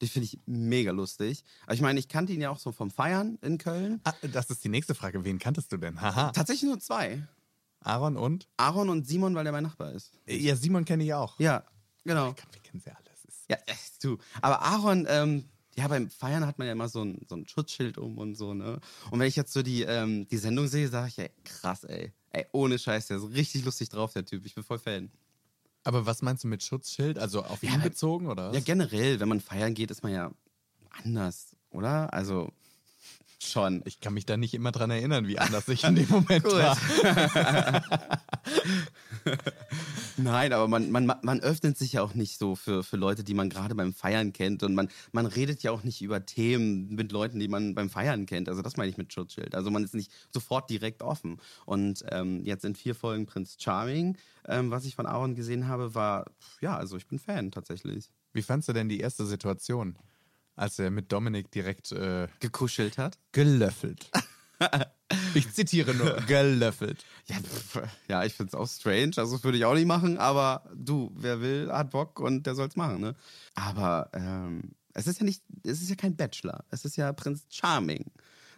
Die 0.00 0.06
finde 0.08 0.26
ich 0.26 0.38
mega 0.46 0.92
lustig. 0.92 1.42
Aber 1.64 1.74
ich 1.74 1.80
meine, 1.80 1.98
ich 1.98 2.08
kannte 2.08 2.32
ihn 2.32 2.40
ja 2.40 2.50
auch 2.50 2.58
so 2.60 2.70
vom 2.70 2.90
Feiern 2.90 3.36
in 3.42 3.58
Köln. 3.58 4.00
ah, 4.04 4.12
das 4.32 4.48
ist 4.50 4.62
die 4.62 4.68
nächste 4.68 4.94
Frage. 4.94 5.24
Wen 5.24 5.38
kanntest 5.40 5.72
du 5.72 5.76
denn? 5.76 6.00
Haha. 6.00 6.30
Tatsächlich 6.30 6.68
nur 6.68 6.78
zwei. 6.78 7.26
Aaron 7.80 8.16
und? 8.16 8.48
Aaron 8.56 8.90
und 8.90 9.06
Simon, 9.08 9.34
weil 9.34 9.44
der 9.44 9.52
mein 9.52 9.64
Nachbar 9.64 9.92
ist. 9.92 10.12
Ja, 10.26 10.54
Simon 10.56 10.84
kenne 10.84 11.02
ich 11.04 11.14
auch. 11.14 11.38
Ja, 11.40 11.64
genau. 12.08 12.34
Wir 12.52 12.60
kennen 12.62 12.80
sie 12.80 12.90
alle. 12.90 13.04
Das 13.04 13.24
ist 13.24 13.48
Ja, 13.48 13.56
echt, 13.66 14.02
du. 14.02 14.18
Aber 14.42 14.62
Aaron, 14.62 15.06
ähm, 15.08 15.44
ja, 15.76 15.86
beim 15.86 16.10
Feiern 16.10 16.44
hat 16.46 16.58
man 16.58 16.66
ja 16.66 16.72
immer 16.72 16.88
so 16.88 17.02
ein, 17.04 17.24
so 17.28 17.36
ein 17.36 17.46
Schutzschild 17.46 17.98
um 17.98 18.18
und 18.18 18.34
so, 18.34 18.52
ne? 18.54 18.80
Und 19.10 19.20
wenn 19.20 19.28
ich 19.28 19.36
jetzt 19.36 19.52
so 19.52 19.62
die, 19.62 19.82
ähm, 19.82 20.26
die 20.28 20.38
Sendung 20.38 20.66
sehe, 20.66 20.88
sage 20.88 21.08
ich, 21.08 21.18
ey, 21.18 21.30
krass, 21.44 21.84
ey. 21.84 22.12
Ey, 22.32 22.46
ohne 22.52 22.78
Scheiß, 22.78 23.06
der 23.06 23.18
ist 23.18 23.30
richtig 23.30 23.64
lustig 23.64 23.88
drauf, 23.88 24.12
der 24.12 24.24
Typ. 24.24 24.44
Ich 24.44 24.54
bin 24.54 24.64
voll 24.64 24.78
Fan. 24.78 25.10
Aber 25.84 26.04
was 26.04 26.20
meinst 26.20 26.44
du 26.44 26.48
mit 26.48 26.62
Schutzschild? 26.62 27.18
Also 27.18 27.44
auf 27.44 27.62
ihn 27.62 27.80
bezogen 27.80 28.26
oder 28.26 28.48
was? 28.48 28.54
Ja, 28.56 28.60
generell, 28.60 29.20
wenn 29.20 29.28
man 29.28 29.40
feiern 29.40 29.72
geht, 29.74 29.90
ist 29.90 30.02
man 30.02 30.12
ja 30.12 30.30
anders, 30.90 31.56
oder? 31.70 32.12
Also, 32.12 32.52
schon. 33.42 33.82
ich 33.84 34.00
kann 34.00 34.14
mich 34.14 34.26
da 34.26 34.36
nicht 34.36 34.54
immer 34.54 34.72
dran 34.72 34.90
erinnern, 34.90 35.26
wie 35.26 35.38
anders 35.38 35.68
ich 35.68 35.84
in 35.84 35.94
dem 35.94 36.08
Moment 36.10 36.44
war. 36.44 36.76
Nein, 40.16 40.52
aber 40.52 40.66
man, 40.66 40.90
man, 40.90 41.06
man 41.22 41.40
öffnet 41.40 41.78
sich 41.78 41.92
ja 41.94 42.02
auch 42.02 42.14
nicht 42.14 42.38
so 42.38 42.56
für, 42.56 42.82
für 42.82 42.96
Leute, 42.96 43.22
die 43.22 43.34
man 43.34 43.50
gerade 43.50 43.74
beim 43.74 43.92
Feiern 43.92 44.32
kennt. 44.32 44.62
Und 44.62 44.74
man, 44.74 44.88
man 45.12 45.26
redet 45.26 45.62
ja 45.62 45.70
auch 45.70 45.84
nicht 45.84 46.02
über 46.02 46.26
Themen 46.26 46.94
mit 46.94 47.12
Leuten, 47.12 47.38
die 47.38 47.48
man 47.48 47.74
beim 47.74 47.88
Feiern 47.88 48.26
kennt. 48.26 48.48
Also 48.48 48.62
das 48.62 48.76
meine 48.76 48.90
ich 48.90 48.96
mit 48.96 49.12
Schutzschild. 49.12 49.54
Also 49.54 49.70
man 49.70 49.84
ist 49.84 49.94
nicht 49.94 50.12
sofort 50.32 50.68
direkt 50.70 51.02
offen. 51.02 51.40
Und 51.66 52.04
ähm, 52.10 52.44
jetzt 52.44 52.64
in 52.64 52.74
vier 52.74 52.94
Folgen 52.94 53.26
Prinz 53.26 53.56
Charming, 53.60 54.16
ähm, 54.46 54.70
was 54.70 54.84
ich 54.84 54.96
von 54.96 55.06
Aaron 55.06 55.36
gesehen 55.36 55.68
habe, 55.68 55.94
war, 55.94 56.26
ja, 56.60 56.76
also 56.76 56.96
ich 56.96 57.06
bin 57.06 57.18
Fan 57.18 57.52
tatsächlich. 57.52 58.10
Wie 58.32 58.42
fandst 58.42 58.68
du 58.68 58.72
denn 58.72 58.88
die 58.88 59.00
erste 59.00 59.24
Situation, 59.24 59.96
als 60.58 60.78
er 60.78 60.90
mit 60.90 61.10
Dominik 61.12 61.50
direkt 61.50 61.92
äh, 61.92 62.28
Gekuschelt 62.40 62.98
hat? 62.98 63.18
gelöffelt? 63.32 64.10
ich 65.34 65.52
zitiere 65.52 65.94
nur, 65.94 66.16
gelöffelt. 66.26 67.04
Ja, 67.26 67.36
pff, 67.36 67.80
ja 68.08 68.24
ich 68.24 68.34
finde 68.34 68.48
es 68.50 68.54
auch 68.54 68.68
strange. 68.68 69.12
Also 69.16 69.36
das 69.36 69.44
würde 69.44 69.58
ich 69.58 69.64
auch 69.64 69.74
nicht 69.74 69.86
machen, 69.86 70.18
aber 70.18 70.68
du, 70.74 71.10
wer 71.14 71.40
will, 71.40 71.70
hat 71.72 71.90
Bock 71.90 72.20
und 72.20 72.44
der 72.46 72.54
soll 72.54 72.68
es 72.68 72.76
machen, 72.76 73.00
ne? 73.00 73.14
Aber 73.54 74.10
ähm, 74.12 74.72
es 74.94 75.06
ist 75.06 75.20
ja 75.20 75.24
nicht, 75.24 75.42
es 75.64 75.80
ist 75.80 75.90
ja 75.90 75.96
kein 75.96 76.16
Bachelor. 76.16 76.64
Es 76.70 76.84
ist 76.84 76.96
ja 76.96 77.12
Prinz 77.12 77.44
Charming. 77.50 78.06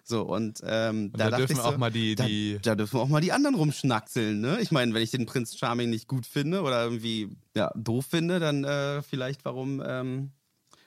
So, 0.03 0.23
und, 0.23 0.61
ähm, 0.65 1.13
da 1.13 1.29
dachte 1.29 1.43
dürfen 1.43 1.53
ich 1.53 1.59
so, 1.59 1.65
auch 1.65 1.77
mal 1.77 1.91
die- 1.93 2.15
da, 2.15 2.25
die- 2.27 2.59
da 2.63 2.75
dürfen 2.75 2.99
auch 2.99 3.09
mal 3.09 3.21
die 3.21 3.33
anderen 3.33 3.55
rumschnackseln, 3.55 4.41
ne? 4.41 4.59
Ich 4.61 4.71
meine, 4.71 4.95
wenn 4.95 5.03
ich 5.03 5.11
den 5.11 5.27
Prinz 5.27 5.57
Charming 5.59 5.91
nicht 5.91 6.09
gut 6.09 6.25
finde 6.27 6.63
oder 6.63 6.83
irgendwie 6.83 7.37
ja, 7.55 7.71
doof 7.77 8.07
finde, 8.07 8.41
dann 8.41 8.65
äh, 8.65 9.03
vielleicht 9.03 9.45
warum 9.45 9.83
ähm, 9.87 10.33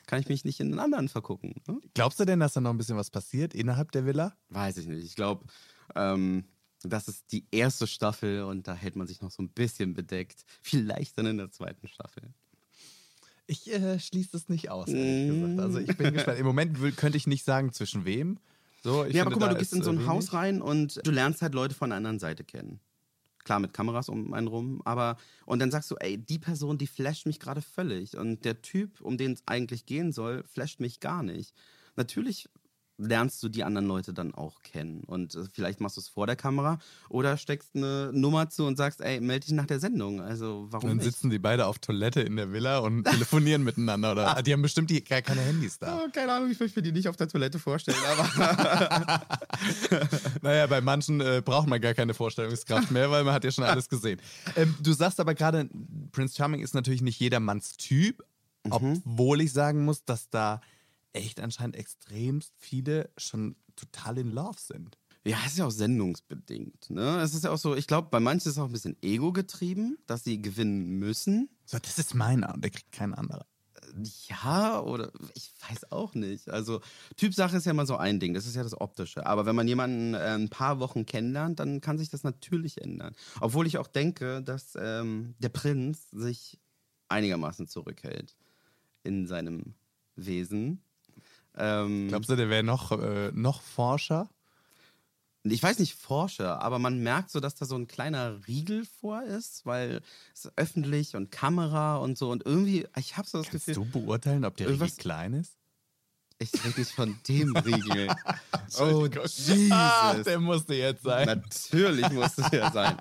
kann 0.06 0.20
ich 0.20 0.30
mich 0.30 0.46
nicht 0.46 0.60
in 0.60 0.70
den 0.70 0.80
anderen 0.80 1.10
vergucken. 1.10 1.56
Ne? 1.68 1.80
Glaubst 1.94 2.20
du 2.20 2.26
denn, 2.26 2.39
dass 2.39 2.54
da 2.54 2.62
noch 2.62 2.72
ein 2.72 2.78
bisschen 2.78 2.98
was 2.98 3.10
passiert 3.10 3.54
innerhalb 3.54 3.92
der 3.92 4.06
Villa? 4.06 4.36
Weiß 4.50 4.78
ich 4.78 4.88
nicht. 4.88 5.04
Ich 5.04 5.16
glaube, 5.16 5.46
ähm, 5.96 6.46
das 6.84 7.08
ist 7.08 7.32
die 7.32 7.46
erste 7.52 7.88
Staffel 7.88 8.44
und 8.44 8.68
da 8.68 8.76
hält 8.76 8.96
man 8.96 9.08
sich 9.08 9.22
noch 9.22 9.32
so 9.32 9.42
ein 9.42 9.50
bisschen 9.50 9.94
bedeckt. 9.94 10.44
Vielleicht 10.62 11.18
dann 11.18 11.26
in 11.26 11.38
der 11.38 11.52
zweiten 11.52 11.88
Staffel. 11.88 12.34
Ich 13.48 13.72
äh, 13.72 14.00
schließe 14.00 14.32
das 14.32 14.50
nicht 14.50 14.70
aus, 14.70 14.88
ehrlich 14.88 15.34
gesagt. 15.34 15.60
Also 15.60 15.80
ich 15.80 15.98
bin 15.98 16.13
gespannt. 16.13 16.39
Im 16.39 16.46
Moment 16.46 16.82
will, 16.82 16.92
könnte 16.92 17.18
ich 17.18 17.28
nicht 17.28 17.44
sagen, 17.44 17.74
zwischen 17.74 18.06
wem. 18.06 18.39
So, 18.84 19.06
ich 19.06 19.13
ja, 19.13 19.24
aber 19.24 19.32
guck 19.32 19.42
mal, 19.42 19.50
du 19.50 19.58
gehst 19.58 19.74
in 19.74 19.84
so 19.84 19.92
ein 19.92 19.98
wenig. 19.98 20.10
Haus 20.10 20.34
rein 20.34 20.62
und 20.62 21.00
du 21.06 21.12
lernst 21.12 21.42
halt 21.42 21.54
Leute 21.54 21.74
von 21.74 21.89
der 21.89 21.98
anderen 21.98 22.20
Seite 22.20 22.44
kennen. 22.44 22.80
Klar, 23.43 23.60
mit 23.60 23.73
Kameras 23.73 24.10
um 24.10 24.34
einen 24.34 24.47
rum, 24.47 24.82
aber 24.86 25.17
und 25.45 25.60
dann 25.60 25.71
sagst 25.71 25.91
du, 25.91 25.95
ey, 25.95 26.17
die 26.17 26.39
Person, 26.39 26.77
die 26.77 26.88
flasht 26.88 27.25
mich 27.25 27.39
gerade 27.39 27.62
völlig. 27.62 28.17
Und 28.17 28.45
der 28.45 28.62
Typ, 28.62 29.01
um 29.01 29.17
den 29.17 29.34
es 29.34 29.43
eigentlich 29.45 29.86
gehen 29.86 30.12
soll, 30.12 30.43
flasht 30.43 30.79
mich 30.79 30.99
gar 30.99 31.23
nicht. 31.23 31.53
Natürlich 31.95 32.49
lernst 32.97 33.41
du 33.41 33.49
die 33.49 33.63
anderen 33.63 33.88
Leute 33.88 34.13
dann 34.13 34.34
auch 34.36 34.62
kennen. 34.62 35.03
Und 35.06 35.36
äh, 35.36 35.45
vielleicht 35.51 35.82
machst 35.82 35.97
du 35.97 36.01
es 36.01 36.08
vor 36.08 36.27
der 36.27 36.36
Kamera 36.36 36.79
oder 37.10 37.38
steckst 37.38 37.75
eine 37.75 38.12
Nummer 38.13 38.49
zu 38.49 38.65
und 38.65 38.77
sagst, 38.77 39.01
ey, 39.01 39.19
melde 39.19 39.45
dich 39.47 39.56
nach 39.56 39.65
der 39.65 39.79
Sendung. 39.79 40.21
Also 40.21 40.67
warum 40.69 40.89
Dann 40.89 40.97
nicht? 40.97 41.06
sitzen 41.06 41.29
die 41.29 41.39
beide 41.39 41.65
auf 41.65 41.79
Toilette 41.79 42.21
in 42.21 42.36
der 42.36 42.51
Villa 42.51 42.79
und 42.79 43.03
telefonieren 43.10 43.63
miteinander. 43.63 44.12
Oder? 44.12 44.41
Die 44.43 44.53
haben 44.53 44.62
bestimmt 44.62 44.89
die, 44.89 45.03
gar 45.03 45.21
keine 45.21 45.41
Handys 45.41 45.79
da. 45.79 46.01
Oh, 46.03 46.10
keine 46.12 46.34
Ahnung, 46.34 46.51
ich 46.51 46.60
möchte 46.60 46.79
mir 46.79 46.84
die 46.84 46.91
nicht 46.91 47.08
auf 47.08 47.15
der 47.15 47.27
Toilette 47.27 47.60
vorstellen, 47.60 47.97
aber 48.12 49.21
Naja, 50.41 50.67
bei 50.67 50.82
manchen 50.82 51.19
äh, 51.21 51.41
braucht 51.43 51.67
man 51.67 51.82
gar 51.82 51.93
keine 51.93 52.13
Vorstellungskraft 52.13 52.91
mehr, 52.91 53.10
weil 53.10 53.23
man 53.23 53.34
hat 53.34 53.43
ja 53.43 53.51
schon 53.51 53.63
alles 53.63 53.89
gesehen. 53.89 54.19
Ähm, 54.56 54.75
du 54.82 54.93
sagst 54.93 55.19
aber 55.19 55.34
gerade, 55.34 55.69
Prince 56.12 56.36
Charming 56.36 56.62
ist 56.62 56.73
natürlich 56.75 57.01
nicht 57.01 57.19
jedermanns 57.19 57.75
Typ, 57.77 58.23
obwohl 58.69 59.41
ich 59.41 59.51
sagen 59.51 59.84
muss, 59.84 60.06
dass 60.06 60.29
da 60.29 60.62
echt 61.13 61.39
anscheinend 61.39 61.76
extremst 61.76 62.54
viele 62.58 63.10
schon 63.17 63.56
total 63.76 64.17
in 64.17 64.32
Love 64.32 64.60
sind. 64.60 64.97
Ja, 65.26 65.38
es 65.45 65.54
ist 65.54 65.58
ja 65.60 65.65
auch 65.65 65.71
sendungsbedingt. 65.71 66.89
Ne? 66.89 67.21
Es 67.21 67.34
ist 67.34 67.45
ja 67.45 67.52
auch 67.52 67.58
so, 67.58 67.76
ich 67.76 67.88
glaube, 67.88 68.10
bei 68.12 68.19
manchen 68.19 68.49
ist 68.49 68.58
es 68.58 68.58
auch 68.58 68.65
ein 68.65 68.73
bisschen 68.73 68.97
ego 69.02 69.32
getrieben, 69.32 69.97
dass 70.06 70.26
sie 70.26 70.41
gewinnen 70.41 70.99
müssen. 70.99 71.49
So, 71.65 71.80
das 71.80 71.97
ist 71.97 72.13
meiner 72.13 72.54
und 72.54 72.63
der 72.63 72.71
kriegt 72.71 72.91
keinen 72.91 73.13
anderen. 73.13 73.45
Ja, 74.28 74.82
oder 74.82 75.12
ich 75.36 75.54
weiß 75.69 75.91
auch 75.91 76.13
nicht. 76.15 76.49
Also, 76.49 76.82
Typsache 77.15 77.58
ist 77.58 77.65
ja 77.65 77.71
immer 77.71 77.86
so 77.86 77.95
ein 77.95 78.19
Ding, 78.19 78.34
das 78.34 78.47
ist 78.47 78.56
ja 78.56 78.63
das 78.63 78.80
Optische. 78.80 79.26
Aber 79.26 79.45
wenn 79.45 79.56
man 79.56 79.67
jemanden 79.67 80.13
äh, 80.13 80.36
ein 80.36 80.49
paar 80.49 80.80
Wochen 80.80 81.06
kennenlernt, 81.06 81.60
dann 81.60 81.80
kann 81.80 81.97
sich 81.97 82.10
das 82.10 82.23
natürlich 82.23 82.82
ändern. 82.82 83.15
Obwohl 83.39 83.67
ich 83.67 83.78
auch 83.78 83.88
denke, 83.88 84.41
dass 84.41 84.76
ähm, 84.80 85.36
der 85.39 85.49
Prinz 85.49 86.10
sich 86.12 86.60
einigermaßen 87.08 87.67
zurückhält 87.67 88.36
in 89.04 89.28
seinem 89.28 89.76
Wesen. 90.15 90.82
Ähm, 91.58 92.08
Glaubst 92.10 92.30
du, 92.30 92.36
der 92.36 92.50
wäre 92.50 92.63
noch, 92.63 92.92
äh, 92.92 93.32
noch 93.34 93.62
Forscher? 93.62 94.30
ich 95.46 95.62
weiß 95.62 95.80
nicht 95.80 95.96
Forscher, 95.96 96.62
aber 96.62 96.80
man 96.80 97.00
merkt 97.04 97.30
so, 97.30 97.42
dass 97.42 97.56
da 97.56 97.66
so 97.66 97.76
ein 97.76 97.86
kleiner 97.88 98.39
Riegel 98.48 98.86
vor 99.02 99.24
ist, 99.24 99.66
weil 99.66 100.00
es 100.34 100.46
ist 100.46 100.54
öffentlich 100.56 101.18
und 101.18 101.32
Kamera 101.32 101.98
und 101.98 102.18
so 102.18 102.32
und 102.32 102.46
irgendwie, 102.46 102.88
ich 102.98 103.18
habe 103.18 103.28
so 103.28 103.39
das 103.39 103.50
Kannst 103.50 103.66
Gefühl, 103.66 103.84
du 103.92 104.00
beurteilen, 104.00 104.46
ob 104.46 104.56
der 104.56 104.68
Irgendwas- 104.68 104.86
richtig 104.88 105.02
klein 105.02 105.34
ist? 105.34 105.58
ich 106.39 106.52
rede 106.66 106.80
nicht 106.80 106.92
von 106.92 107.18
dem 107.28 107.56
Riegel. 107.58 108.08
oh, 108.80 109.06
Jesus. 109.26 109.72
Ah, 109.72 110.16
der 110.16 110.39
musste 110.39 110.74
jetzt 110.76 111.04
sein. 111.04 111.26
Natürlich 111.26 112.10
muss 112.12 112.38
es 112.38 112.50
ja 112.52 112.72
sein. 112.72 112.98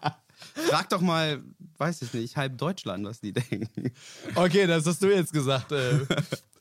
Frag 0.69 0.89
doch 0.91 1.01
mal, 1.01 1.43
weiß 1.79 2.03
ich 2.03 2.13
nicht, 2.13 2.37
halb 2.37 2.59
Deutschland, 2.59 3.05
was 3.07 3.21
die 3.21 3.33
denken. 3.33 3.93
Okay, 4.35 4.67
das 4.67 4.85
hast 4.87 5.01
du 5.03 5.09
jetzt 5.15 5.33
gesagt. 5.33 5.71
Äh. 5.73 6.01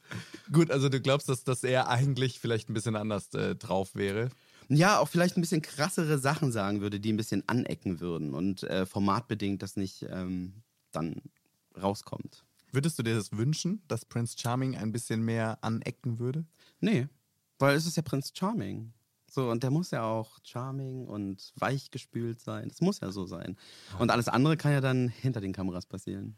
Gut, 0.51 0.69
also 0.71 0.89
du 0.89 0.99
glaubst, 0.99 1.29
dass, 1.29 1.43
dass 1.43 1.63
er 1.63 1.87
eigentlich 1.87 2.39
vielleicht 2.39 2.69
ein 2.69 2.73
bisschen 2.73 2.95
anders 2.95 3.33
äh, 3.33 3.55
drauf 3.55 3.95
wäre. 3.95 4.29
Ja, 4.67 4.99
auch 4.99 5.07
vielleicht 5.07 5.37
ein 5.37 5.41
bisschen 5.41 5.61
krassere 5.61 6.17
Sachen 6.17 6.51
sagen 6.51 6.81
würde, 6.81 6.99
die 6.99 7.11
ein 7.11 7.17
bisschen 7.17 7.43
anecken 7.47 7.99
würden 7.99 8.33
und 8.33 8.63
äh, 8.63 8.85
formatbedingt 8.85 9.61
das 9.61 9.75
nicht 9.75 10.05
ähm, 10.09 10.63
dann 10.91 11.21
rauskommt. 11.81 12.43
Würdest 12.71 12.97
du 12.97 13.03
dir 13.03 13.15
das 13.15 13.31
wünschen, 13.33 13.81
dass 13.87 14.05
Prince 14.05 14.37
Charming 14.37 14.77
ein 14.77 14.91
bisschen 14.91 15.23
mehr 15.23 15.57
anecken 15.61 16.19
würde? 16.19 16.45
Nee, 16.79 17.07
weil 17.59 17.75
es 17.75 17.85
ist 17.85 17.97
ja 17.97 18.03
Prinz 18.03 18.31
Charming. 18.33 18.93
So, 19.29 19.49
und 19.49 19.63
der 19.63 19.71
muss 19.71 19.91
ja 19.91 20.03
auch 20.03 20.39
charming 20.43 21.07
und 21.07 21.53
weichgespült 21.55 22.41
sein. 22.41 22.67
Das 22.67 22.81
muss 22.81 22.99
ja 22.99 23.11
so 23.11 23.25
sein. 23.25 23.55
Und 23.97 24.11
alles 24.11 24.27
andere 24.27 24.57
kann 24.57 24.73
ja 24.73 24.81
dann 24.81 25.07
hinter 25.07 25.39
den 25.39 25.53
Kameras 25.53 25.85
passieren. 25.85 26.35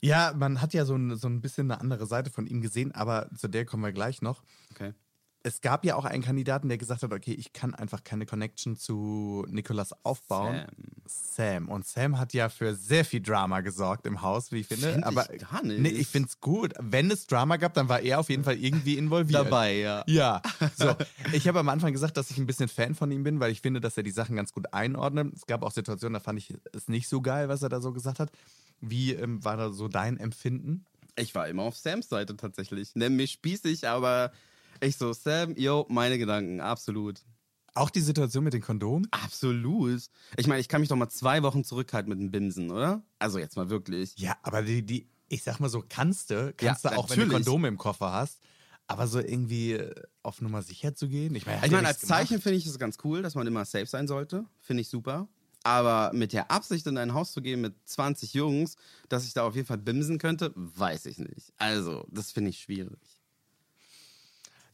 Ja, 0.00 0.32
man 0.36 0.60
hat 0.60 0.74
ja 0.74 0.84
so 0.84 0.94
ein, 0.94 1.16
so 1.16 1.28
ein 1.28 1.40
bisschen 1.40 1.70
eine 1.70 1.80
andere 1.80 2.06
Seite 2.06 2.30
von 2.30 2.46
ihm 2.46 2.60
gesehen, 2.60 2.92
aber 2.92 3.28
zu 3.34 3.48
der 3.48 3.64
kommen 3.64 3.82
wir 3.82 3.92
gleich 3.92 4.22
noch. 4.22 4.42
Okay. 4.70 4.92
Es 5.46 5.60
gab 5.60 5.84
ja 5.84 5.94
auch 5.94 6.04
einen 6.04 6.24
Kandidaten, 6.24 6.68
der 6.68 6.76
gesagt 6.76 7.04
hat, 7.04 7.12
okay, 7.12 7.32
ich 7.32 7.52
kann 7.52 7.72
einfach 7.72 8.02
keine 8.02 8.26
Connection 8.26 8.76
zu 8.76 9.46
Nicolas 9.48 9.94
aufbauen. 10.04 10.66
Sam. 11.06 11.68
Und 11.68 11.86
Sam 11.86 12.18
hat 12.18 12.34
ja 12.34 12.48
für 12.48 12.74
sehr 12.74 13.04
viel 13.04 13.20
Drama 13.20 13.60
gesorgt 13.60 14.08
im 14.08 14.22
Haus, 14.22 14.50
wie 14.50 14.58
ich 14.58 14.66
finde. 14.66 14.90
Find 14.90 14.98
ich 14.98 15.06
aber 15.06 15.24
gar 15.24 15.62
nicht. 15.62 15.78
Nee, 15.78 15.90
ich 15.90 16.08
finde 16.08 16.28
es 16.30 16.40
gut. 16.40 16.74
Wenn 16.80 17.12
es 17.12 17.28
Drama 17.28 17.58
gab, 17.58 17.74
dann 17.74 17.88
war 17.88 18.00
er 18.00 18.18
auf 18.18 18.28
jeden 18.28 18.42
Fall 18.42 18.56
irgendwie 18.56 18.98
involviert. 18.98 19.44
ja. 19.68 20.02
Ja, 20.08 20.42
so. 20.76 20.96
Ich 21.32 21.46
habe 21.46 21.60
am 21.60 21.68
Anfang 21.68 21.92
gesagt, 21.92 22.16
dass 22.16 22.32
ich 22.32 22.38
ein 22.38 22.46
bisschen 22.46 22.68
Fan 22.68 22.96
von 22.96 23.12
ihm 23.12 23.22
bin, 23.22 23.38
weil 23.38 23.52
ich 23.52 23.60
finde, 23.60 23.80
dass 23.80 23.96
er 23.96 24.02
die 24.02 24.10
Sachen 24.10 24.34
ganz 24.34 24.52
gut 24.52 24.74
einordnet. 24.74 25.32
Es 25.32 25.46
gab 25.46 25.62
auch 25.62 25.70
Situationen, 25.70 26.14
da 26.14 26.20
fand 26.20 26.40
ich 26.40 26.54
es 26.72 26.88
nicht 26.88 27.08
so 27.08 27.20
geil, 27.20 27.48
was 27.48 27.62
er 27.62 27.68
da 27.68 27.80
so 27.80 27.92
gesagt 27.92 28.18
hat. 28.18 28.32
Wie 28.80 29.12
ähm, 29.12 29.44
war 29.44 29.56
da 29.56 29.70
so 29.70 29.86
dein 29.86 30.18
Empfinden? 30.18 30.84
Ich 31.14 31.36
war 31.36 31.46
immer 31.46 31.62
auf 31.62 31.76
Sams 31.76 32.08
Seite 32.08 32.36
tatsächlich. 32.36 32.96
Nenn 32.96 33.14
mich 33.14 33.30
spießig, 33.30 33.86
aber 33.86 34.32
ich 34.80 34.96
so, 34.96 35.12
Sam, 35.12 35.54
yo, 35.56 35.86
meine 35.88 36.18
Gedanken, 36.18 36.60
absolut. 36.60 37.22
Auch 37.74 37.90
die 37.90 38.00
Situation 38.00 38.42
mit 38.44 38.54
den 38.54 38.62
Kondomen? 38.62 39.06
Absolut. 39.10 40.02
Ich 40.36 40.46
meine, 40.46 40.60
ich 40.60 40.68
kann 40.68 40.80
mich 40.80 40.88
doch 40.88 40.96
mal 40.96 41.10
zwei 41.10 41.42
Wochen 41.42 41.62
zurückhalten 41.62 42.08
mit 42.08 42.18
dem 42.18 42.30
Bimsen, 42.30 42.70
oder? 42.70 43.02
Also 43.18 43.38
jetzt 43.38 43.56
mal 43.56 43.68
wirklich. 43.68 44.16
Ja, 44.16 44.36
aber 44.42 44.62
die, 44.62 44.82
die 44.82 45.08
ich 45.28 45.42
sag 45.42 45.60
mal 45.60 45.68
so, 45.68 45.84
kannst 45.86 46.30
du, 46.30 46.54
kannst 46.56 46.84
Ja, 46.84 46.90
du 46.90 46.96
auch, 46.96 47.10
wenn 47.10 47.18
du 47.18 47.26
natürlich. 47.26 47.44
Kondome 47.46 47.68
im 47.68 47.76
Koffer 47.78 48.12
hast. 48.12 48.40
Aber 48.86 49.08
so 49.08 49.18
irgendwie 49.18 49.72
äh, 49.72 49.92
auf 50.22 50.40
Nummer 50.40 50.62
sicher 50.62 50.94
zu 50.94 51.08
gehen? 51.08 51.34
Ich 51.34 51.44
meine, 51.44 51.66
Ich 51.66 51.72
meine, 51.72 51.88
als. 51.88 51.98
Zeichen 52.00 52.40
finde 52.40 52.58
ich 52.58 52.66
es 52.66 52.78
ganz 52.78 52.98
cool, 53.02 53.20
dass 53.22 53.34
man 53.34 53.46
immer 53.46 53.64
safe 53.64 53.86
sein 53.86 54.06
sollte. 54.06 54.44
Finde 54.60 54.82
ich 54.82 54.88
super. 54.88 55.28
Aber 55.64 56.12
mit 56.14 56.32
der 56.32 56.52
Absicht, 56.52 56.86
in 56.86 56.96
ein 56.96 57.12
Haus 57.12 57.32
zu 57.32 57.42
gehen 57.42 57.60
mit 57.60 57.74
20 57.86 58.32
Jungs, 58.34 58.76
dass 59.08 59.26
ich 59.26 59.34
da 59.34 59.42
auf 59.42 59.56
jeden 59.56 59.66
Fall 59.66 59.78
bimsen 59.78 60.18
könnte, 60.18 60.52
weiß 60.54 61.06
ich 61.06 61.18
nicht. 61.18 61.52
Also, 61.56 62.06
das 62.12 62.30
finde 62.30 62.50
ich 62.50 62.60
schwierig. 62.60 63.15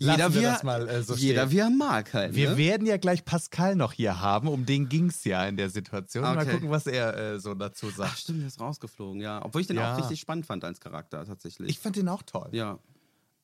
Lassen 0.04 0.34
wir 0.34 0.42
das 0.42 0.62
mal, 0.62 0.88
äh, 0.88 1.02
so 1.02 1.14
jeder 1.14 1.50
wie 1.50 1.58
er 1.58 1.70
mag 1.70 2.12
halt. 2.14 2.34
Wir 2.34 2.50
ne? 2.50 2.56
werden 2.56 2.86
ja 2.86 2.96
gleich 2.96 3.24
Pascal 3.24 3.76
noch 3.76 3.92
hier 3.92 4.20
haben, 4.20 4.48
um 4.48 4.66
den 4.66 4.88
ging 4.88 5.06
es 5.08 5.24
ja 5.24 5.44
in 5.46 5.56
der 5.56 5.70
Situation. 5.70 6.22
Mal 6.24 6.38
Okay. 6.38 6.52
gucken, 6.52 6.70
was 6.70 6.86
er 6.86 7.16
äh, 7.34 7.38
so 7.40 7.54
dazu 7.54 7.86
Ach, 7.92 7.96
sagt. 7.96 8.18
stimmt, 8.18 8.40
der 8.40 8.48
ist 8.48 8.60
rausgeflogen, 8.60 9.20
ja. 9.20 9.44
Obwohl 9.44 9.60
ich 9.60 9.66
den 9.66 9.76
Ja. 9.76 9.94
auch 9.94 9.98
richtig 9.98 10.20
spannend 10.20 10.46
fand 10.46 10.64
als 10.64 10.80
Charakter, 10.80 11.24
tatsächlich. 11.24 11.68
Ich 11.70 11.78
fand 11.78 11.96
den 11.96 12.08
auch 12.08 12.22
toll. 12.22 12.48
ja. 12.52 12.78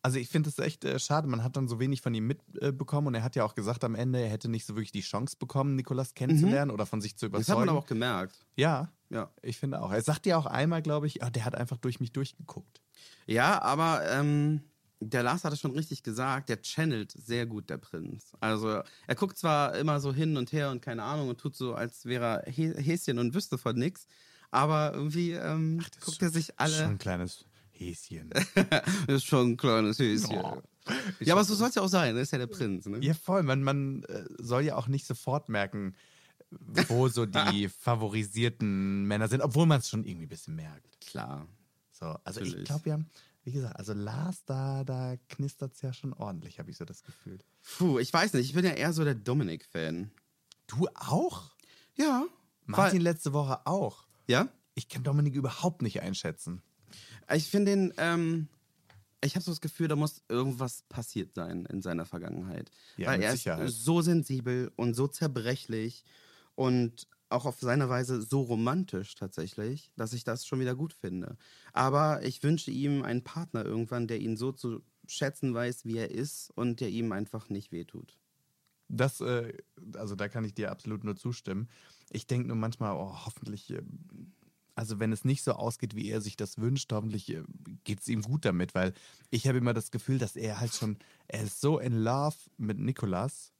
Also 0.01 0.21
ich 0.21 0.29
finde 0.29 0.49
es 0.49 0.57
echt 0.61 0.85
äh, 0.85 0.97
schade, 1.01 1.27
man 1.27 1.43
hat 1.43 1.57
dann 1.57 1.67
so 1.67 1.81
wenig 1.81 2.03
von 2.03 2.15
ihm 2.15 2.29
mitbekommen 2.29 3.09
und 3.09 3.15
er 3.17 3.25
hat 3.25 3.35
ja 3.35 3.45
auch 3.45 3.57
gesagt 3.57 3.83
am 3.83 3.97
Ende, 3.97 4.21
er 4.21 4.29
hätte 4.29 4.49
nicht 4.49 4.65
so 4.65 4.77
wirklich 4.77 4.93
die 4.93 5.01
Chance 5.01 5.35
bekommen, 5.37 5.75
Nikolas 5.75 6.15
kennenzulernen 6.15 6.71
oder 6.71 6.87
von 6.87 7.01
sich 7.01 7.17
zu 7.17 7.29
Das 7.29 7.41
hat 7.41 7.41
überzeugen. 7.47 7.61
man 7.61 7.69
aber 7.71 7.79
auch 7.81 7.87
gemerkt. 7.87 8.47
ja, 8.55 8.93
Ja. 9.11 9.29
ich 9.43 9.59
finde 9.59 9.83
auch. 9.83 9.91
Er 9.91 10.01
sagt 10.01 10.25
ja 10.27 10.39
auch 10.39 10.47
einmal, 10.47 10.83
glaube 10.83 11.09
ich, 11.09 11.25
ah, 11.25 11.31
der 11.31 11.45
hat 11.45 11.57
einfach 11.57 11.79
durch 11.79 11.99
mich 11.99 12.13
durchgeguckt. 12.13 12.81
Ja, 13.27 13.61
aber 13.61 14.09
ähm, 14.09 14.63
der 15.01 15.23
Lars 15.23 15.45
hat 15.45 15.53
es 15.53 15.61
schon 15.61 15.71
richtig 15.73 16.03
gesagt, 16.03 16.49
der 16.49 16.61
channelt 16.63 17.13
sehr 17.13 17.47
gut, 17.47 17.71
der 17.71 17.79
Prinz. 17.79 18.33
Also 18.41 18.83
er 19.07 19.15
guckt 19.15 19.39
zwar 19.39 19.77
immer 19.77 20.01
so 20.01 20.13
hin 20.13 20.37
und 20.37 20.53
her 20.53 20.71
und 20.71 20.83
keine 20.83 21.03
Ahnung 21.05 21.29
und 21.29 21.39
tut 21.41 21.55
so, 21.57 21.75
als 21.75 22.05
wäre 22.05 22.43
er 22.45 22.53
Hä- 22.53 22.77
Häschen 22.81 23.19
und 23.19 23.35
wüsste 23.35 23.59
von 23.59 23.77
nix, 23.77 24.07
aber 24.51 24.93
irgendwie 24.95 25.33
ähm, 25.33 25.81
guckt 26.05 26.21
er 26.23 26.31
sich 26.31 26.47
Schon 26.47 26.55
alle. 26.57 26.85
ein 26.87 26.99
kleines 26.99 27.45
Häschen. 27.71 28.31
ist 29.07 29.25
schon 29.25 29.53
ein 29.53 29.57
kleines 29.57 29.99
Häschen. 29.99 30.37
Oh. 30.39 30.63
Ja, 31.21 31.35
aber 31.35 31.45
so 31.45 31.55
soll 31.55 31.69
es 31.69 31.75
ja 31.75 31.83
auch 31.83 31.89
sein, 31.89 32.17
er 32.17 32.23
ist 32.23 32.33
ja 32.33 32.39
der 32.39 32.47
Prinz. 32.47 32.87
Ne? 32.87 32.99
ja, 33.01 33.15
voll. 33.15 33.43
Man, 33.43 33.63
man 33.63 34.03
äh, 34.05 34.25
soll 34.39 34.63
ja 34.63 34.75
auch 34.77 34.89
nicht 34.89 35.07
sofort 35.07 35.49
merken, 35.49 35.95
wo 36.51 37.09
so 37.09 37.27
die 37.27 37.69
favorisierten 37.79 39.05
Männer 39.05 39.29
sind, 39.29 39.43
obwohl 39.43 39.67
man 39.67 39.81
es 39.81 39.89
schon 39.89 40.05
irgendwie 40.05 40.27
ein 40.27 40.31
bisschen 40.31 40.57
merkt. 40.57 41.01
Klar. 41.07 41.47
So, 41.93 42.07
also 42.25 42.41
ich 42.41 42.49
Natürlich. 42.49 42.69
glaube, 42.69 42.85
wir 42.87 42.93
haben, 42.95 43.11
wie 43.49 43.53
gesagt, 43.53 43.77
also 43.77 43.95
Lars, 43.95 44.45
da, 44.45 44.85
da 44.85 45.17
knistert 45.31 45.73
es 45.73 45.81
ja 45.81 45.95
schon 45.95 46.13
ordentlich, 46.13 46.59
habe 46.59 46.71
ich 46.71 46.77
so 46.77 46.85
das 46.85 47.03
Gefühl. 47.03 47.39
Puh, 47.79 47.99
ich 47.99 48.13
weiß 48.13 48.35
nicht, 48.35 48.45
ich 48.47 48.53
bin 48.55 48.63
ja 48.63 48.73
eher 48.73 48.93
so 48.93 49.05
der 49.05 49.15
Dominik-Fan. 49.15 50.11
Du 50.67 50.87
auch? 50.95 51.53
Ja. 51.97 52.27
Martin 52.67 53.01
letzte 53.01 53.33
Woche 53.33 53.67
auch. 53.67 54.05
Ja? 54.27 54.49
Ich 54.75 54.91
kann 54.91 55.03
Dominik 55.03 55.35
überhaupt 55.35 55.81
nicht 55.81 56.03
einschätzen. 56.03 56.61
Ich 57.35 57.49
finde 57.49 57.71
den, 57.73 57.95
ähm, 57.97 58.49
ich 59.25 59.35
habe 59.35 59.43
so 59.43 59.51
das 59.51 59.63
Gefühl, 59.63 59.89
da 59.89 59.97
muss 59.97 60.23
irgendwas 60.29 60.83
passiert 60.91 61.35
sein 61.35 61.65
in 61.65 61.81
seiner 61.81 62.05
Vergangenheit. 62.05 62.71
Ja, 62.99 63.09
Weil 63.09 63.23
er 63.23 63.33
Sicherheit. 63.33 63.67
ist 63.67 63.83
so 63.83 64.03
sensibel 64.03 64.71
und 64.77 64.93
so 64.93 65.09
zerbrechlich 65.09 66.05
und 66.55 67.09
auch 67.31 67.47
auf 67.47 67.61
seine 67.61 67.89
Weise 67.89 68.23
so 68.23 68.43
romantisch 68.43 69.15
tatsächlich, 69.15 69.91
dass 69.97 70.13
ich 70.13 70.25
das 70.25 70.47
schon 70.47 70.61
wieder 70.61 70.75
gut 70.75 70.93
finde. 70.93 71.37
Aber 71.73 72.25
ich 72.25 72.43
wünsche 72.43 72.71
ihm 72.71 73.03
einen 73.03 73.25
Partner 73.25 73.65
irgendwann, 73.65 74.09
der 74.09 74.21
ihn 74.21 74.37
so 74.37 74.53
zu 74.53 74.83
schätzen 75.07 75.55
weiß, 75.55 75.85
wie 75.85 75.99
er 75.99 76.11
ist 76.11 76.51
und 76.55 76.81
der 76.81 76.89
ihm 76.89 77.13
einfach 77.13 77.49
nicht 77.49 77.73
wehtut. 77.73 78.19
Das, 78.89 79.21
äh, 79.21 79.53
also 79.95 80.15
da 80.15 80.29
kann 80.29 80.45
ich 80.45 80.55
dir 80.55 80.71
absolut 80.71 81.05
nur 81.05 81.17
zustimmen. 81.17 81.69
Ich 82.11 82.27
denke 82.27 82.49
nur 82.49 82.57
manchmal, 82.57 82.95
oh, 82.95 83.15
hoffentlich, 83.27 83.71
äh, 83.71 83.83
also 84.75 84.99
wenn 84.99 85.13
es 85.13 85.25
nicht 85.25 85.43
so 85.43 85.53
ausgeht, 85.53 85.95
wie 85.95 86.09
er 86.09 86.23
sich 86.23 86.37
das 86.37 86.59
wünscht, 86.59 86.91
hoffentlich 86.93 87.29
äh, 87.31 87.43
geht 87.85 88.01
es 88.01 88.09
ihm 88.09 88.23
gut 88.23 88.47
damit, 88.47 88.75
weil 88.75 88.95
ich 89.31 89.47
habe 89.47 89.59
immer 89.59 89.75
das 89.75 89.91
Gefühl, 89.91 90.19
dass 90.19 90.37
er 90.37 90.61
halt 90.61 90.75
schon, 90.75 90.97
er 91.27 91.43
ist 91.43 91.61
so 91.61 91.79
in 91.79 91.93
love 91.93 92.37
mit 92.57 92.79
Nikolas 92.79 93.53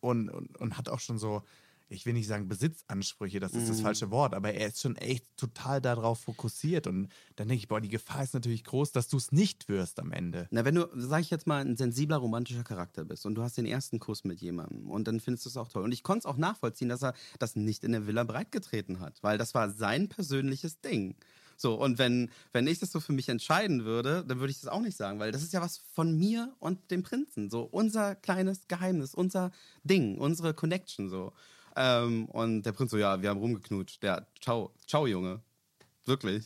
und, 0.00 0.28
und, 0.28 0.58
und 0.58 0.76
hat 0.76 0.90
auch 0.90 1.00
schon 1.00 1.18
so, 1.18 1.42
ich 1.88 2.04
will 2.06 2.12
nicht 2.12 2.26
sagen 2.26 2.48
Besitzansprüche, 2.48 3.40
das 3.40 3.52
ist 3.52 3.68
das 3.68 3.80
falsche 3.80 4.10
Wort, 4.10 4.34
aber 4.34 4.52
er 4.52 4.68
ist 4.68 4.80
schon 4.80 4.96
echt 4.96 5.24
total 5.36 5.80
darauf 5.80 6.20
fokussiert 6.20 6.86
und 6.86 7.08
dann 7.36 7.48
denke 7.48 7.62
ich, 7.62 7.68
boah, 7.68 7.80
die 7.80 7.88
Gefahr 7.88 8.22
ist 8.22 8.34
natürlich 8.34 8.64
groß, 8.64 8.92
dass 8.92 9.08
du 9.08 9.16
es 9.16 9.32
nicht 9.32 9.68
wirst 9.68 9.98
am 9.98 10.12
Ende. 10.12 10.48
Na, 10.50 10.64
wenn 10.64 10.74
du, 10.74 10.88
sag 10.94 11.20
ich 11.20 11.30
jetzt 11.30 11.46
mal, 11.46 11.64
ein 11.64 11.76
sensibler, 11.76 12.18
romantischer 12.18 12.64
Charakter 12.64 13.04
bist 13.04 13.24
und 13.24 13.34
du 13.34 13.42
hast 13.42 13.56
den 13.56 13.66
ersten 13.66 13.98
Kuss 13.98 14.24
mit 14.24 14.40
jemandem 14.40 14.90
und 14.90 15.08
dann 15.08 15.20
findest 15.20 15.46
du 15.46 15.50
es 15.50 15.56
auch 15.56 15.68
toll. 15.68 15.82
Und 15.82 15.92
ich 15.92 16.02
konnte 16.02 16.20
es 16.20 16.26
auch 16.26 16.36
nachvollziehen, 16.36 16.88
dass 16.88 17.02
er 17.02 17.14
das 17.38 17.56
nicht 17.56 17.84
in 17.84 17.92
der 17.92 18.06
Villa 18.06 18.24
breitgetreten 18.24 19.00
hat, 19.00 19.22
weil 19.22 19.38
das 19.38 19.54
war 19.54 19.70
sein 19.70 20.08
persönliches 20.08 20.80
Ding. 20.80 21.16
So, 21.60 21.74
und 21.74 21.98
wenn, 21.98 22.30
wenn 22.52 22.68
ich 22.68 22.78
das 22.78 22.92
so 22.92 23.00
für 23.00 23.12
mich 23.12 23.28
entscheiden 23.28 23.84
würde, 23.84 24.24
dann 24.24 24.38
würde 24.38 24.52
ich 24.52 24.60
das 24.60 24.70
auch 24.70 24.80
nicht 24.80 24.96
sagen, 24.96 25.18
weil 25.18 25.32
das 25.32 25.42
ist 25.42 25.52
ja 25.52 25.60
was 25.60 25.78
von 25.78 26.16
mir 26.16 26.54
und 26.60 26.92
dem 26.92 27.02
Prinzen. 27.02 27.50
So, 27.50 27.62
unser 27.62 28.14
kleines 28.14 28.68
Geheimnis, 28.68 29.12
unser 29.12 29.50
Ding, 29.82 30.18
unsere 30.18 30.54
Connection 30.54 31.08
so. 31.08 31.32
Ähm, 31.80 32.24
und 32.26 32.62
der 32.62 32.72
Prinz 32.72 32.90
so, 32.90 32.98
ja, 32.98 33.22
wir 33.22 33.30
haben 33.30 33.38
rumgeknutscht. 33.38 34.02
Ja, 34.02 34.26
ciao, 34.40 34.74
ciao, 34.88 35.06
Junge. 35.06 35.40
Wirklich. 36.06 36.44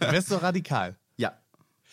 Wärst 0.00 0.32
du 0.32 0.34
radikal? 0.34 0.96
ja. 1.16 1.38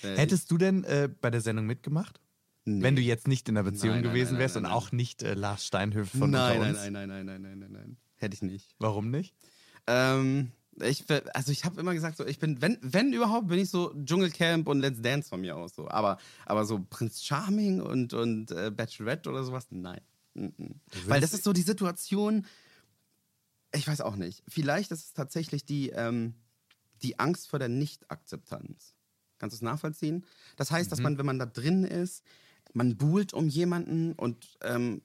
Äh, 0.02 0.16
Hättest 0.16 0.50
du 0.50 0.58
denn 0.58 0.84
äh, 0.86 1.08
bei 1.22 1.30
der 1.30 1.42
Sendung 1.42 1.68
mitgemacht? 1.68 2.20
Nee. 2.66 2.82
Wenn 2.82 2.96
du 2.96 3.02
jetzt 3.02 3.28
nicht 3.28 3.48
in 3.48 3.58
einer 3.58 3.70
Beziehung 3.70 3.96
Nein, 3.96 4.04
gewesen 4.04 4.34
nein, 4.34 4.40
wärst 4.40 4.56
nein, 4.56 4.66
und 4.66 4.72
auch 4.72 4.92
nicht 4.92 5.22
äh, 5.22 5.36
Lars 5.36 5.66
Steinhöfe 5.66 6.18
von 6.18 6.32
nein, 6.32 6.60
nein, 6.60 6.74
nein, 6.74 6.94
nein, 6.94 7.08
nein, 7.08 7.26
nein, 7.26 7.42
nein, 7.42 7.60
nein, 7.60 7.72
nein. 7.72 7.98
Hätte 8.16 8.34
ich 8.34 8.42
nicht. 8.42 8.76
Warum 8.80 9.12
nicht? 9.12 9.36
Ähm, 9.86 10.52
ich, 10.82 11.06
also 11.34 11.52
ich 11.52 11.66
habe 11.66 11.80
immer 11.80 11.94
gesagt, 11.94 12.18
so, 12.18 12.26
ich 12.26 12.40
bin, 12.40 12.62
wenn, 12.62 12.78
wenn 12.82 13.14
überhaupt, 13.14 13.50
bin 13.50 13.60
ich 13.60 13.70
so 13.70 13.94
Dschungelcamp 14.04 14.68
und 14.68 14.80
Let's 14.80 15.02
Dance 15.02 15.30
von 15.30 15.42
mir 15.42 15.56
aus 15.56 15.76
so. 15.76 15.88
Aber, 15.90 16.18
aber 16.46 16.66
so 16.66 16.86
Prinz 16.90 17.24
Charming 17.24 17.82
und, 17.82 18.14
und 18.14 18.52
äh, 18.52 18.72
Bachelorette 18.72 19.30
oder 19.30 19.44
sowas, 19.44 19.68
nein. 19.70 20.02
Mhm. 20.34 20.80
Weil 21.08 21.22
das 21.22 21.34
ist 21.34 21.44
so 21.44 21.54
die 21.54 21.62
Situation, 21.62 22.46
ich 23.74 23.88
weiß 23.88 24.02
auch 24.02 24.16
nicht. 24.16 24.44
Vielleicht 24.48 24.92
ist 24.92 25.06
es 25.06 25.14
tatsächlich 25.14 25.66
die, 25.66 25.90
ähm, 25.90 26.34
die 27.02 27.20
Angst 27.20 27.48
vor 27.48 27.60
der 27.60 27.70
Nicht-Akzeptanz. 27.70 28.96
Kannst 29.38 29.54
du 29.54 29.58
es 29.58 29.62
nachvollziehen? 29.62 30.26
Das 30.58 30.72
heißt, 30.72 30.92
dass 30.92 31.00
man, 31.00 31.18
wenn 31.18 31.26
man 31.26 31.40
da 31.40 31.46
drin 31.46 31.84
ist, 31.86 32.24
man 32.74 32.98
buhlt 32.98 33.34
um 33.34 33.48
jemanden 33.48 34.14
und 34.14 34.58
ähm, 34.62 35.02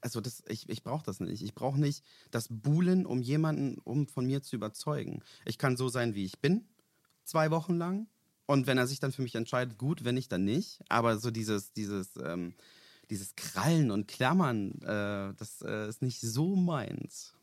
also 0.00 0.20
das, 0.20 0.42
ich, 0.48 0.68
ich 0.68 0.82
brauche 0.82 1.04
das 1.04 1.20
nicht. 1.20 1.42
Ich 1.42 1.54
brauche 1.54 1.80
nicht 1.80 2.04
das 2.30 2.48
Buhlen 2.50 3.06
um 3.06 3.22
jemanden, 3.22 3.78
um 3.78 4.06
von 4.06 4.26
mir 4.26 4.42
zu 4.42 4.56
überzeugen. 4.56 5.22
Ich 5.44 5.56
kann 5.56 5.76
so 5.76 5.88
sein, 5.88 6.14
wie 6.14 6.24
ich 6.24 6.40
bin, 6.40 6.66
zwei 7.24 7.50
Wochen 7.50 7.76
lang. 7.76 8.06
Und 8.46 8.66
wenn 8.66 8.78
er 8.78 8.86
sich 8.86 9.00
dann 9.00 9.12
für 9.12 9.22
mich 9.22 9.34
entscheidet, 9.34 9.78
gut, 9.78 10.04
wenn 10.04 10.14
nicht, 10.14 10.30
dann 10.30 10.44
nicht. 10.44 10.80
Aber 10.88 11.18
so 11.18 11.30
dieses, 11.30 11.72
dieses, 11.72 12.16
ähm, 12.22 12.54
dieses 13.10 13.34
Krallen 13.34 13.90
und 13.90 14.08
Klammern, 14.08 14.72
äh, 14.82 15.34
das 15.36 15.62
äh, 15.62 15.88
ist 15.88 16.02
nicht 16.02 16.20
so 16.20 16.54
meins. 16.54 17.35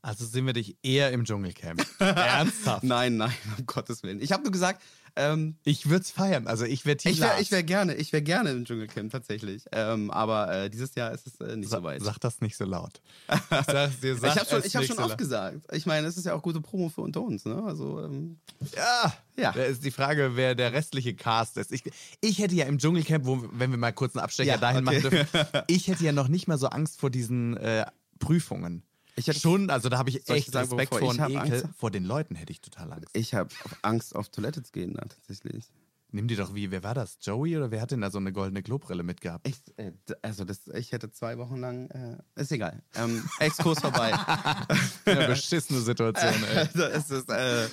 Also 0.00 0.24
sehen 0.24 0.46
wir 0.46 0.52
dich 0.52 0.76
eher 0.82 1.10
im 1.12 1.24
Dschungelcamp. 1.24 1.84
Ernsthaft? 1.98 2.84
Nein, 2.84 3.16
nein, 3.16 3.32
um 3.58 3.66
Gottes 3.66 4.02
Willen. 4.04 4.20
Ich 4.22 4.30
habe 4.32 4.44
nur 4.44 4.52
gesagt, 4.52 4.80
ähm, 5.16 5.56
Ich 5.64 5.88
würde 5.90 6.02
es 6.02 6.12
feiern. 6.12 6.46
Also 6.46 6.64
ich 6.64 6.86
wäre 6.86 6.96
Team 6.96 7.10
ich 7.10 7.20
wäre 7.20 7.50
wär 7.50 7.62
gerne, 7.64 7.94
ich 7.96 8.12
wäre 8.12 8.22
gerne 8.22 8.52
im 8.52 8.64
Dschungelcamp 8.64 9.10
tatsächlich. 9.10 9.64
Ähm, 9.72 10.12
aber 10.12 10.52
äh, 10.52 10.70
dieses 10.70 10.94
Jahr 10.94 11.10
ist 11.12 11.26
es 11.26 11.40
äh, 11.40 11.56
nicht 11.56 11.68
so 11.68 11.78
Sa 11.78 11.82
weit. 11.82 12.00
sag 12.02 12.18
das 12.20 12.40
nicht 12.40 12.56
so 12.56 12.64
laut. 12.64 13.00
Ich 13.28 13.66
sag's 13.66 13.98
dir, 14.00 14.16
sag 14.16 14.32
ich 14.34 14.38
habe 14.38 14.48
schon, 14.48 14.62
ich 14.64 14.76
hab 14.76 14.84
schon 14.84 14.96
so 14.96 15.02
oft 15.02 15.10
laut. 15.10 15.18
gesagt. 15.18 15.56
Ich 15.72 15.84
meine, 15.86 16.06
es 16.06 16.16
ist 16.16 16.26
ja 16.26 16.34
auch 16.34 16.42
gute 16.42 16.60
Promo 16.60 16.88
für 16.90 17.00
unter 17.00 17.20
uns. 17.22 17.44
Ne? 17.44 17.60
Also 17.66 18.00
ähm, 18.04 18.38
Ja, 18.76 19.12
Ja. 19.36 19.50
Da 19.52 19.64
ist 19.64 19.84
die 19.84 19.90
Frage, 19.90 20.36
wer 20.36 20.54
der 20.54 20.72
restliche 20.72 21.14
Cast 21.14 21.56
ist. 21.56 21.72
Ich, 21.72 21.82
ich 22.20 22.38
hätte 22.38 22.54
ja 22.54 22.66
im 22.66 22.78
Dschungelcamp, 22.78 23.26
wo, 23.26 23.44
wenn 23.52 23.72
wir 23.72 23.78
mal 23.78 23.92
kurz 23.92 24.14
einen 24.14 24.22
Abstecher 24.22 24.52
Ja, 24.52 24.56
dahin 24.58 24.86
okay. 24.86 25.00
machen 25.00 25.10
dürfen, 25.10 25.46
ich 25.66 25.88
hätte 25.88 26.04
ja 26.04 26.12
noch 26.12 26.28
nicht 26.28 26.46
mal 26.46 26.56
so 26.58 26.68
Angst 26.68 27.00
vor 27.00 27.10
diesen 27.10 27.56
äh, 27.56 27.84
Prüfungen. 28.20 28.84
Ich 29.18 29.26
hätte- 29.26 29.40
schon, 29.40 29.70
also 29.70 29.88
da 29.88 29.98
habe 29.98 30.10
ich 30.10 30.28
echt 30.28 30.52
sagen, 30.52 30.68
Respekt 30.68 30.94
vor 30.94 31.08
und 31.08 31.18
Ekel. 31.20 31.36
Angst? 31.36 31.64
Vor 31.76 31.90
den 31.90 32.04
Leuten 32.04 32.34
hätte 32.34 32.52
ich 32.52 32.60
total 32.60 32.92
Angst. 32.92 33.10
ich 33.12 33.34
habe 33.34 33.50
Angst, 33.82 34.14
auf 34.14 34.28
Toilette 34.28 34.62
zu 34.62 34.72
gehen, 34.72 34.94
da, 34.94 35.02
tatsächlich. 35.04 35.64
Nimm 36.10 36.26
dir 36.26 36.38
doch 36.38 36.54
wie, 36.54 36.70
wer 36.70 36.82
war 36.82 36.94
das? 36.94 37.18
Joey 37.20 37.58
oder 37.58 37.70
wer 37.70 37.82
hat 37.82 37.90
denn 37.90 38.00
da 38.00 38.10
so 38.10 38.16
eine 38.16 38.32
goldene 38.32 38.62
Klobrille 38.62 39.02
mitgehabt? 39.02 39.46
Ich, 39.46 39.56
äh, 39.76 39.92
also 40.22 40.44
das, 40.44 40.66
ich 40.68 40.92
hätte 40.92 41.10
zwei 41.10 41.36
Wochen 41.36 41.58
lang, 41.58 41.90
äh, 41.90 42.16
ist 42.40 42.50
egal. 42.50 42.82
Ähm, 42.94 43.28
Exkurs 43.40 43.80
vorbei. 43.80 44.14
Eine 45.04 45.26
beschissene 45.26 45.80
Situation, 45.80 46.32
ey. 46.54 46.66
das 46.74 47.10
ist, 47.10 47.28
äh, 47.28 47.68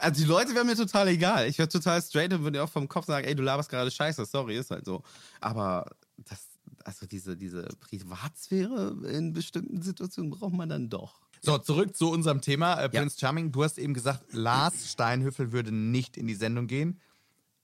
also 0.00 0.20
die 0.20 0.26
Leute 0.28 0.56
wären 0.56 0.66
mir 0.66 0.74
total 0.74 1.06
egal. 1.06 1.46
Ich 1.46 1.56
wäre 1.58 1.68
total 1.68 2.02
straight 2.02 2.32
und 2.32 2.42
würde 2.42 2.64
auch 2.64 2.68
vom 2.68 2.88
Kopf 2.88 3.06
sagen, 3.06 3.28
ey, 3.28 3.36
du 3.36 3.44
laberst 3.44 3.68
gerade 3.70 3.92
scheiße, 3.92 4.24
sorry, 4.26 4.56
ist 4.58 4.72
halt 4.72 4.84
so. 4.84 5.04
Aber 5.40 5.88
das, 6.16 6.47
also 6.88 7.06
diese, 7.06 7.36
diese 7.36 7.68
Privatsphäre 7.80 8.96
in 9.12 9.34
bestimmten 9.34 9.82
Situationen 9.82 10.30
braucht 10.30 10.54
man 10.54 10.70
dann 10.70 10.88
doch. 10.88 11.20
So, 11.42 11.58
zurück 11.58 11.94
zu 11.94 12.10
unserem 12.10 12.40
Thema. 12.40 12.74
Äh, 12.80 12.84
Ja. 12.84 13.00
Prinz 13.00 13.20
Charming, 13.20 13.52
du 13.52 13.62
hast 13.62 13.78
eben 13.78 13.92
gesagt, 13.92 14.32
Lars 14.32 14.90
Steinhöfel 14.90 15.52
würde 15.52 15.70
nicht 15.70 16.16
in 16.16 16.26
die 16.26 16.34
Sendung 16.34 16.66
gehen. 16.66 16.98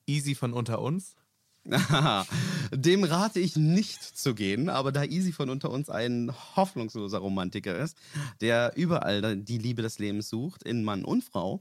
Easy 0.07 0.35
von 0.35 0.53
unter 0.53 0.81
uns. 0.83 1.16
Dem 2.75 3.05
rate 3.05 3.41
ich 3.41 3.57
nicht 3.57 4.03
zu 4.03 4.35
gehen, 4.35 4.68
aber 4.68 4.93
da 4.93 5.05
Easy 5.05 5.33
von 5.33 5.49
unter 5.49 5.70
uns 5.70 5.89
ein 5.89 6.31
hoffnungsloser 6.55 7.16
Romantiker 7.18 7.79
ist, 7.79 7.97
der 8.43 8.77
überall 8.77 9.39
die 9.39 9.57
Liebe 9.57 9.81
des 9.81 9.99
Lebens 9.99 10.29
sucht, 10.29 10.62
in 10.62 10.85
Mann 10.85 11.07
und 11.07 11.25
Frau, 11.25 11.61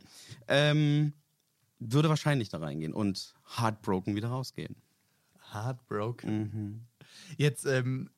ähm, 0.50 1.14
würde 1.80 2.10
wahrscheinlich 2.10 2.50
da 2.50 2.58
reingehen 2.58 2.94
und 2.94 3.34
heartbroken 3.58 4.16
wieder 4.16 4.28
rausgehen. 4.28 4.76
Heartbroken. 5.54 6.86
Jetzt 7.38 7.66
ähm, 7.66 8.10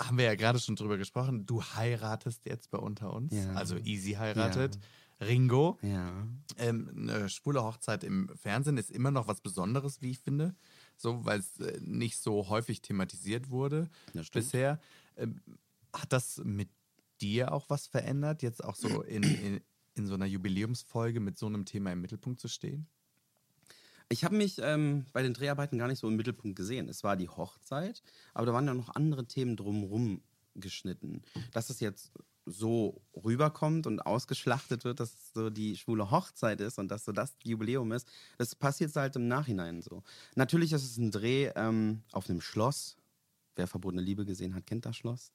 haben 0.00 0.18
wir 0.18 0.24
ja 0.24 0.34
gerade 0.34 0.58
schon 0.58 0.76
drüber 0.76 0.98
gesprochen. 0.98 1.46
Du 1.46 1.62
heiratest 1.62 2.44
jetzt 2.46 2.70
bei 2.70 2.78
unter 2.78 3.12
uns. 3.12 3.34
Ja. 3.34 3.52
Also 3.54 3.76
Easy 3.76 4.12
heiratet. 4.12 4.78
Ringo. 5.20 5.78
Ja. 5.82 6.26
Ähm, 6.58 6.90
eine 6.96 7.28
schwule 7.28 7.62
Hochzeit 7.62 8.04
im 8.04 8.28
Fernsehen 8.36 8.76
ist 8.76 8.90
immer 8.90 9.10
noch 9.10 9.28
was 9.28 9.40
Besonderes, 9.40 10.02
wie 10.02 10.10
ich 10.10 10.18
finde. 10.18 10.54
So, 10.96 11.24
weil 11.24 11.40
es 11.40 11.58
äh, 11.60 11.78
nicht 11.80 12.18
so 12.18 12.48
häufig 12.48 12.82
thematisiert 12.82 13.50
wurde 13.50 13.88
bisher. 14.32 14.80
Ähm, 15.16 15.40
hat 15.92 16.12
das 16.12 16.40
mit 16.44 16.70
dir 17.20 17.52
auch 17.52 17.70
was 17.70 17.86
verändert, 17.86 18.42
jetzt 18.42 18.64
auch 18.64 18.74
so 18.74 19.02
in, 19.02 19.22
in, 19.22 19.60
in 19.94 20.06
so 20.06 20.14
einer 20.14 20.26
Jubiläumsfolge 20.26 21.20
mit 21.20 21.38
so 21.38 21.46
einem 21.46 21.64
Thema 21.64 21.92
im 21.92 22.00
Mittelpunkt 22.00 22.40
zu 22.40 22.48
stehen? 22.48 22.88
Ich 24.12 24.24
habe 24.24 24.36
mich 24.36 24.58
ähm, 24.60 25.06
bei 25.14 25.22
den 25.22 25.32
Dreharbeiten 25.32 25.78
gar 25.78 25.88
nicht 25.88 25.98
so 25.98 26.06
im 26.06 26.16
Mittelpunkt 26.16 26.54
gesehen. 26.54 26.86
Es 26.90 27.02
war 27.02 27.16
die 27.16 27.30
Hochzeit, 27.30 28.02
aber 28.34 28.44
da 28.44 28.52
waren 28.52 28.66
ja 28.66 28.74
noch 28.74 28.94
andere 28.94 29.24
Themen 29.24 29.56
drumherum 29.56 30.20
geschnitten. 30.54 31.22
Dass 31.52 31.70
es 31.70 31.80
jetzt 31.80 32.12
so 32.44 33.00
rüberkommt 33.16 33.86
und 33.86 34.00
ausgeschlachtet 34.00 34.84
wird, 34.84 35.00
dass 35.00 35.14
es 35.14 35.32
so 35.32 35.48
die 35.48 35.78
schwule 35.78 36.10
Hochzeit 36.10 36.60
ist 36.60 36.78
und 36.78 36.88
dass 36.88 37.06
so 37.06 37.12
das 37.12 37.34
Jubiläum 37.42 37.90
ist, 37.92 38.06
das 38.36 38.54
passiert 38.54 38.94
halt 38.96 39.16
im 39.16 39.28
Nachhinein 39.28 39.80
so. 39.80 40.02
Natürlich 40.34 40.74
ist 40.74 40.84
es 40.84 40.98
ein 40.98 41.10
Dreh 41.10 41.50
ähm, 41.56 42.02
auf 42.12 42.28
einem 42.28 42.42
Schloss. 42.42 42.98
Wer 43.56 43.66
verbotene 43.66 44.02
Liebe 44.02 44.26
gesehen 44.26 44.54
hat, 44.54 44.66
kennt 44.66 44.84
das 44.84 44.96
Schloss. 44.98 45.32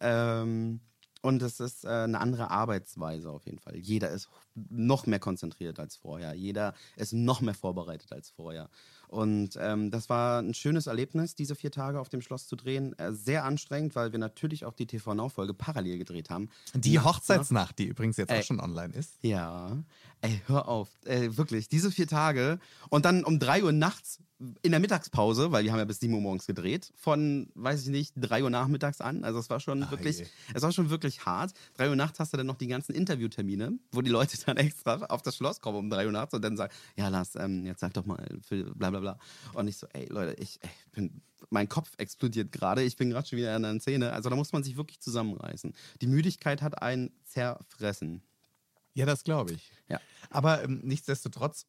Ähm, 0.00 0.80
und 1.22 1.42
es 1.42 1.60
ist 1.60 1.84
äh, 1.84 1.88
eine 1.88 2.20
andere 2.20 2.50
Arbeitsweise 2.50 3.30
auf 3.30 3.46
jeden 3.46 3.58
Fall. 3.58 3.76
Jeder 3.76 4.10
ist 4.10 4.28
noch 4.54 5.06
mehr 5.06 5.18
konzentriert 5.18 5.78
als 5.78 5.96
vorher. 5.96 6.34
Jeder 6.34 6.74
ist 6.96 7.12
noch 7.12 7.40
mehr 7.40 7.54
vorbereitet 7.54 8.12
als 8.12 8.30
vorher. 8.30 8.68
Und 9.08 9.56
ähm, 9.60 9.90
das 9.90 10.08
war 10.08 10.40
ein 10.42 10.54
schönes 10.54 10.86
Erlebnis, 10.86 11.34
diese 11.34 11.54
vier 11.54 11.70
Tage 11.70 12.00
auf 12.00 12.08
dem 12.08 12.20
Schloss 12.20 12.46
zu 12.46 12.56
drehen. 12.56 12.98
Äh, 12.98 13.12
sehr 13.12 13.44
anstrengend, 13.44 13.94
weil 13.94 14.12
wir 14.12 14.18
natürlich 14.18 14.64
auch 14.64 14.74
die 14.74 14.86
TV-Now-Folge 14.86 15.54
parallel 15.54 15.98
gedreht 15.98 16.30
haben. 16.30 16.48
Die 16.74 16.98
Hochzeitsnacht, 17.00 17.78
die 17.78 17.86
übrigens 17.86 18.16
jetzt 18.16 18.30
Ey. 18.30 18.40
auch 18.40 18.44
schon 18.44 18.60
online 18.60 18.94
ist. 18.94 19.12
Ja, 19.22 19.76
ey, 20.22 20.40
hör 20.46 20.68
auf. 20.68 20.88
Ey, 21.04 21.36
wirklich, 21.36 21.68
diese 21.68 21.90
vier 21.90 22.06
Tage 22.08 22.58
und 22.90 23.04
dann 23.04 23.24
um 23.24 23.38
drei 23.38 23.62
Uhr 23.62 23.72
nachts 23.72 24.18
in 24.62 24.70
der 24.72 24.80
Mittagspause, 24.80 25.50
weil 25.50 25.64
wir 25.64 25.72
haben 25.72 25.78
ja 25.78 25.86
bis 25.86 25.98
sieben 26.00 26.12
Uhr 26.12 26.20
morgens 26.20 26.46
gedreht, 26.46 26.92
von, 26.94 27.48
weiß 27.54 27.84
ich 27.84 27.88
nicht, 27.88 28.12
drei 28.16 28.42
Uhr 28.42 28.50
nachmittags 28.50 29.00
an. 29.00 29.24
Also 29.24 29.38
es 29.38 29.48
war 29.48 29.60
schon 29.60 29.82
Ah, 29.84 29.90
wirklich, 29.90 30.18
je. 30.18 30.26
es 30.52 30.60
war 30.60 30.72
schon 30.72 30.90
wirklich 30.90 31.24
hart. 31.24 31.54
Drei 31.74 31.88
Uhr 31.88 31.96
nachts 31.96 32.20
hast 32.20 32.34
du 32.34 32.36
dann 32.36 32.46
noch 32.46 32.56
die 32.56 32.66
ganzen 32.66 32.94
Interviewtermine, 32.94 33.78
wo 33.92 34.02
die 34.02 34.10
Leute 34.10 34.36
dann 34.44 34.58
extra 34.58 34.96
auf 35.06 35.22
das 35.22 35.36
Schloss 35.36 35.62
kommen 35.62 35.78
um 35.78 35.88
drei 35.88 36.04
Uhr 36.04 36.12
nachts 36.12 36.34
und 36.34 36.42
dann 36.42 36.54
sagen, 36.58 36.70
ja 36.96 37.08
Lars, 37.08 37.34
ähm, 37.36 37.64
jetzt 37.64 37.80
sag 37.80 37.94
doch 37.94 38.04
mal, 38.04 38.26
für 38.46 38.64
bla 38.74 38.90
bla 38.90 38.95
bla. 39.00 39.18
Und 39.54 39.68
ich 39.68 39.76
so, 39.76 39.86
ey 39.92 40.06
Leute, 40.06 40.40
ich, 40.40 40.58
ey, 40.62 40.70
bin, 40.92 41.22
mein 41.50 41.68
Kopf 41.68 41.92
explodiert 41.98 42.52
gerade, 42.52 42.82
ich 42.82 42.96
bin 42.96 43.10
gerade 43.10 43.28
schon 43.28 43.38
wieder 43.38 43.54
in 43.56 43.64
einer 43.64 43.80
Szene. 43.80 44.12
Also 44.12 44.30
da 44.30 44.36
muss 44.36 44.52
man 44.52 44.62
sich 44.62 44.76
wirklich 44.76 45.00
zusammenreißen. 45.00 45.74
Die 46.00 46.06
Müdigkeit 46.06 46.62
hat 46.62 46.82
einen 46.82 47.10
zerfressen. 47.24 48.22
Ja, 48.94 49.06
das 49.06 49.24
glaube 49.24 49.52
ich. 49.52 49.70
Ja. 49.88 50.00
Aber 50.30 50.64
ähm, 50.64 50.80
nichtsdestotrotz, 50.82 51.66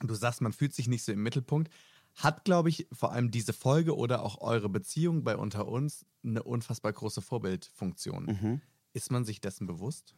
du 0.00 0.14
sagst, 0.14 0.40
man 0.40 0.52
fühlt 0.52 0.74
sich 0.74 0.88
nicht 0.88 1.04
so 1.04 1.12
im 1.12 1.22
Mittelpunkt. 1.22 1.70
Hat, 2.14 2.44
glaube 2.44 2.70
ich, 2.70 2.86
vor 2.92 3.12
allem 3.12 3.30
diese 3.30 3.52
Folge 3.52 3.94
oder 3.94 4.22
auch 4.22 4.40
eure 4.40 4.70
Beziehung 4.70 5.22
bei 5.22 5.36
Unter 5.36 5.68
uns 5.68 6.06
eine 6.24 6.42
unfassbar 6.42 6.92
große 6.92 7.20
Vorbildfunktion. 7.20 8.62
Ist 8.94 9.10
man 9.12 9.26
sich 9.26 9.42
dessen 9.42 9.66
bewusst? 9.66 10.14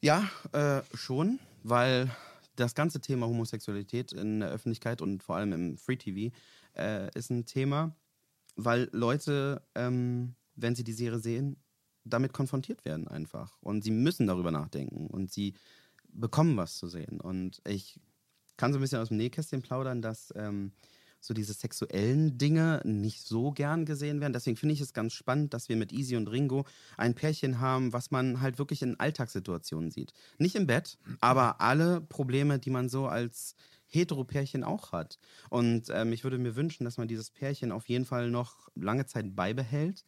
Ja, 0.00 0.30
äh, 0.52 0.82
schon, 0.94 1.40
weil 1.64 2.08
das 2.56 2.74
ganze 2.74 3.00
Thema 3.00 3.26
Homosexualität 3.26 4.12
in 4.12 4.40
der 4.40 4.50
Öffentlichkeit 4.50 5.00
und 5.00 5.22
vor 5.22 5.36
allem 5.36 5.52
im 5.52 5.76
Free 5.78 5.96
TV 5.96 6.34
äh, 6.76 7.10
ist 7.16 7.30
ein 7.30 7.46
Thema, 7.46 7.96
weil 8.56 8.88
Leute, 8.92 9.62
ähm, 9.74 10.34
wenn 10.54 10.74
sie 10.74 10.84
die 10.84 10.92
Serie 10.92 11.18
sehen, 11.18 11.56
damit 12.04 12.32
konfrontiert 12.32 12.84
werden 12.84 13.08
einfach. 13.08 13.56
Und 13.60 13.84
sie 13.84 13.90
müssen 13.90 14.26
darüber 14.26 14.50
nachdenken 14.50 15.06
und 15.06 15.30
sie 15.30 15.54
bekommen 16.08 16.56
was 16.56 16.76
zu 16.76 16.88
sehen. 16.88 17.20
Und 17.20 17.62
ich 17.66 18.00
kann 18.56 18.72
so 18.72 18.78
ein 18.78 18.82
bisschen 18.82 19.00
aus 19.00 19.08
dem 19.08 19.16
Nähkästchen 19.16 19.62
plaudern, 19.62 20.02
dass 20.02 20.32
ähm, 20.36 20.72
so 21.22 21.34
diese 21.34 21.52
sexuellen 21.54 22.36
Dinge 22.36 22.82
nicht 22.84 23.22
so 23.22 23.52
gern 23.52 23.84
gesehen 23.86 24.20
werden. 24.20 24.32
Deswegen 24.32 24.56
finde 24.56 24.74
ich 24.74 24.80
es 24.80 24.92
ganz 24.92 25.12
spannend, 25.12 25.54
dass 25.54 25.68
wir 25.68 25.76
mit 25.76 25.92
Easy 25.92 26.16
und 26.16 26.28
Ringo 26.28 26.66
ein 26.96 27.14
Pärchen 27.14 27.60
haben, 27.60 27.92
was 27.92 28.10
man 28.10 28.40
halt 28.40 28.58
wirklich 28.58 28.82
in 28.82 28.98
Alltagssituationen 28.98 29.90
sieht. 29.90 30.12
Nicht 30.38 30.56
im 30.56 30.66
Bett, 30.66 30.98
aber 31.20 31.60
alle 31.60 32.00
Probleme, 32.00 32.58
die 32.58 32.70
man 32.70 32.88
so 32.88 33.06
als 33.06 33.54
Hetero-Pärchen 33.86 34.64
auch 34.64 34.92
hat. 34.92 35.18
Und 35.48 35.90
ähm, 35.90 36.12
ich 36.12 36.24
würde 36.24 36.38
mir 36.38 36.56
wünschen, 36.56 36.84
dass 36.84 36.98
man 36.98 37.08
dieses 37.08 37.30
Pärchen 37.30 37.70
auf 37.70 37.88
jeden 37.88 38.04
Fall 38.04 38.30
noch 38.30 38.68
lange 38.74 39.06
Zeit 39.06 39.36
beibehält 39.36 40.04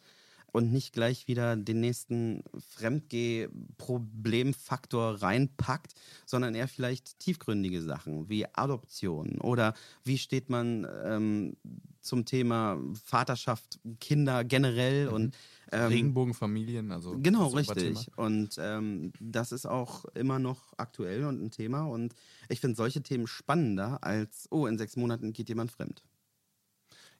und 0.55 0.70
nicht 0.70 0.92
gleich 0.92 1.26
wieder 1.26 1.57
den 1.57 1.80
nächsten 1.80 2.44
Fremdgeh-Problemfaktor 2.76 5.20
reinpackt, 5.20 5.94
sondern 6.26 6.55
eher 6.55 6.68
vielleicht 6.68 7.18
tiefgründige 7.18 7.82
Sachen 7.82 8.28
wie 8.28 8.46
Adoption 8.55 9.40
oder 9.40 9.74
wie 10.05 10.16
steht 10.16 10.50
man 10.50 10.86
ähm, 11.05 11.57
zum 12.00 12.24
Thema 12.24 12.78
Vaterschaft, 13.05 13.80
Kinder 13.98 14.44
generell 14.44 15.09
und 15.09 15.36
ähm, 15.72 15.88
Regenbogenfamilien, 15.88 16.92
also 16.92 17.16
Genau, 17.18 17.48
richtig. 17.48 18.12
Und 18.14 18.57
ähm, 18.61 19.12
das 19.18 19.50
ist 19.50 19.66
auch 19.66 20.05
immer 20.14 20.38
noch 20.38 20.72
aktuell 20.76 21.24
und 21.24 21.42
ein 21.42 21.50
Thema. 21.50 21.82
Und 21.82 22.14
ich 22.48 22.61
finde 22.61 22.76
solche 22.76 23.02
Themen 23.02 23.26
spannender 23.26 24.05
als, 24.05 24.46
oh, 24.52 24.68
in 24.68 24.78
sechs 24.78 24.94
Monaten 24.94 25.32
geht 25.32 25.48
jemand 25.48 25.72
fremd. 25.72 26.05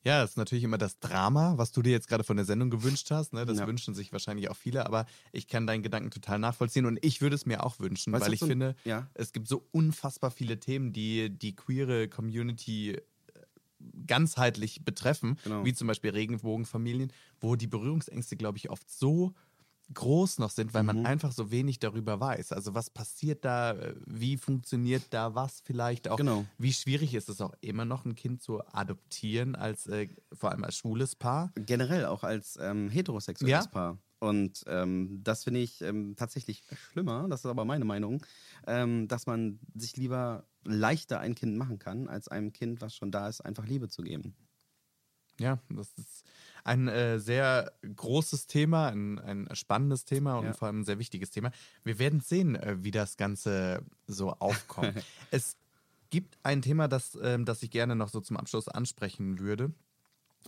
Ja, 0.05 0.21
das 0.21 0.31
ist 0.33 0.37
natürlich 0.37 0.65
immer 0.65 0.77
das 0.77 0.99
Drama, 1.01 1.57
was 1.57 1.73
du 1.73 1.81
dir 1.81 1.93
jetzt 1.93 2.09
gerade 2.09 2.25
von 2.25 2.37
der 2.37 2.45
Sendung 2.45 2.69
gewünscht 2.69 3.11
hast. 3.11 3.33
Ne? 3.33 3.47
Das 3.47 3.59
Ja. 3.59 3.67
wünschen 3.67 3.95
sich 3.95 4.13
wahrscheinlich 4.13 4.51
auch 4.51 4.57
viele, 4.57 4.85
aber 4.85 5.07
ich 5.33 5.49
kann 5.49 5.67
deinen 5.67 5.83
Gedanken 5.83 6.11
total 6.11 6.39
nachvollziehen 6.39 6.85
und 6.85 6.99
ich 7.03 7.23
würde 7.23 7.35
es 7.37 7.47
mir 7.47 7.65
auch 7.65 7.79
wünschen, 7.81 8.13
Weißt 8.13 8.27
weil 8.27 8.35
ich 8.35 8.41
so 8.41 8.47
finde, 8.47 8.77
ja. 8.85 9.09
es 9.15 9.33
gibt 9.33 9.49
so 9.49 9.67
unfassbar 9.73 10.31
viele 10.31 10.61
Themen, 10.61 10.93
die 10.93 11.31
die 11.31 11.57
queere 11.57 12.09
Community 12.09 12.91
äh, 12.93 13.01
ganzheitlich 14.07 14.85
betreffen, 14.85 15.39
Genau. 15.43 15.65
wie 15.65 15.73
zum 15.73 15.87
Beispiel 15.89 16.11
Regenbogenfamilien, 16.11 17.13
wo 17.41 17.57
die 17.57 17.67
Berührungsängste, 17.67 18.37
glaube 18.37 18.59
ich, 18.59 18.71
oft 18.71 18.91
so 18.91 19.35
groß 19.93 20.39
noch 20.39 20.51
sind, 20.51 20.73
weil 20.75 20.83
Mhm. 20.83 20.87
man 20.87 21.07
einfach 21.07 21.33
so 21.33 21.51
wenig 21.51 21.79
darüber 21.79 22.21
weiß. 22.21 22.53
Also 22.53 22.75
was 22.75 22.91
passiert 22.91 23.45
da, 23.45 23.73
äh, 23.73 23.95
wie 24.07 24.37
funktioniert 24.37 25.03
da 25.11 25.35
was 25.35 25.61
vielleicht 25.61 26.09
auch, 26.09 26.17
Genau. 26.17 26.47
wie 26.59 26.73
schwierig 26.73 27.15
ist 27.15 27.29
es 27.29 27.41
auch 27.41 27.53
immer 27.61 27.85
noch 27.85 28.05
ein 28.05 28.15
Kind 28.15 28.41
zu 28.43 28.63
adoptieren, 28.73 29.55
als 29.57 29.87
äh, 29.87 30.09
vor 30.33 30.51
allem 30.53 30.65
als 30.65 30.77
schwules 30.77 31.17
Paar. 31.17 31.53
Generell 31.57 32.07
auch 32.07 32.25
als 32.25 32.59
ähm, 32.61 32.89
heterosexuelles 32.89 33.65
Ja. 33.65 33.71
Paar. 33.71 33.99
Und 34.21 34.65
ähm, 34.69 35.21
das 35.23 35.45
finde 35.45 35.61
ich 35.61 35.83
ähm, 35.83 36.15
tatsächlich 36.17 36.63
schlimmer, 36.91 37.27
das 37.29 37.41
ist 37.41 37.47
aber 37.51 37.67
meine 37.67 37.85
Meinung, 37.85 38.25
ähm, 38.67 39.07
dass 39.07 39.27
man 39.27 39.59
sich 39.75 39.97
lieber 39.99 40.47
leichter 40.65 41.21
ein 41.21 41.35
Kind 41.35 41.59
machen 41.59 41.79
kann, 41.79 42.09
als 42.09 42.29
einem 42.29 42.53
Kind, 42.55 42.81
was 42.81 42.95
schon 42.95 43.11
da 43.11 43.29
ist, 43.29 43.43
einfach 43.43 43.67
Liebe 43.67 43.89
zu 43.89 44.01
geben. 44.03 44.35
Ja, 45.41 45.59
das 45.69 45.93
ist 45.99 46.25
ein 46.65 46.89
äh, 46.89 47.19
sehr 47.19 47.73
großes 47.95 48.47
Thema, 48.47 48.89
ein, 48.89 49.19
ein 49.19 49.49
spannendes 49.55 50.05
Thema 50.05 50.39
und 50.39 50.47
Ja. 50.47 50.53
vor 50.55 50.67
allem 50.69 50.81
ein 50.81 50.85
sehr 50.85 50.99
wichtiges 50.99 51.31
Thema. 51.31 51.51
Wir 51.83 51.99
werden 51.99 52.21
sehen, 52.21 52.57
äh, 52.57 52.77
wie 52.83 52.91
das 52.91 53.17
Ganze 53.17 53.83
so 54.07 54.31
aufkommt. 54.33 54.95
es 55.31 55.57
gibt 56.11 56.39
ein 56.43 56.63
Thema, 56.63 56.89
das, 56.89 57.19
ähm, 57.23 57.45
das 57.45 57.63
ich 57.63 57.71
gerne 57.71 57.97
noch 57.97 58.09
so 58.09 58.21
zum 58.21 58.37
Abschluss 58.37 58.69
ansprechen 58.69 59.39
würde. 59.41 59.73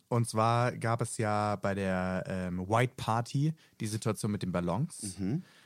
Und 0.08 0.28
zwar 0.28 0.72
gab 0.76 1.00
es 1.02 1.18
ja 1.18 1.56
bei 1.56 1.74
der 1.74 2.24
ähm, 2.26 2.68
White 2.68 2.94
Party 2.96 3.52
die 3.80 3.86
Situation 3.86 4.30
mit 4.30 4.42
den 4.42 4.52
Ballons. 4.52 5.16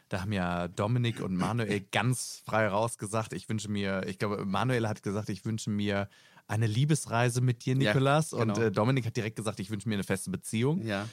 Da 0.09 0.23
haben 0.23 0.33
ja 0.33 0.69
Dominik 0.69 1.21
und 1.21 1.37
Manuel 1.37 1.81
ganz 1.93 2.43
frei 2.45 2.69
rausgesagt, 2.69 3.33
ich 3.33 3.49
wünsche 3.49 3.71
mir, 3.71 4.07
ich 4.07 4.19
glaube, 4.19 4.45
Manuel 4.45 4.89
hat 4.89 5.03
gesagt, 5.03 5.29
ich 5.29 5.45
wünsche 5.45 5.71
mir 5.71 6.09
eine 6.51 6.67
Liebesreise 6.67 7.41
mit 7.41 7.65
dir, 7.65 7.75
Ja, 7.77 7.93
Nikolas. 7.93 8.33
Und 8.33 8.55
genau. 8.55 8.61
äh, 8.67 8.73
Dominik 8.73 9.07
hat 9.07 9.17
direkt 9.17 9.37
gesagt, 9.37 9.61
ich 9.61 9.71
wünsche 9.71 9.89
mir 9.89 9.95
eine 9.95 10.05
feste 10.05 10.31
Beziehung. 10.31 10.83
Ja. 10.85 11.09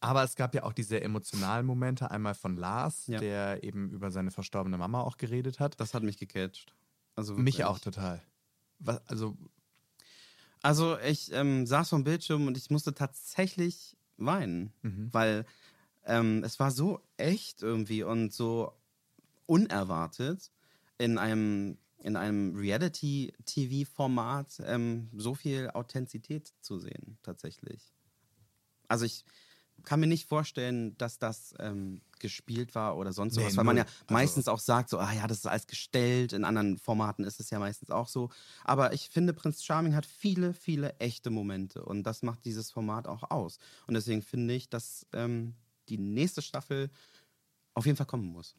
Aber 0.00 0.22
es 0.22 0.36
gab 0.36 0.54
ja 0.54 0.62
auch 0.62 0.72
diese 0.72 1.00
emotionalen 1.00 1.66
Momente, 1.66 2.10
einmal 2.10 2.34
von 2.34 2.56
Lars, 2.56 3.06
Ja. 3.06 3.18
der 3.18 3.64
eben 3.64 3.90
über 3.90 4.10
seine 4.10 4.30
verstorbene 4.30 4.78
Mama 4.78 5.00
auch 5.00 5.16
geredet 5.16 5.58
hat. 5.58 5.80
Das 5.80 5.94
hat 5.94 6.02
mich 6.02 6.18
gecatcht. 6.18 6.74
Also 7.16 7.34
Mich 7.34 7.64
auch 7.64 7.78
total. 7.78 8.22
Was, 8.78 9.00
also, 9.08 9.36
Also 10.62 10.98
ich 11.00 11.32
ähm, 11.32 11.66
saß 11.66 11.88
vom 11.88 12.04
Bildschirm 12.04 12.46
und 12.46 12.56
ich 12.56 12.70
musste 12.70 12.94
tatsächlich 12.94 13.96
weinen, 14.18 14.72
weil 15.12 15.44
ähm, 16.04 16.42
es 16.44 16.58
war 16.60 16.70
so 16.70 17.00
echt 17.16 17.62
irgendwie 17.62 18.02
und 18.02 18.32
so 18.32 18.72
unerwartet 19.46 20.50
in 20.98 21.18
einem 21.18 21.78
in 22.06 22.16
einem 22.16 22.54
Reality-TV-Format 22.56 24.62
ähm, 24.64 25.10
so 25.16 25.34
viel 25.34 25.70
Authentizität 25.70 26.52
zu 26.60 26.78
sehen, 26.78 27.18
tatsächlich. 27.22 27.92
Also 28.88 29.04
ich 29.04 29.24
kann 29.82 30.00
mir 30.00 30.06
nicht 30.06 30.26
vorstellen, 30.28 30.96
dass 30.98 31.18
das 31.18 31.54
ähm, 31.58 32.00
gespielt 32.18 32.74
war 32.74 32.96
oder 32.96 33.12
sonst 33.12 33.36
Nee, 33.36 33.44
was, 33.44 33.56
weil 33.56 33.64
man 33.64 33.76
ja 33.76 33.82
Also- 33.82 33.94
meistens 34.08 34.48
auch 34.48 34.60
sagt, 34.60 34.88
so, 34.88 34.98
ah 34.98 35.12
ja, 35.12 35.26
das 35.26 35.38
ist 35.38 35.46
alles 35.46 35.66
gestellt. 35.66 36.32
In 36.32 36.44
anderen 36.44 36.78
Formaten 36.78 37.24
ist 37.24 37.40
es 37.40 37.50
ja 37.50 37.58
meistens 37.58 37.90
auch 37.90 38.08
so. 38.08 38.30
Aber 38.64 38.92
ich 38.92 39.10
finde, 39.10 39.34
Prinz 39.34 39.64
Charming 39.64 39.94
hat 39.94 40.06
viele, 40.06 40.54
viele 40.54 40.98
echte 40.98 41.30
Momente 41.30 41.84
und 41.84 42.04
das 42.04 42.22
macht 42.22 42.44
dieses 42.44 42.70
Format 42.70 43.06
auch 43.06 43.30
aus. 43.30 43.58
Und 43.86 43.94
deswegen 43.94 44.22
finde 44.22 44.54
ich, 44.54 44.70
dass 44.70 45.06
ähm, 45.12 45.54
die 45.88 45.98
nächste 45.98 46.40
Staffel 46.40 46.90
auf 47.74 47.84
jeden 47.84 47.96
Fall 47.96 48.06
kommen 48.06 48.26
muss. 48.26 48.54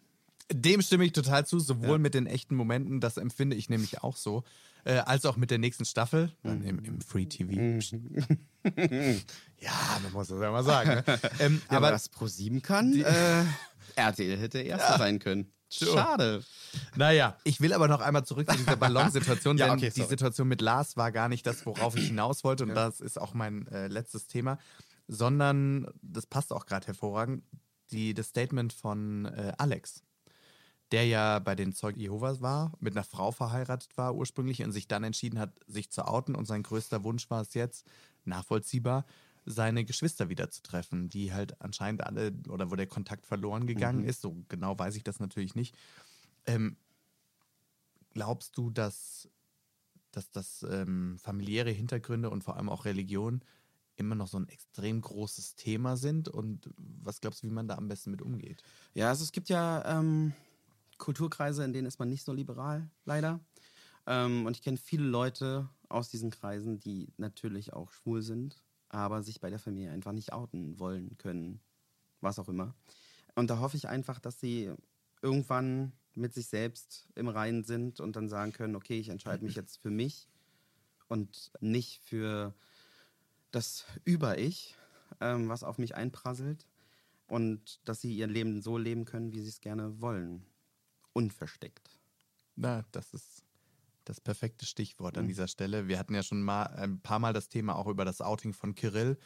Dem 0.52 0.82
stimme 0.82 1.06
ich 1.06 1.12
total 1.14 1.46
zu, 1.46 1.60
sowohl 1.60 2.00
mit 2.00 2.14
den 2.14 2.28
echten 2.28 2.56
Momenten, 2.56 3.00
das 3.00 3.18
empfinde 3.18 3.56
ich 3.56 3.70
nämlich 3.70 4.04
auch 4.04 4.16
so, 4.16 4.44
äh, 4.86 5.00
als 5.00 5.26
auch 5.26 5.36
mit 5.36 5.52
der 5.52 5.58
nächsten 5.58 5.86
Staffel, 5.86 6.32
dann 6.44 6.64
im, 6.64 6.84
im 6.84 7.02
Free 7.02 7.26
TV. 7.26 7.54
ja, 9.60 10.00
man 10.04 10.14
muss 10.14 10.30
das 10.30 10.42
ja 10.42 10.52
mal 10.52 10.64
sagen. 10.64 10.90
Ne? 10.90 11.04
Ähm, 11.40 11.62
Aber 11.68 11.88
aber 11.88 11.96
was 11.96 12.12
Pro7 12.12 12.62
kann, 12.62 12.94
äh, 12.94 13.44
RTL 13.96 14.38
hätte 14.38 14.60
erster 14.60 14.98
sein 14.98 15.20
können. 15.20 15.52
Schade. 15.70 16.44
Naja, 16.96 17.38
ich 17.44 17.60
will 17.60 17.74
aber 17.74 17.88
noch 17.90 18.00
einmal 18.00 18.26
zurück 18.26 18.50
zu 18.50 18.58
dieser 18.58 18.78
Ballonsituation, 18.78 19.58
Ja, 19.58 19.66
denn 19.68 19.78
okay, 19.78 19.92
die. 19.94 20.04
Situation 20.04 20.48
mit 20.48 20.62
Lars 20.62 20.96
war 20.96 21.12
gar 21.12 21.28
nicht 21.28 21.46
das, 21.46 21.66
worauf 21.66 21.98
ich 21.98 22.08
hinaus 22.08 22.44
wollte 22.44 22.64
und 22.64 22.74
das 22.74 23.02
ist 23.02 23.20
auch 23.20 23.34
mein 23.34 23.68
äh, 23.68 23.88
letztes 23.88 24.28
Thema, 24.28 24.60
sondern 25.08 25.88
das 26.02 26.26
passt 26.26 26.54
auch 26.54 26.66
gerade 26.66 26.88
hervorragend, 26.88 27.44
die, 27.92 28.14
das 28.14 28.28
Statement 28.28 28.72
von 28.74 29.26
äh, 29.26 29.54
Alex, 29.58 30.04
der 30.92 31.06
ja 31.06 31.40
bei 31.40 31.56
den 31.56 31.74
Zeugen 31.74 32.00
Jehovas 32.00 32.42
war, 32.42 32.72
mit 32.80 32.96
einer 32.96 33.04
Frau 33.04 33.32
verheiratet 33.32 33.98
war 33.98 34.16
ursprünglich 34.16 34.64
und 34.64 34.72
sich 34.72 34.88
dann 34.88 35.04
entschieden 35.04 35.40
hat, 35.40 35.54
sich 35.68 35.90
zu 35.90 36.08
outen 36.08 36.36
und 36.36 36.46
sein 36.46 36.64
größter 36.64 37.04
Wunsch 37.04 37.30
war 37.30 37.42
es 37.42 37.54
jetzt, 37.54 37.86
nachvollziehbar, 38.26 39.06
seine 39.46 39.86
Geschwister 39.86 40.30
wieder 40.30 40.50
zu 40.50 40.62
treffen, 40.62 41.10
die 41.10 41.34
halt 41.34 41.62
anscheinend 41.62 42.04
alle 42.04 42.34
oder 42.50 42.70
wo 42.72 42.76
der 42.76 42.88
Kontakt 42.88 43.26
verloren 43.26 43.66
gegangen 43.66 44.04
ist. 44.04 44.22
So 44.22 44.44
genau 44.50 44.78
weiß 44.78 44.96
ich 44.96 45.04
das 45.04 45.20
natürlich 45.20 45.56
nicht. 45.56 45.76
Ähm, 46.46 46.78
glaubst 48.14 48.58
du, 48.58 48.70
dass 48.70 49.30
dass 50.12 50.32
das 50.32 50.66
ähm, 50.70 51.18
familiäre 51.20 51.70
Hintergründe 51.70 52.32
und 52.32 52.44
vor 52.44 52.58
allem 52.58 52.70
auch 52.70 52.86
Religion 52.86 53.42
immer 53.96 54.16
noch 54.16 54.28
so 54.28 54.40
ein 54.40 54.50
extrem 54.50 55.02
großes 55.02 55.56
Thema 55.56 55.96
sind. 55.96 56.28
Und 56.28 56.70
was 56.78 57.22
glaubst 57.22 57.44
du, 57.44 57.48
wie 57.48 57.52
man 57.52 57.68
da 57.68 57.76
am 57.76 57.88
besten 57.88 58.12
mit 58.12 58.22
umgeht? 58.22 58.64
Ja, 58.94 59.10
also 59.10 59.24
es 59.24 59.32
gibt 59.32 59.50
ja 59.50 60.00
ähm, 60.00 60.34
Kulturkreise, 60.98 61.64
in 61.64 61.74
denen 61.74 61.88
ist 61.88 62.00
man 62.00 62.10
nicht 62.10 62.24
so 62.24 62.34
liberal, 62.34 62.90
leider. 63.06 63.40
Ähm, 64.06 64.46
und 64.46 64.56
ich 64.56 64.62
kenne 64.62 64.78
viele 64.78 65.06
Leute 65.06 65.70
aus 65.90 66.10
diesen 66.10 66.32
Kreisen, 66.32 66.80
die 66.80 67.14
natürlich 67.18 67.74
auch 67.74 67.92
schwul 67.92 68.22
sind, 68.22 68.64
aber 68.90 69.24
sich 69.24 69.40
bei 69.40 69.50
der 69.50 69.60
Familie 69.60 69.92
einfach 69.92 70.14
nicht 70.14 70.34
outen 70.34 70.80
wollen 70.80 71.18
können, 71.18 71.60
was 72.22 72.40
auch 72.40 72.50
immer. 72.50 72.74
Und 73.36 73.50
da 73.50 73.60
hoffe 73.60 73.78
ich 73.78 73.88
einfach, 73.88 74.20
dass 74.20 74.40
sie 74.40 74.72
irgendwann 75.22 75.92
mit 76.16 76.34
sich 76.34 76.48
selbst 76.48 77.08
im 77.16 77.28
Reinen 77.28 77.64
sind 77.64 78.00
und 78.00 78.16
dann 78.16 78.30
sagen 78.30 78.54
können, 78.54 78.76
okay, 78.76 79.00
ich 79.00 79.10
entscheide 79.10 79.44
mich 79.44 79.56
jetzt 79.56 79.78
für 79.78 79.92
mich 79.92 80.28
und 81.08 81.52
nicht 81.60 82.02
für 82.02 82.54
das 83.52 83.86
Über-Ich, 84.04 84.76
ähm, 85.22 85.50
was 85.50 85.64
auf 85.64 85.78
mich 85.78 85.96
einprasselt 85.96 86.68
und 87.28 87.80
dass 87.86 88.02
sie 88.02 88.16
ihr 88.16 88.28
Leben 88.28 88.62
so 88.62 88.78
leben 88.78 89.06
können, 89.06 89.32
wie 89.32 89.42
sie 89.42 89.50
es 89.50 89.62
gerne 89.62 90.02
wollen. 90.02 90.46
Unversteckt. 91.18 92.00
Na, 92.56 92.86
das 92.92 93.12
ist 93.14 93.44
das 94.06 94.22
perfekte 94.22 94.66
Stichwort 94.68 95.18
an 95.18 95.28
dieser 95.28 95.48
Stelle. 95.48 95.88
Wir 95.88 95.98
hatten 95.98 96.14
ja 96.14 96.22
schon 96.22 96.44
mal 96.44 96.64
ein 96.68 97.02
paar 97.02 97.18
Mal 97.18 97.34
das 97.34 97.50
Thema 97.50 97.76
auch 97.76 97.88
über 97.88 98.06
das 98.06 98.22
Outing 98.22 98.54
von 98.54 98.76
Kirill. 98.76 99.18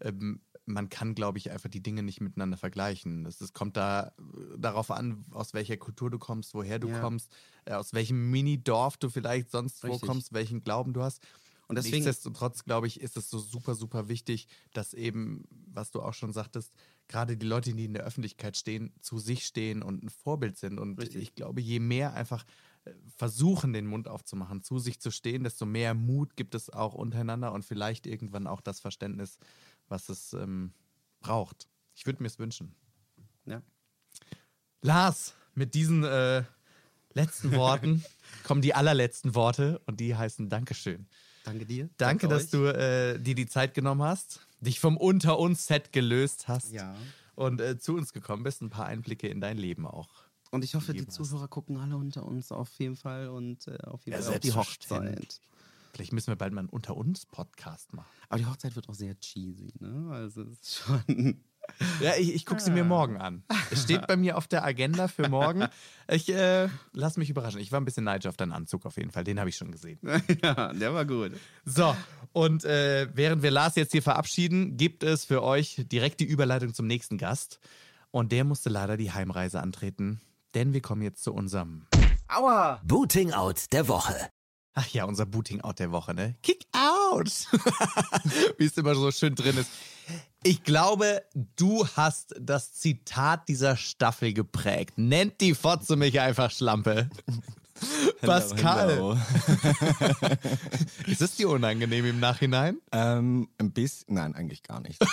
Ähm, 0.00 0.40
man 0.66 0.88
kann, 0.88 1.14
glaube 1.14 1.38
ich, 1.38 1.50
einfach 1.50 1.68
die 1.68 1.82
Dinge 1.82 2.02
nicht 2.02 2.20
miteinander 2.20 2.56
vergleichen. 2.56 3.26
Es, 3.26 3.52
kommt 3.52 3.76
da 3.76 4.12
darauf 4.56 4.90
an, 4.90 5.24
aus 5.32 5.54
welcher 5.54 5.76
Kultur 5.76 6.08
du 6.08 6.18
kommst, 6.18 6.54
woher 6.54 6.78
du 6.78 6.88
Ja. 6.88 7.00
kommst, 7.00 7.30
äh, 7.64 7.72
aus 7.74 7.92
welchem 7.92 8.30
Mini-Dorf 8.30 8.96
du 8.96 9.10
vielleicht 9.10 9.50
sonst 9.50 9.82
wo 9.82 9.98
kommst, 9.98 10.32
welchen 10.32 10.62
Glauben 10.62 10.92
du 10.92 11.02
hast. 11.02 11.20
Und 11.66 11.76
deswegen- 11.76 11.96
Nichtsdestotrotz, 11.96 12.64
glaube 12.64 12.86
ich, 12.86 13.00
ist 13.00 13.16
es 13.16 13.30
so 13.30 13.38
super, 13.38 13.74
super 13.74 14.08
wichtig, 14.08 14.48
dass 14.72 14.94
eben, 14.94 15.44
was 15.50 15.90
du 15.90 16.02
auch 16.02 16.14
schon 16.14 16.32
sagtest, 16.32 16.74
gerade 17.08 17.36
die 17.36 17.46
Leute, 17.46 17.72
die 17.72 17.84
in 17.84 17.94
der 17.94 18.04
Öffentlichkeit 18.04 18.56
stehen, 18.56 18.92
zu 19.00 19.18
sich 19.18 19.46
stehen 19.46 19.82
und 19.82 20.02
ein 20.02 20.08
Vorbild 20.10 20.56
sind. 20.58 20.78
Und 20.78 20.98
Richtig. 21.00 21.22
ich 21.22 21.34
glaube, 21.34 21.60
je 21.60 21.80
mehr 21.80 22.14
einfach 22.14 22.44
äh, 22.84 22.92
versuchen, 23.16 23.72
den 23.72 23.86
Mund 23.86 24.08
aufzumachen, 24.08 24.62
zu 24.62 24.78
sich 24.78 25.00
zu 25.00 25.10
stehen, 25.10 25.44
desto 25.44 25.66
mehr 25.66 25.94
Mut 25.94 26.36
gibt 26.36 26.54
es 26.54 26.70
auch 26.70 26.94
untereinander 26.94 27.52
und 27.52 27.64
vielleicht 27.64 28.06
irgendwann 28.06 28.46
auch 28.46 28.60
das 28.60 28.80
Verständnis, 28.80 29.38
was 29.88 30.08
es 30.08 30.32
ähm, 30.34 30.72
braucht. 31.20 31.68
Ich 31.94 32.06
würde 32.06 32.22
mir 32.22 32.28
es 32.28 32.38
wünschen. 32.38 32.74
Ja. 33.46 33.62
Lars, 34.82 35.34
mit 35.54 35.74
diesen 35.74 36.04
äh, 36.04 36.44
letzten 37.14 37.52
Worten 37.52 38.04
kommen 38.44 38.60
die 38.60 38.74
allerletzten 38.74 39.34
Worte 39.34 39.78
und 39.86 40.00
die 40.00 40.14
heißen 40.14 40.48
Dankeschön. 40.48 41.06
Danke 41.44 41.64
dir. 41.66 41.88
Danke, 41.98 42.26
dass 42.26 42.44
euch. 42.46 42.50
du 42.50 42.64
äh, 42.74 43.18
dir 43.20 43.36
die 43.36 43.46
Zeit 43.46 43.74
genommen 43.74 44.02
hast, 44.02 44.40
dich 44.60 44.80
vom 44.80 44.96
Unter 44.96 45.38
uns 45.38 45.66
Set 45.66 45.92
gelöst 45.92 46.48
hast 46.48 46.72
Ja. 46.72 46.94
und 47.36 47.60
äh, 47.60 47.78
zu 47.78 47.94
uns 47.94 48.12
gekommen 48.12 48.42
bist, 48.42 48.60
ein 48.62 48.70
paar 48.70 48.86
Einblicke 48.86 49.28
in 49.28 49.40
dein 49.40 49.56
Leben 49.58 49.86
auch. 49.86 50.08
Und 50.50 50.64
ich 50.64 50.74
hoffe, 50.74 50.92
die 50.94 51.06
hast. 51.06 51.12
Zuhörer 51.14 51.46
gucken 51.48 51.76
alle 51.76 51.96
unter 51.96 52.24
uns 52.24 52.50
auf 52.50 52.70
jeden 52.78 52.96
Fall 52.96 53.28
und 53.28 53.66
äh, 53.68 53.76
auf 53.84 54.04
jeden 54.06 54.18
Ja, 54.18 54.22
Fall 54.24 54.34
auf 54.34 54.40
die. 54.40 54.52
Hochzeit. 54.52 55.40
Vielleicht 55.92 56.12
müssen 56.12 56.28
wir 56.28 56.36
bald 56.36 56.52
mal 56.52 56.60
einen 56.60 56.68
Unter 56.70 56.96
uns 56.96 57.24
Podcast 57.26 57.92
machen. 57.92 58.08
Aber 58.28 58.38
die 58.38 58.46
Hochzeit 58.46 58.74
wird 58.74 58.88
auch 58.88 58.94
sehr 58.94 59.18
cheesy, 59.20 59.72
ne? 59.78 60.08
Also 60.10 60.42
es 60.42 60.60
ist 60.60 60.74
schon. 60.76 61.44
Ja, 62.00 62.14
ich, 62.18 62.34
ich 62.34 62.46
gucke 62.46 62.60
sie 62.60 62.70
mir 62.70 62.84
morgen 62.84 63.16
an. 63.16 63.42
Es 63.70 63.82
steht 63.82 64.06
bei 64.06 64.16
mir 64.16 64.36
auf 64.36 64.46
der 64.46 64.64
Agenda 64.64 65.08
für 65.08 65.28
morgen. 65.28 65.66
Ich 66.08 66.28
äh, 66.32 66.68
lass 66.92 67.16
mich 67.16 67.30
überraschen. 67.30 67.60
Ich 67.60 67.72
war 67.72 67.80
ein 67.80 67.84
bisschen 67.84 68.04
neidisch 68.04 68.28
auf 68.28 68.36
deinen 68.36 68.52
Anzug 68.52 68.86
auf 68.86 68.96
jeden 68.96 69.10
Fall. 69.10 69.24
Den 69.24 69.40
habe 69.40 69.48
ich 69.48 69.56
schon 69.56 69.72
gesehen. 69.72 69.98
ja, 70.42 70.72
der 70.72 70.94
war 70.94 71.04
gut. 71.04 71.32
So, 71.64 71.96
und 72.32 72.64
äh, 72.64 73.08
während 73.14 73.42
wir 73.42 73.50
Lars 73.50 73.76
jetzt 73.76 73.92
hier 73.92 74.02
verabschieden, 74.02 74.76
gibt 74.76 75.02
es 75.02 75.24
für 75.24 75.42
euch 75.42 75.84
direkt 75.90 76.20
die 76.20 76.26
Überleitung 76.26 76.74
zum 76.74 76.86
nächsten 76.86 77.18
Gast. 77.18 77.60
Und 78.10 78.32
der 78.32 78.44
musste 78.44 78.68
leider 78.68 78.96
die 78.96 79.12
Heimreise 79.12 79.60
antreten, 79.60 80.20
denn 80.54 80.72
wir 80.72 80.82
kommen 80.82 81.02
jetzt 81.02 81.24
zu 81.24 81.32
unserem, 81.32 81.86
Aua! 82.28 82.80
Booting 82.84 83.32
Out 83.32 83.72
der 83.72 83.88
Woche. 83.88 84.14
ach 84.74 84.88
ja, 84.88 85.04
unser 85.04 85.26
Booting-Out 85.26 85.78
der 85.78 85.92
Woche, 85.92 86.14
ne? 86.14 86.34
Kick 86.42 86.66
out! 86.72 87.28
Wie 88.58 88.64
es 88.64 88.76
immer 88.76 88.94
so 88.94 89.10
schön 89.10 89.34
drin 89.34 89.56
ist. 89.56 89.70
Ich 90.46 90.62
glaube, 90.62 91.22
du 91.56 91.88
hast 91.88 92.34
das 92.38 92.74
Zitat 92.74 93.48
dieser 93.48 93.78
Staffel 93.78 94.34
geprägt. 94.34 94.98
Nennt 94.98 95.40
die 95.40 95.54
Fotze 95.54 95.96
mich 95.96 96.20
einfach 96.20 96.50
Schlampe. 96.50 97.08
Pascal, 98.20 99.18
ist 101.06 101.22
es 101.22 101.36
dir 101.36 101.48
unangenehm 101.48 102.04
im 102.04 102.20
Nachhinein? 102.20 102.76
Ähm, 102.92 103.48
ein 103.58 103.72
bisschen, 103.72 104.14
nein, 104.14 104.34
eigentlich 104.34 104.62
gar 104.62 104.80
nicht. 104.80 105.00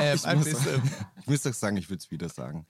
Ähm, 0.00 0.18
ein 0.22 0.38
muss, 0.38 0.44
bisschen. 0.44 0.82
ich 1.22 1.26
muss 1.26 1.42
doch 1.42 1.54
sagen, 1.54 1.76
ich 1.76 1.90
würde 1.90 2.00
es 2.00 2.12
wieder 2.12 2.28
sagen. 2.28 2.66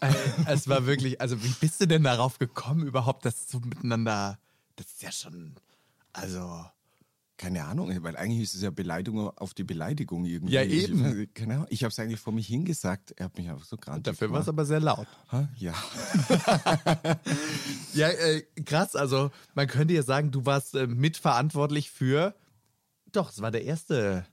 Äh, 0.00 0.12
es 0.46 0.66
war 0.66 0.86
wirklich, 0.86 1.20
also 1.20 1.40
wie 1.44 1.54
bist 1.60 1.80
du 1.80 1.86
denn 1.86 2.02
darauf 2.02 2.40
gekommen, 2.40 2.84
überhaupt 2.84 3.24
das 3.24 3.48
so 3.48 3.60
miteinander? 3.60 4.40
Das 4.74 4.86
ist 4.86 5.02
ja 5.02 5.12
schon, 5.12 5.54
also. 6.12 6.64
Keine 7.36 7.64
Ahnung, 7.64 7.90
weil 8.02 8.16
eigentlich 8.16 8.42
ist 8.42 8.54
es 8.54 8.62
ja 8.62 8.70
Beleidigung 8.70 9.28
auf 9.36 9.54
die 9.54 9.64
Beleidigung 9.64 10.24
irgendwie. 10.24 10.54
Ja, 10.54 10.62
eben. 10.62 11.22
Ich, 11.22 11.34
keine 11.34 11.54
Ahnung, 11.54 11.66
ich 11.68 11.82
habe 11.82 11.90
es 11.90 11.98
eigentlich 11.98 12.20
vor 12.20 12.32
mich 12.32 12.46
hingesagt. 12.46 13.12
Er 13.16 13.24
hat 13.24 13.36
mich 13.36 13.50
einfach 13.50 13.64
so 13.64 13.76
grantig 13.76 14.04
Dafür 14.04 14.30
war 14.30 14.40
es 14.40 14.48
aber 14.48 14.64
sehr 14.64 14.80
laut. 14.80 15.06
Ha? 15.32 15.48
Ja. 15.56 15.74
Ja, 17.94 18.08
äh, 18.08 18.42
krass. 18.64 18.96
Also, 18.96 19.30
man 19.54 19.68
könnte 19.68 19.94
ja 19.94 20.02
sagen, 20.02 20.32
du 20.32 20.44
warst 20.44 20.74
äh, 20.74 20.88
mitverantwortlich 20.88 21.92
für. 21.92 22.34
Doch, 23.12 23.30
es 23.30 23.40
war 23.40 23.52
der 23.52 23.62
erste, 23.62 24.26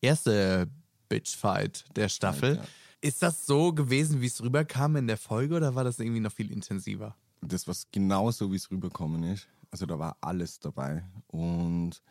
erste 0.00 0.68
Bitchfight 1.08 1.84
der 1.94 2.08
Staffel. 2.08 2.56
Ja. 2.56 2.64
Ist 3.00 3.22
das 3.22 3.46
so 3.46 3.72
gewesen, 3.72 4.20
wie 4.20 4.26
es 4.26 4.42
rüberkam 4.42 4.96
in 4.96 5.06
der 5.06 5.18
Folge 5.18 5.54
oder 5.54 5.76
war 5.76 5.84
das 5.84 6.00
irgendwie 6.00 6.20
noch 6.20 6.32
viel 6.32 6.50
intensiver? 6.50 7.16
Das 7.42 7.68
war 7.68 7.76
genauso, 7.92 8.50
wie 8.50 8.56
es 8.56 8.70
rüberkommen 8.70 9.22
ist. 9.22 9.46
Also 9.70 9.86
da 9.86 9.98
war 9.98 10.16
alles 10.20 10.58
dabei. 10.58 11.04
Und 11.28 12.02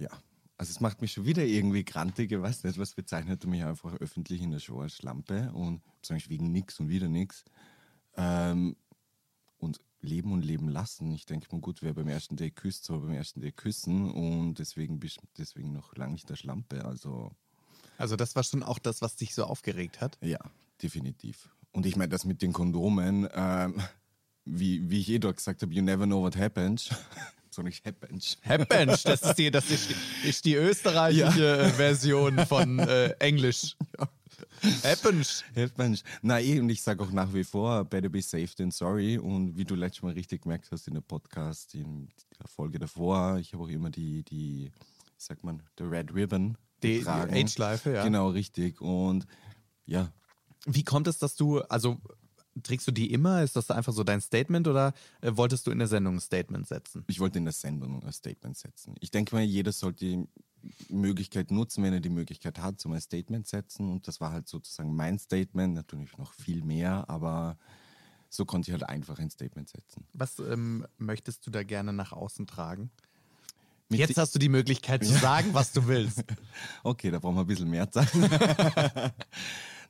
ja, 0.00 0.10
also 0.56 0.70
es 0.70 0.80
macht 0.80 1.00
mich 1.00 1.12
schon 1.12 1.24
wieder 1.24 1.44
irgendwie 1.44 1.84
grantig. 1.84 2.32
Ich 2.32 2.40
weiß 2.40 2.64
nicht, 2.64 2.78
was 2.78 2.94
bezeichnet 2.94 3.46
mich 3.46 3.64
einfach 3.64 3.94
öffentlich 3.94 4.42
in 4.42 4.50
der 4.50 4.58
Show 4.58 4.80
als 4.80 4.96
Schlampe 4.96 5.52
und 5.52 5.80
sage 6.02 6.22
wegen 6.28 6.52
nix 6.52 6.78
und 6.80 6.88
wieder 6.88 7.08
nix. 7.08 7.44
Ähm, 8.16 8.76
und 9.58 9.80
leben 10.02 10.32
und 10.32 10.44
leben 10.44 10.68
lassen. 10.68 11.12
Ich 11.12 11.26
denke 11.26 11.48
mal, 11.52 11.60
gut, 11.60 11.82
wer 11.82 11.94
beim 11.94 12.08
ersten 12.08 12.36
Date 12.36 12.56
küsst, 12.56 12.84
soll 12.84 13.00
beim 13.00 13.12
ersten 13.12 13.40
Date 13.40 13.56
küssen 13.56 14.10
und 14.10 14.58
deswegen 14.58 14.98
bist 14.98 15.20
deswegen 15.38 15.72
noch 15.72 15.94
lange 15.96 16.12
nicht 16.12 16.28
der 16.28 16.36
Schlampe. 16.36 16.84
Also 16.84 17.30
Also, 17.98 18.16
das 18.16 18.34
war 18.34 18.42
schon 18.42 18.62
auch 18.62 18.78
das, 18.78 19.02
was 19.02 19.16
dich 19.16 19.34
so 19.34 19.44
aufgeregt 19.44 20.00
hat. 20.00 20.18
ja, 20.22 20.38
definitiv. 20.82 21.50
Und 21.72 21.86
ich 21.86 21.96
meine, 21.96 22.08
das 22.08 22.24
mit 22.24 22.42
den 22.42 22.52
Kondomen, 22.52 23.28
ähm, 23.32 23.80
wie, 24.44 24.90
wie 24.90 25.00
ich 25.00 25.08
eh 25.10 25.18
dort 25.18 25.36
gesagt 25.36 25.62
habe, 25.62 25.72
you 25.72 25.82
never 25.82 26.06
know 26.06 26.22
what 26.22 26.36
happens. 26.36 26.90
So 27.60 27.62
nicht 27.64 27.84
happens. 27.86 28.38
Happensch, 28.42 29.02
das 29.04 29.22
ist 29.22 29.34
die, 29.36 29.50
das 29.50 29.70
ist 29.70 29.90
die, 29.90 30.28
ist 30.28 30.44
die 30.44 30.54
österreichische 30.54 31.58
äh, 31.58 31.68
Version 31.70 32.38
von 32.46 32.78
äh, 32.78 33.10
Englisch. 33.18 33.76
Happensch. 34.82 35.42
Happens. 35.54 36.02
Na 36.22 36.40
eh, 36.40 36.58
und 36.60 36.70
ich 36.70 36.82
sage 36.82 37.02
auch 37.02 37.10
nach 37.10 37.32
wie 37.34 37.44
vor, 37.44 37.84
better 37.84 38.08
be 38.08 38.22
safe 38.22 38.48
than 38.56 38.70
sorry. 38.70 39.18
Und 39.18 39.56
wie 39.56 39.64
du 39.64 39.74
letztes 39.74 40.02
Mal 40.02 40.12
richtig 40.12 40.42
gemerkt 40.42 40.68
hast 40.70 40.88
in 40.88 40.94
der 40.94 41.00
Podcast, 41.02 41.74
in 41.74 42.08
der 42.38 42.48
Folge 42.48 42.78
davor, 42.78 43.38
ich 43.38 43.52
habe 43.52 43.64
auch 43.64 43.68
immer 43.68 43.90
die, 43.90 44.22
die, 44.24 44.70
sagt 45.16 45.44
man, 45.44 45.62
der 45.78 45.90
Red 45.90 46.14
Ribbon 46.14 46.56
Die- 46.82 47.00
die. 47.00 47.06
Age-Schleife, 47.08 47.92
ja. 47.92 48.04
Genau, 48.04 48.28
richtig. 48.30 48.80
Und 48.80 49.26
ja, 49.86 50.10
Wie 50.66 50.84
kommt 50.84 51.06
es, 51.08 51.18
dass 51.18 51.36
du, 51.36 51.60
also 51.62 51.98
trägst 52.62 52.86
du 52.86 52.92
die 52.92 53.12
immer? 53.12 53.42
Ist 53.42 53.56
das 53.56 53.70
einfach 53.70 53.92
so 53.92 54.04
dein 54.04 54.20
Statement 54.20 54.68
oder 54.68 54.92
äh, 55.20 55.32
wolltest 55.34 55.66
du 55.66 55.70
in 55.70 55.78
der 55.78 55.88
Sendung 55.88 56.16
ein 56.16 56.20
Statement 56.20 56.66
setzen? 56.66 57.04
Ich 57.06 57.20
wollte 57.20 57.38
in 57.38 57.44
der 57.44 57.52
Sendung 57.52 58.02
ein 58.02 58.12
Statement 58.12 58.56
setzen. 58.56 58.94
Ich 59.00 59.10
denke 59.10 59.34
mal, 59.34 59.42
jeder 59.42 59.72
sollte 59.72 60.04
die 60.04 60.28
Möglichkeit 60.88 61.50
nutzen, 61.50 61.82
wenn 61.84 61.92
er 61.92 62.00
die 62.00 62.10
Möglichkeit 62.10 62.58
hat, 62.58 62.80
zum 62.80 62.92
ein 62.92 63.00
Statement 63.00 63.46
setzen. 63.46 63.90
Und 63.90 64.08
das 64.08 64.20
war 64.20 64.32
halt 64.32 64.48
sozusagen 64.48 64.94
mein 64.94 65.18
Statement, 65.18 65.74
natürlich 65.74 66.16
noch 66.18 66.32
viel 66.32 66.62
mehr, 66.62 67.08
aber 67.08 67.56
so 68.28 68.44
konnte 68.44 68.70
ich 68.70 68.72
halt 68.72 68.88
einfach 68.88 69.18
ein 69.18 69.30
Statement 69.30 69.68
setzen. 69.68 70.06
Was 70.12 70.38
ähm, 70.38 70.86
möchtest 70.98 71.46
du 71.46 71.50
da 71.50 71.62
gerne 71.62 71.92
nach 71.92 72.12
außen 72.12 72.46
tragen? 72.46 72.90
Mit 73.88 73.98
Jetzt 73.98 74.18
hast 74.18 74.34
du 74.36 74.38
die 74.38 74.48
Möglichkeit 74.48 75.04
zu 75.04 75.12
sagen, 75.12 75.52
was 75.52 75.72
du 75.72 75.86
willst. 75.88 76.22
Okay, 76.84 77.10
da 77.10 77.18
brauchen 77.18 77.34
wir 77.34 77.40
ein 77.40 77.46
bisschen 77.46 77.68
mehr 77.68 77.90
Zeit. 77.90 78.08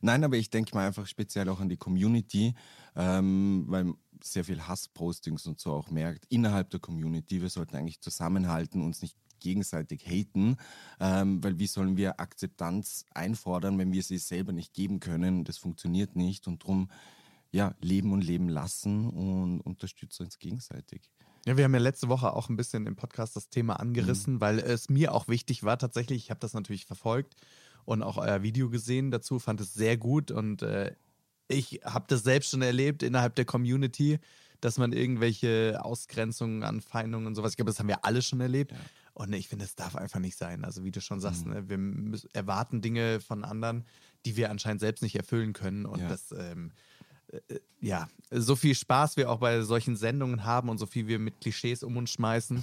Nein, 0.01 0.25
aber 0.25 0.37
ich 0.37 0.51
denke 0.51 0.75
mal 0.75 0.87
einfach 0.87 1.07
speziell 1.07 1.49
auch 1.49 1.61
an 1.61 1.69
die 1.69 1.77
Community, 1.77 2.55
ähm, 2.97 3.65
weil 3.69 3.93
sehr 4.23 4.45
viel 4.45 4.63
Hasspostings 4.67 5.47
und 5.47 5.61
so 5.61 5.73
auch 5.73 5.91
merkt 5.91 6.25
innerhalb 6.29 6.71
der 6.71 6.81
Community. 6.81 7.41
Wir 7.43 7.49
sollten 7.51 7.77
eigentlich 7.77 8.01
zusammenhalten, 8.01 8.83
uns 8.83 9.03
nicht 9.03 9.17
gegenseitig 9.41 10.07
haten, 10.07 10.57
ähm, 11.01 11.43
weil 11.43 11.59
wie 11.59 11.67
sollen 11.67 11.97
wir 11.97 12.21
Akzeptanz 12.21 13.07
einfordern, 13.15 13.79
wenn 13.79 13.93
wir 13.93 14.03
sie 14.03 14.19
selber 14.19 14.53
nicht 14.53 14.75
geben 14.75 15.01
können? 15.01 15.45
Das 15.45 15.57
funktioniert 15.59 16.15
nicht 16.17 16.47
und 16.47 16.63
darum, 16.63 16.91
ja, 17.51 17.75
leben 17.81 18.13
und 18.13 18.23
leben 18.23 18.49
lassen 18.49 19.09
und 19.09 19.61
unterstützen 19.63 20.25
uns 20.25 20.39
gegenseitig. 20.39 21.11
Ja, 21.47 21.57
wir 21.57 21.65
haben 21.65 21.73
ja 21.73 21.81
letzte 21.81 22.09
Woche 22.09 22.35
auch 22.35 22.51
ein 22.51 22.57
bisschen 22.57 22.87
im 22.87 22.97
Podcast 22.97 23.35
das 23.35 23.49
Thema 23.49 23.81
angerissen, 23.81 24.35
Mhm. 24.35 24.41
weil 24.43 24.59
es 24.59 24.91
mir 24.91 25.15
auch 25.15 25.27
wichtig 25.27 25.63
war, 25.63 25.79
tatsächlich, 25.79 26.25
ich 26.25 26.31
habe 26.31 26.41
das 26.41 26.53
natürlich 26.53 26.85
verfolgt 26.85 27.35
und 27.85 28.03
auch 28.03 28.17
euer 28.19 28.43
Video 28.43 28.71
gesehen 28.71 29.11
dazu, 29.11 29.39
fand 29.39 29.61
es 29.61 29.75
sehr 29.75 29.97
gut 29.97 30.31
und 30.31 30.63
äh, 30.63 30.95
ich 31.49 31.81
habe 31.85 32.05
das 32.09 32.23
selbst 32.23 32.51
schon 32.51 32.63
erlebt 32.63 33.03
innerhalb 33.03 33.35
der 33.35 33.45
Community, 33.45 34.19
dass 34.61 34.79
man 34.79 34.93
irgendwelche 34.93 35.79
Ausgrenzungen, 35.83 36.63
Anfeindungen 36.63 37.27
und 37.27 37.35
sowas, 37.35 37.53
ich 37.53 37.57
glaube, 37.57 37.71
das 37.71 37.79
haben 37.81 37.89
wir 37.89 38.05
alle 38.05 38.23
schon 38.23 38.41
erlebt. 38.41 38.73
Und 39.15 39.33
ich 39.33 39.49
finde, 39.49 39.65
es 39.65 39.75
darf 39.75 39.97
einfach 39.97 40.21
nicht 40.21 40.37
sein. 40.37 40.65
Also 40.65 40.85
wie 40.85 40.93
du 40.93 41.01
schon 41.01 41.19
sagst, 41.19 41.45
Mhm. 41.47 41.53
ne, 41.53 41.69
wir 41.69 41.79
müssen, 41.79 42.29
erwarten 42.33 42.81
Dinge 42.81 43.21
von 43.21 43.45
anderen, 43.45 43.85
die 44.25 44.37
wir 44.37 44.51
anscheinend 44.51 44.81
selbst 44.81 45.03
nicht 45.03 45.17
erfüllen 45.17 45.53
können. 45.53 45.87
Und 45.87 46.01
Ja. 46.01 46.09
das, 46.09 46.33
ähm, 46.33 46.73
äh, 47.33 47.59
ja, 47.81 48.09
so 48.31 48.55
viel 48.55 48.75
Spaß 48.75 49.17
wir 49.17 49.31
auch 49.31 49.41
bei 49.41 49.63
solchen 49.63 49.97
Sendungen 49.97 50.45
haben 50.45 50.69
und 50.69 50.79
so 50.79 50.87
viel 50.87 51.09
wir 51.09 51.19
mit 51.19 51.41
Klischees 51.41 51.83
um 51.83 51.97
uns 51.97 52.11
schmeißen. 52.11 52.63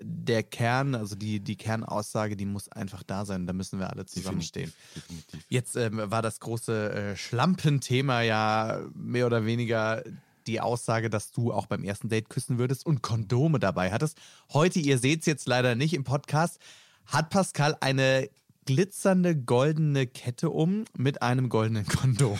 Der 0.00 0.42
Kern, 0.42 0.94
also 0.94 1.14
die, 1.14 1.40
die 1.40 1.56
Kernaussage, 1.56 2.36
die 2.36 2.46
muss 2.46 2.68
einfach 2.68 3.02
da 3.02 3.24
sein. 3.24 3.46
Da 3.46 3.52
müssen 3.52 3.78
wir 3.78 3.90
alle 3.90 4.06
zusammenstehen. 4.06 4.72
Definitiv. 4.94 5.26
definitiv. 5.26 5.46
Jetzt 5.50 5.76
ähm, 5.76 6.00
war 6.10 6.22
das 6.22 6.40
große 6.40 6.92
äh, 6.92 7.16
Schlampenthema 7.16 8.22
ja 8.22 8.80
mehr 8.94 9.26
oder 9.26 9.44
weniger 9.44 10.02
die 10.46 10.60
Aussage, 10.60 11.10
dass 11.10 11.32
du 11.32 11.52
auch 11.52 11.66
beim 11.66 11.84
ersten 11.84 12.08
Date 12.08 12.28
küssen 12.28 12.58
würdest 12.58 12.86
und 12.86 13.02
Kondome 13.02 13.58
dabei 13.58 13.92
hattest. 13.92 14.18
Heute, 14.52 14.78
ihr 14.78 14.98
seht 14.98 15.20
es 15.20 15.26
jetzt 15.26 15.48
leider 15.48 15.74
nicht 15.74 15.94
im 15.94 16.04
Podcast, 16.04 16.58
hat 17.06 17.30
Pascal 17.30 17.76
eine 17.80 18.28
glitzernde 18.66 19.36
goldene 19.36 20.06
Kette 20.06 20.50
um 20.50 20.84
mit 20.96 21.22
einem 21.22 21.48
goldenen 21.48 21.86
Kondom. 21.86 22.38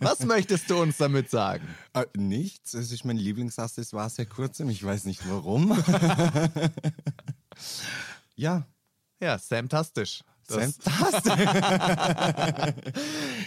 Was 0.00 0.20
möchtest 0.24 0.68
du 0.70 0.76
uns 0.80 0.96
damit 0.98 1.30
sagen? 1.30 1.66
Äh, 1.92 2.04
nichts. 2.16 2.74
Es 2.74 2.92
ist 2.92 3.04
mein 3.04 3.16
Lieblingsaccessoire 3.16 4.10
seit 4.10 4.30
kurzem. 4.30 4.68
Ich 4.70 4.82
weiß 4.84 5.04
nicht 5.04 5.28
warum. 5.28 5.76
ja, 8.36 8.66
Ja, 9.20 9.38
Sam-tastisch. 9.38 10.22
Das- 10.46 10.76
fantastisch. 10.76 11.32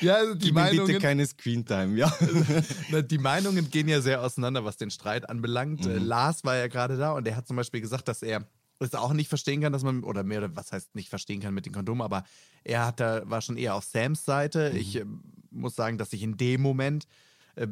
Ja, 0.02 0.16
also 0.16 0.34
die 0.36 0.48
Gib 0.48 0.56
mir 0.56 0.64
bitte 0.66 0.76
Meinungen, 0.82 1.00
keine 1.02 1.26
Screentime, 1.26 1.96
ja. 1.98 2.12
Die 3.02 3.18
Meinungen 3.18 3.70
gehen 3.70 3.88
ja 3.88 4.02
sehr 4.02 4.22
auseinander, 4.22 4.64
was 4.66 4.78
den 4.78 4.90
Streit 4.92 5.28
anbelangt. 5.30 5.86
Mhm. 5.86 5.92
Äh, 5.92 5.98
Lars 5.98 6.44
war 6.44 6.56
ja 6.56 6.68
gerade 6.68 6.98
da 6.98 7.12
und 7.14 7.28
er 7.28 7.36
hat 7.36 7.48
zum 7.48 7.56
Beispiel 7.56 7.82
gesagt, 7.82 8.08
dass 8.08 8.22
er 8.24 8.48
es 8.80 8.96
auch 8.96 9.14
nicht 9.14 9.30
verstehen 9.30 9.62
kann, 9.62 9.74
dass 9.74 9.84
man, 9.84 10.04
oder 10.04 10.24
mehr, 10.24 10.40
oder 10.40 10.56
was 10.56 10.72
heißt 10.72 10.96
nicht 10.96 11.10
verstehen 11.10 11.42
kann 11.42 11.54
mit 11.54 11.66
den 11.66 11.74
Kondomen, 11.74 12.02
aber 12.02 12.24
er 12.64 12.86
hat 12.86 13.00
da, 13.00 13.28
war 13.30 13.42
schon 13.42 13.58
eher 13.58 13.76
auf 13.76 13.84
Sams 13.84 14.26
Seite. 14.26 14.72
Mhm. 14.72 14.78
Ich 14.78 14.96
äh, 14.96 15.06
muss 15.52 15.76
sagen, 15.76 15.98
dass 15.98 16.14
ich 16.14 16.24
in 16.24 16.38
dem 16.38 16.62
Moment 16.62 17.08
äh, 17.56 17.68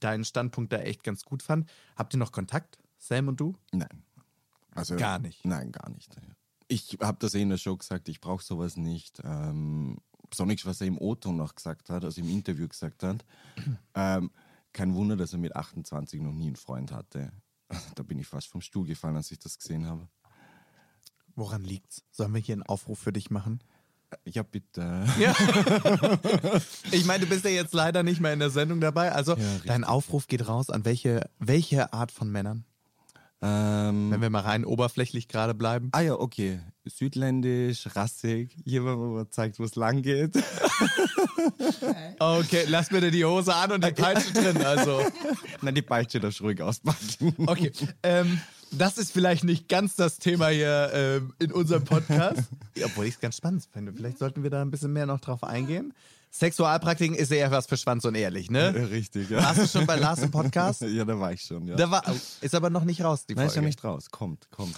deinen 0.00 0.24
Standpunkt 0.24 0.72
da 0.72 0.78
echt 0.78 1.02
ganz 1.04 1.24
gut 1.24 1.42
fand. 1.42 1.68
Habt 1.96 2.14
ihr 2.14 2.18
noch 2.18 2.32
Kontakt, 2.32 2.78
Sam 2.98 3.28
und 3.28 3.40
du? 3.40 3.54
Nein. 3.72 4.04
Also, 4.74 4.96
Gar 4.96 5.18
nicht? 5.18 5.44
Nein, 5.44 5.72
gar 5.72 5.90
nicht. 5.90 6.16
Ich 6.68 6.98
habe 7.00 7.18
das 7.20 7.34
eh 7.34 7.42
in 7.42 7.50
der 7.50 7.58
Show 7.58 7.76
gesagt, 7.76 8.08
ich 8.08 8.20
brauche 8.20 8.42
sowas 8.42 8.76
nicht. 8.76 9.20
Ähm, 9.24 9.98
besonders, 10.30 10.64
was 10.64 10.80
er 10.80 10.86
im 10.86 10.98
O-Ton 10.98 11.36
noch 11.36 11.54
gesagt 11.54 11.90
hat, 11.90 12.04
also 12.04 12.20
im 12.20 12.28
Interview 12.28 12.68
gesagt 12.68 13.02
hat. 13.02 13.24
Ähm, 13.94 14.30
kein 14.72 14.94
Wunder, 14.94 15.16
dass 15.16 15.34
er 15.34 15.38
mit 15.38 15.54
28 15.54 16.22
noch 16.22 16.32
nie 16.32 16.46
einen 16.46 16.56
Freund 16.56 16.92
hatte. 16.92 17.32
Da 17.94 18.02
bin 18.02 18.18
ich 18.18 18.26
fast 18.26 18.48
vom 18.48 18.60
Stuhl 18.60 18.86
gefallen, 18.86 19.16
als 19.16 19.30
ich 19.30 19.38
das 19.38 19.58
gesehen 19.58 19.86
habe. 19.86 20.08
Woran 21.34 21.64
liegt's? 21.64 22.02
Sollen 22.10 22.34
wir 22.34 22.40
hier 22.40 22.54
einen 22.54 22.62
Aufruf 22.62 22.98
für 22.98 23.12
dich 23.12 23.30
machen? 23.30 23.60
Ja, 24.26 24.42
bitte. 24.42 25.04
Ja. 25.18 25.34
ich 26.90 27.06
meine, 27.06 27.24
du 27.24 27.30
bist 27.30 27.44
ja 27.44 27.50
jetzt 27.50 27.72
leider 27.72 28.02
nicht 28.02 28.20
mehr 28.20 28.32
in 28.34 28.40
der 28.40 28.50
Sendung 28.50 28.80
dabei. 28.80 29.12
Also, 29.12 29.32
richtig. 29.32 29.62
dein 29.64 29.84
Aufruf 29.84 30.26
geht 30.26 30.46
raus 30.48 30.68
an 30.68 30.84
welche, 30.84 31.30
welche 31.38 31.92
Art 31.94 32.12
von 32.12 32.30
Männern? 32.30 32.64
Ähm, 33.40 34.10
Wenn 34.10 34.20
wir 34.20 34.30
mal 34.30 34.40
rein 34.42 34.64
oberflächlich 34.64 35.26
gerade 35.28 35.54
bleiben. 35.54 35.88
ah 35.92 36.00
ja, 36.00 36.14
okay. 36.14 36.60
Südländisch, 36.84 37.88
rassig, 37.96 38.54
jemand, 38.64 38.98
wo 38.98 39.06
man 39.14 39.30
zeigt, 39.30 39.58
wo 39.58 39.64
es 39.64 39.74
lang 39.76 40.02
geht. 40.02 40.32
Okay, 42.18 42.64
lass 42.68 42.88
bitte 42.88 43.10
die 43.10 43.24
Hose 43.24 43.52
an 43.54 43.72
und 43.72 43.84
die 43.84 43.90
Peitsche 43.90 44.32
drin. 44.32 44.62
Also, 44.64 45.00
Nein, 45.62 45.74
die 45.74 45.82
Peitsche 45.82 46.20
darfst 46.20 46.38
du 46.40 46.44
ruhig 46.44 46.62
auspacken. 46.62 47.34
okay. 47.46 47.72
Ähm, 48.02 48.40
das 48.72 48.98
ist 48.98 49.12
vielleicht 49.12 49.44
nicht 49.44 49.68
ganz 49.68 49.96
das 49.96 50.18
Thema 50.18 50.48
hier 50.48 50.90
ähm, 50.92 51.34
in 51.38 51.52
unserem 51.52 51.84
Podcast. 51.84 52.42
Obwohl 52.84 53.06
ich 53.06 53.14
es 53.14 53.20
ganz 53.20 53.36
spannend 53.36 53.68
finde. 53.72 53.92
Vielleicht 53.92 54.18
sollten 54.18 54.42
wir 54.42 54.50
da 54.50 54.62
ein 54.62 54.70
bisschen 54.70 54.92
mehr 54.92 55.06
noch 55.06 55.20
drauf 55.20 55.44
eingehen. 55.44 55.92
Sexualpraktiken 56.30 57.14
ist 57.14 57.30
eher 57.30 57.50
was 57.50 57.66
für 57.66 57.76
Schwanz 57.76 58.06
und 58.06 58.14
ehrlich, 58.14 58.50
ne? 58.50 58.90
Richtig, 58.90 59.28
ja. 59.28 59.42
Warst 59.42 59.62
du 59.62 59.66
schon 59.66 59.86
bei 59.86 59.96
Lars 59.96 60.20
im 60.22 60.30
Podcast? 60.30 60.80
Ja, 60.92 61.04
da 61.04 61.18
war 61.18 61.32
ich 61.32 61.42
schon, 61.42 61.66
ja. 61.66 61.76
Da 61.76 61.90
war, 61.90 62.02
ist 62.40 62.54
aber 62.54 62.70
noch 62.70 62.84
nicht 62.84 63.04
raus, 63.04 63.26
die 63.26 63.34
Nein, 63.34 63.48
Folge. 63.48 63.50
ist 63.50 63.56
ja 63.56 63.62
nicht 63.62 63.84
raus. 63.84 64.10
Kommt, 64.10 64.50
kommt. 64.50 64.74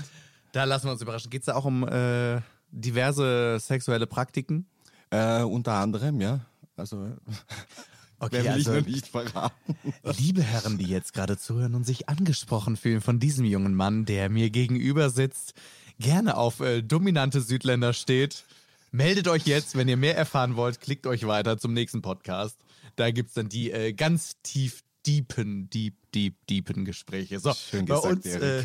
Da 0.50 0.64
lassen 0.64 0.86
wir 0.86 0.92
uns 0.92 1.02
überraschen. 1.02 1.30
Geht 1.30 1.42
es 1.42 1.46
da 1.46 1.54
auch 1.54 1.64
um 1.64 1.86
äh, 1.86 2.40
diverse 2.70 3.58
sexuelle 3.60 4.08
Praktiken? 4.08 4.66
Äh, 5.10 5.42
unter 5.42 5.74
anderem, 5.74 6.20
ja. 6.20 6.40
Also, 6.76 7.12
Okay, 8.24 8.42
mehr 8.42 8.44
will 8.44 8.52
also- 8.52 8.74
ich 8.74 8.80
noch 8.80 8.86
nicht 8.86 9.06
verraten. 9.06 9.76
Liebe 10.18 10.42
Herren, 10.42 10.78
die 10.78 10.86
jetzt 10.86 11.12
gerade 11.12 11.38
zuhören 11.38 11.74
und 11.74 11.84
sich 11.84 12.08
angesprochen 12.08 12.76
fühlen 12.76 13.00
von 13.00 13.18
diesem 13.20 13.44
jungen 13.44 13.74
Mann, 13.74 14.04
der 14.04 14.28
mir 14.28 14.50
gegenüber 14.50 15.10
sitzt, 15.10 15.54
gerne 15.98 16.36
auf 16.36 16.60
äh, 16.60 16.82
dominante 16.82 17.40
Südländer 17.40 17.92
steht, 17.92 18.44
meldet 18.92 19.28
euch 19.28 19.46
jetzt, 19.46 19.76
wenn 19.76 19.88
ihr 19.88 19.96
mehr 19.96 20.16
erfahren 20.16 20.56
wollt, 20.56 20.80
klickt 20.80 21.06
euch 21.06 21.26
weiter 21.26 21.58
zum 21.58 21.72
nächsten 21.72 22.02
Podcast. 22.02 22.58
Da 22.96 23.10
gibt 23.10 23.28
es 23.28 23.34
dann 23.34 23.48
die 23.48 23.70
äh, 23.70 23.92
ganz 23.92 24.36
tief, 24.42 24.82
deepen, 25.06 25.68
deep, 25.70 25.96
deep, 26.14 26.34
deepen 26.46 26.84
Gespräche. 26.84 27.38
So, 27.40 27.52
Schön 27.52 27.86
bei 27.86 27.96
gesagt, 27.96 28.14
uns 28.14 28.26
äh, 28.26 28.64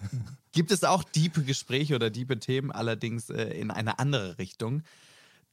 gibt 0.52 0.70
es 0.70 0.84
auch 0.84 1.04
diepe 1.04 1.42
Gespräche 1.42 1.94
oder 1.94 2.10
diepe 2.10 2.38
Themen, 2.38 2.72
allerdings 2.72 3.30
äh, 3.30 3.44
in 3.44 3.70
eine 3.70 3.98
andere 3.98 4.38
Richtung. 4.38 4.82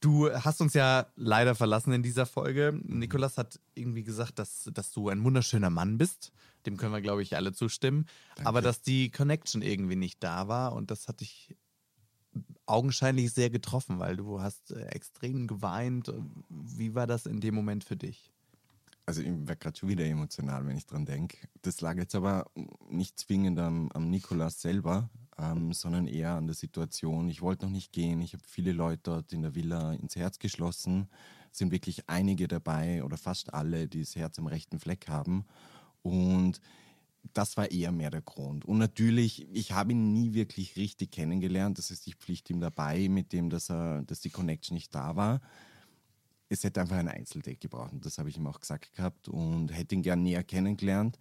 Du 0.00 0.30
hast 0.30 0.60
uns 0.60 0.74
ja 0.74 1.06
leider 1.16 1.54
verlassen 1.54 1.92
in 1.92 2.02
dieser 2.02 2.26
Folge. 2.26 2.78
Nikolas 2.82 3.38
hat 3.38 3.58
irgendwie 3.74 4.04
gesagt, 4.04 4.38
dass, 4.38 4.68
dass 4.72 4.92
du 4.92 5.08
ein 5.08 5.24
wunderschöner 5.24 5.70
Mann 5.70 5.96
bist. 5.96 6.32
Dem 6.66 6.76
können 6.76 6.92
wir, 6.92 7.00
glaube 7.00 7.22
ich, 7.22 7.36
alle 7.36 7.52
zustimmen. 7.52 8.06
Aber 8.42 8.60
dass 8.60 8.82
die 8.82 9.10
Connection 9.10 9.62
irgendwie 9.62 9.96
nicht 9.96 10.22
da 10.22 10.48
war 10.48 10.74
und 10.74 10.90
das 10.90 11.08
hat 11.08 11.20
dich 11.20 11.56
augenscheinlich 12.66 13.32
sehr 13.32 13.50
getroffen, 13.50 13.98
weil 13.98 14.16
du 14.16 14.40
hast 14.40 14.72
äh, 14.72 14.86
extrem 14.86 15.46
geweint. 15.46 16.12
Wie 16.48 16.94
war 16.94 17.06
das 17.06 17.26
in 17.26 17.40
dem 17.40 17.54
Moment 17.54 17.84
für 17.84 17.96
dich? 17.96 18.30
Also 19.06 19.20
ich 19.20 19.28
werde 19.28 19.56
gerade 19.56 19.78
schon 19.78 19.88
wieder 19.90 20.04
emotional, 20.04 20.66
wenn 20.66 20.76
ich 20.76 20.86
dran 20.86 21.04
denke. 21.04 21.36
Das 21.62 21.80
lag 21.82 21.96
jetzt 21.96 22.14
aber 22.14 22.50
nicht 22.88 23.18
zwingend 23.20 23.58
am, 23.58 23.90
am 23.92 24.08
Nikolas 24.08 24.62
selber, 24.62 25.10
ähm, 25.38 25.72
sondern 25.72 26.06
eher 26.06 26.32
an 26.32 26.46
der 26.46 26.54
Situation. 26.54 27.28
Ich 27.28 27.42
wollte 27.42 27.66
noch 27.66 27.72
nicht 27.72 27.92
gehen. 27.92 28.20
Ich 28.20 28.32
habe 28.32 28.42
viele 28.46 28.72
Leute 28.72 29.00
dort 29.04 29.32
in 29.32 29.42
der 29.42 29.54
Villa 29.54 29.92
ins 29.94 30.16
Herz 30.16 30.38
geschlossen. 30.38 31.08
Es 31.52 31.58
sind 31.58 31.70
wirklich 31.70 32.08
einige 32.08 32.48
dabei 32.48 33.04
oder 33.04 33.16
fast 33.16 33.54
alle, 33.54 33.88
die 33.88 34.00
das 34.00 34.16
Herz 34.16 34.38
am 34.38 34.46
rechten 34.46 34.78
Fleck 34.78 35.08
haben. 35.08 35.44
Und 36.02 36.60
das 37.32 37.56
war 37.56 37.70
eher 37.70 37.92
mehr 37.92 38.10
der 38.10 38.22
Grund. 38.22 38.64
Und 38.64 38.78
natürlich, 38.78 39.48
ich 39.52 39.72
habe 39.72 39.92
ihn 39.92 40.12
nie 40.12 40.34
wirklich 40.34 40.76
richtig 40.76 41.12
kennengelernt. 41.12 41.78
Das 41.78 41.90
heißt, 41.90 42.06
ich 42.06 42.16
pflichte 42.16 42.52
ihm 42.52 42.60
dabei, 42.60 43.08
mit 43.08 43.32
dem, 43.32 43.50
dass, 43.50 43.70
er, 43.70 44.02
dass 44.02 44.20
die 44.20 44.30
Connection 44.30 44.74
nicht 44.74 44.94
da 44.94 45.16
war 45.16 45.40
es 46.48 46.64
hätte 46.64 46.80
einfach 46.80 46.96
ein 46.96 47.08
Einzeldate 47.08 47.56
gebraucht. 47.56 47.92
Und 47.92 48.06
das 48.06 48.18
habe 48.18 48.28
ich 48.28 48.36
ihm 48.36 48.46
auch 48.46 48.60
gesagt 48.60 48.94
gehabt 48.94 49.28
und 49.28 49.68
hätte 49.68 49.94
ihn 49.94 50.02
gern 50.02 50.22
näher 50.22 50.44
kennengelernt. 50.44 51.18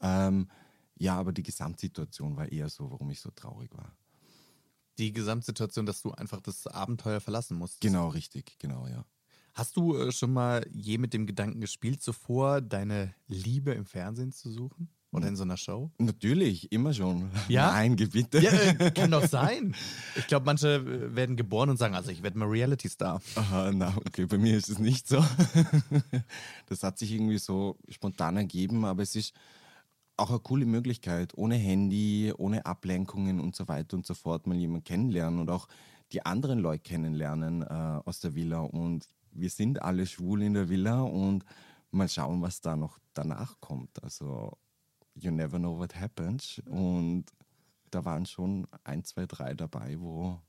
Ähm, 0.00 0.48
ja, 1.04 1.16
aber 1.18 1.32
die 1.32 1.42
Gesamtsituation 1.42 2.36
war 2.36 2.50
eher 2.50 2.70
so, 2.70 2.90
warum 2.90 3.10
ich 3.10 3.20
so 3.20 3.30
traurig 3.30 3.70
war. 3.76 3.94
Die 4.98 5.12
Gesamtsituation, 5.12 5.84
dass 5.84 6.00
du 6.00 6.12
einfach 6.12 6.40
das 6.40 6.66
Abenteuer 6.66 7.20
verlassen 7.20 7.58
musst. 7.58 7.82
Genau, 7.82 8.08
richtig, 8.08 8.58
genau, 8.58 8.86
ja. 8.86 9.04
Hast 9.52 9.76
du 9.76 9.96
äh, 9.96 10.12
schon 10.12 10.32
mal 10.32 10.66
je 10.72 10.96
mit 10.96 11.12
dem 11.12 11.26
Gedanken 11.26 11.60
gespielt, 11.60 12.02
zuvor 12.02 12.62
deine 12.62 13.14
Liebe 13.28 13.72
im 13.72 13.84
Fernsehen 13.84 14.32
zu 14.32 14.50
suchen? 14.50 14.88
Oder 15.12 15.28
in 15.28 15.36
so 15.36 15.44
einer 15.44 15.58
Show? 15.58 15.92
Natürlich, 15.98 16.72
immer 16.72 16.94
schon. 16.94 17.30
Ja? 17.48 17.70
Nein, 17.72 17.94
bitte. 17.96 18.40
Ja, 18.40 18.50
äh, 18.50 18.90
kann 18.94 19.10
doch 19.10 19.26
sein. 19.26 19.76
Ich 20.16 20.26
glaube, 20.26 20.46
manche 20.46 20.76
äh, 20.76 21.14
werden 21.14 21.36
geboren 21.36 21.68
und 21.68 21.76
sagen, 21.76 21.94
also 21.94 22.10
ich 22.10 22.22
werde 22.22 22.38
mal 22.38 22.48
Reality-Star. 22.48 23.20
Aha, 23.36 23.70
na, 23.72 23.94
okay, 24.06 24.24
bei 24.24 24.38
mir 24.38 24.56
ist 24.56 24.70
es 24.70 24.78
nicht 24.78 25.06
so. 25.06 25.22
Das 26.66 26.82
hat 26.82 26.98
sich 26.98 27.12
irgendwie 27.12 27.38
so 27.38 27.76
spontan 27.90 28.38
ergeben, 28.38 28.86
aber 28.86 29.02
es 29.02 29.14
ist 29.14 29.34
auch 30.16 30.30
eine 30.30 30.38
coole 30.40 30.66
Möglichkeit, 30.66 31.36
ohne 31.36 31.56
Handy, 31.56 32.32
ohne 32.36 32.66
Ablenkungen 32.66 33.40
und 33.40 33.56
so 33.56 33.68
weiter 33.68 33.96
und 33.96 34.06
so 34.06 34.14
fort 34.14 34.46
mal 34.46 34.56
jemanden 34.56 34.84
kennenlernen 34.84 35.40
und 35.40 35.50
auch 35.50 35.66
die 36.12 36.24
anderen 36.24 36.60
Leute 36.60 36.82
kennenlernen 36.82 37.62
äh, 37.62 38.00
aus 38.04 38.20
der 38.20 38.34
Villa. 38.34 38.60
Und 38.60 39.08
wir 39.32 39.50
sind 39.50 39.82
alle 39.82 40.06
schwul 40.06 40.42
in 40.42 40.54
der 40.54 40.68
Villa 40.68 41.00
und 41.00 41.44
mal 41.90 42.08
schauen, 42.08 42.42
was 42.42 42.60
da 42.60 42.76
noch 42.76 42.98
danach 43.14 43.60
kommt. 43.60 44.02
Also, 44.02 44.56
you 45.14 45.30
never 45.30 45.58
know 45.58 45.78
what 45.78 45.94
happens. 45.94 46.62
Und 46.66 47.24
da 47.90 48.04
waren 48.04 48.26
schon 48.26 48.66
ein, 48.84 49.04
zwei, 49.04 49.26
drei 49.26 49.54
dabei, 49.54 50.00
wo, 50.00 50.40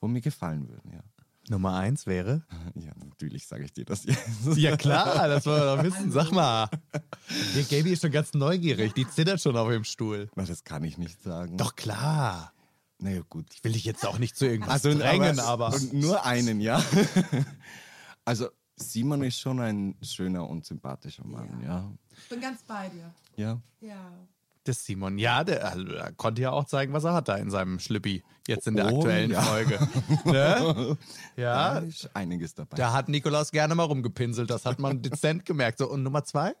wo 0.00 0.08
mir 0.08 0.20
gefallen 0.20 0.68
würden, 0.68 0.92
ja. 0.92 1.02
Nummer 1.48 1.76
eins 1.76 2.06
wäre? 2.06 2.44
Ja, 2.74 2.92
natürlich 2.98 3.46
sage 3.46 3.64
ich 3.64 3.72
dir 3.72 3.84
das 3.84 4.04
jetzt. 4.04 4.56
Ja 4.56 4.76
klar, 4.76 5.28
das 5.28 5.46
wollen 5.46 5.60
wir 5.60 5.76
doch 5.76 5.82
wissen. 5.82 6.12
Sag 6.12 6.30
mal. 6.30 6.68
Der 7.54 7.62
Gaby 7.62 7.92
ist 7.92 8.02
schon 8.02 8.10
ganz 8.10 8.34
neugierig. 8.34 8.92
Die 8.92 9.08
zittert 9.08 9.40
schon 9.40 9.56
auf 9.56 9.70
dem 9.70 9.84
Stuhl. 9.84 10.28
Na, 10.34 10.44
das 10.44 10.62
kann 10.64 10.84
ich 10.84 10.98
nicht 10.98 11.22
sagen. 11.22 11.56
Doch 11.56 11.74
klar. 11.74 12.52
Naja, 12.98 13.22
gut. 13.28 13.46
Ich 13.54 13.64
will 13.64 13.72
dich 13.72 13.84
jetzt 13.84 14.06
auch 14.06 14.18
nicht 14.18 14.36
zu 14.36 14.46
irgendwas 14.46 14.84
Also 14.84 14.98
drängen, 14.98 15.40
aber... 15.40 15.72
und 15.74 15.92
nur 15.92 16.24
einen, 16.24 16.60
ja. 16.60 16.82
Also 18.24 18.48
Simon 18.76 19.22
ist 19.22 19.40
schon 19.40 19.60
ein 19.60 19.96
schöner 20.02 20.48
und 20.48 20.64
sympathischer 20.66 21.26
Mann, 21.26 21.62
ja. 21.62 21.90
Ich 22.18 22.28
bin 22.28 22.40
ganz 22.40 22.62
bei 22.62 22.88
dir. 22.88 23.12
Ja. 23.36 23.60
Ja. 23.80 24.12
Das 24.66 24.84
Simon, 24.84 25.16
ja, 25.18 25.44
der, 25.44 25.64
also, 25.70 25.86
er 25.86 26.12
konnte 26.12 26.42
ja 26.42 26.50
auch 26.50 26.64
zeigen, 26.64 26.92
was 26.92 27.04
er 27.04 27.14
hat 27.14 27.28
da 27.28 27.36
in 27.36 27.50
seinem 27.50 27.78
Schlüppi. 27.78 28.24
Jetzt 28.48 28.66
in 28.66 28.74
der 28.74 28.92
Oh, 28.92 28.96
aktuellen 28.98 29.30
ja. 29.30 29.40
Folge. 29.42 29.78
ne? 30.24 30.96
Da 31.36 31.40
Ja, 31.40 31.78
ist 31.78 32.10
einiges 32.14 32.54
dabei. 32.54 32.76
da 32.76 32.92
hat 32.92 33.08
Nikolaus 33.08 33.52
gerne 33.52 33.74
mal 33.76 33.84
rumgepinselt. 33.84 34.50
Das 34.50 34.66
hat 34.66 34.78
man 34.80 35.02
dezent 35.02 35.44
gemerkt. 35.44 35.78
So, 35.78 35.88
und 35.88 36.02
Nummer 36.02 36.24
zwei? 36.24 36.54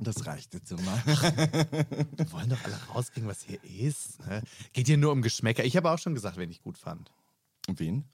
Das 0.00 0.24
reicht 0.26 0.54
jetzt 0.54 0.70
mal. 0.84 1.02
Wir 1.06 2.32
wollen 2.32 2.48
doch 2.48 2.64
alle 2.64 2.78
rauskriegen, 2.94 3.28
was 3.28 3.42
hier 3.42 3.58
ist. 3.64 4.24
Ne? 4.26 4.42
Geht 4.72 4.86
hier 4.86 4.96
nur 4.96 5.12
um 5.12 5.22
Geschmäcker. 5.22 5.64
Ich 5.64 5.76
habe 5.76 5.90
auch 5.90 5.98
schon 5.98 6.14
gesagt, 6.14 6.36
wen 6.36 6.50
ich 6.50 6.62
gut 6.62 6.78
fand. 6.78 7.10
Wen? 7.68 8.04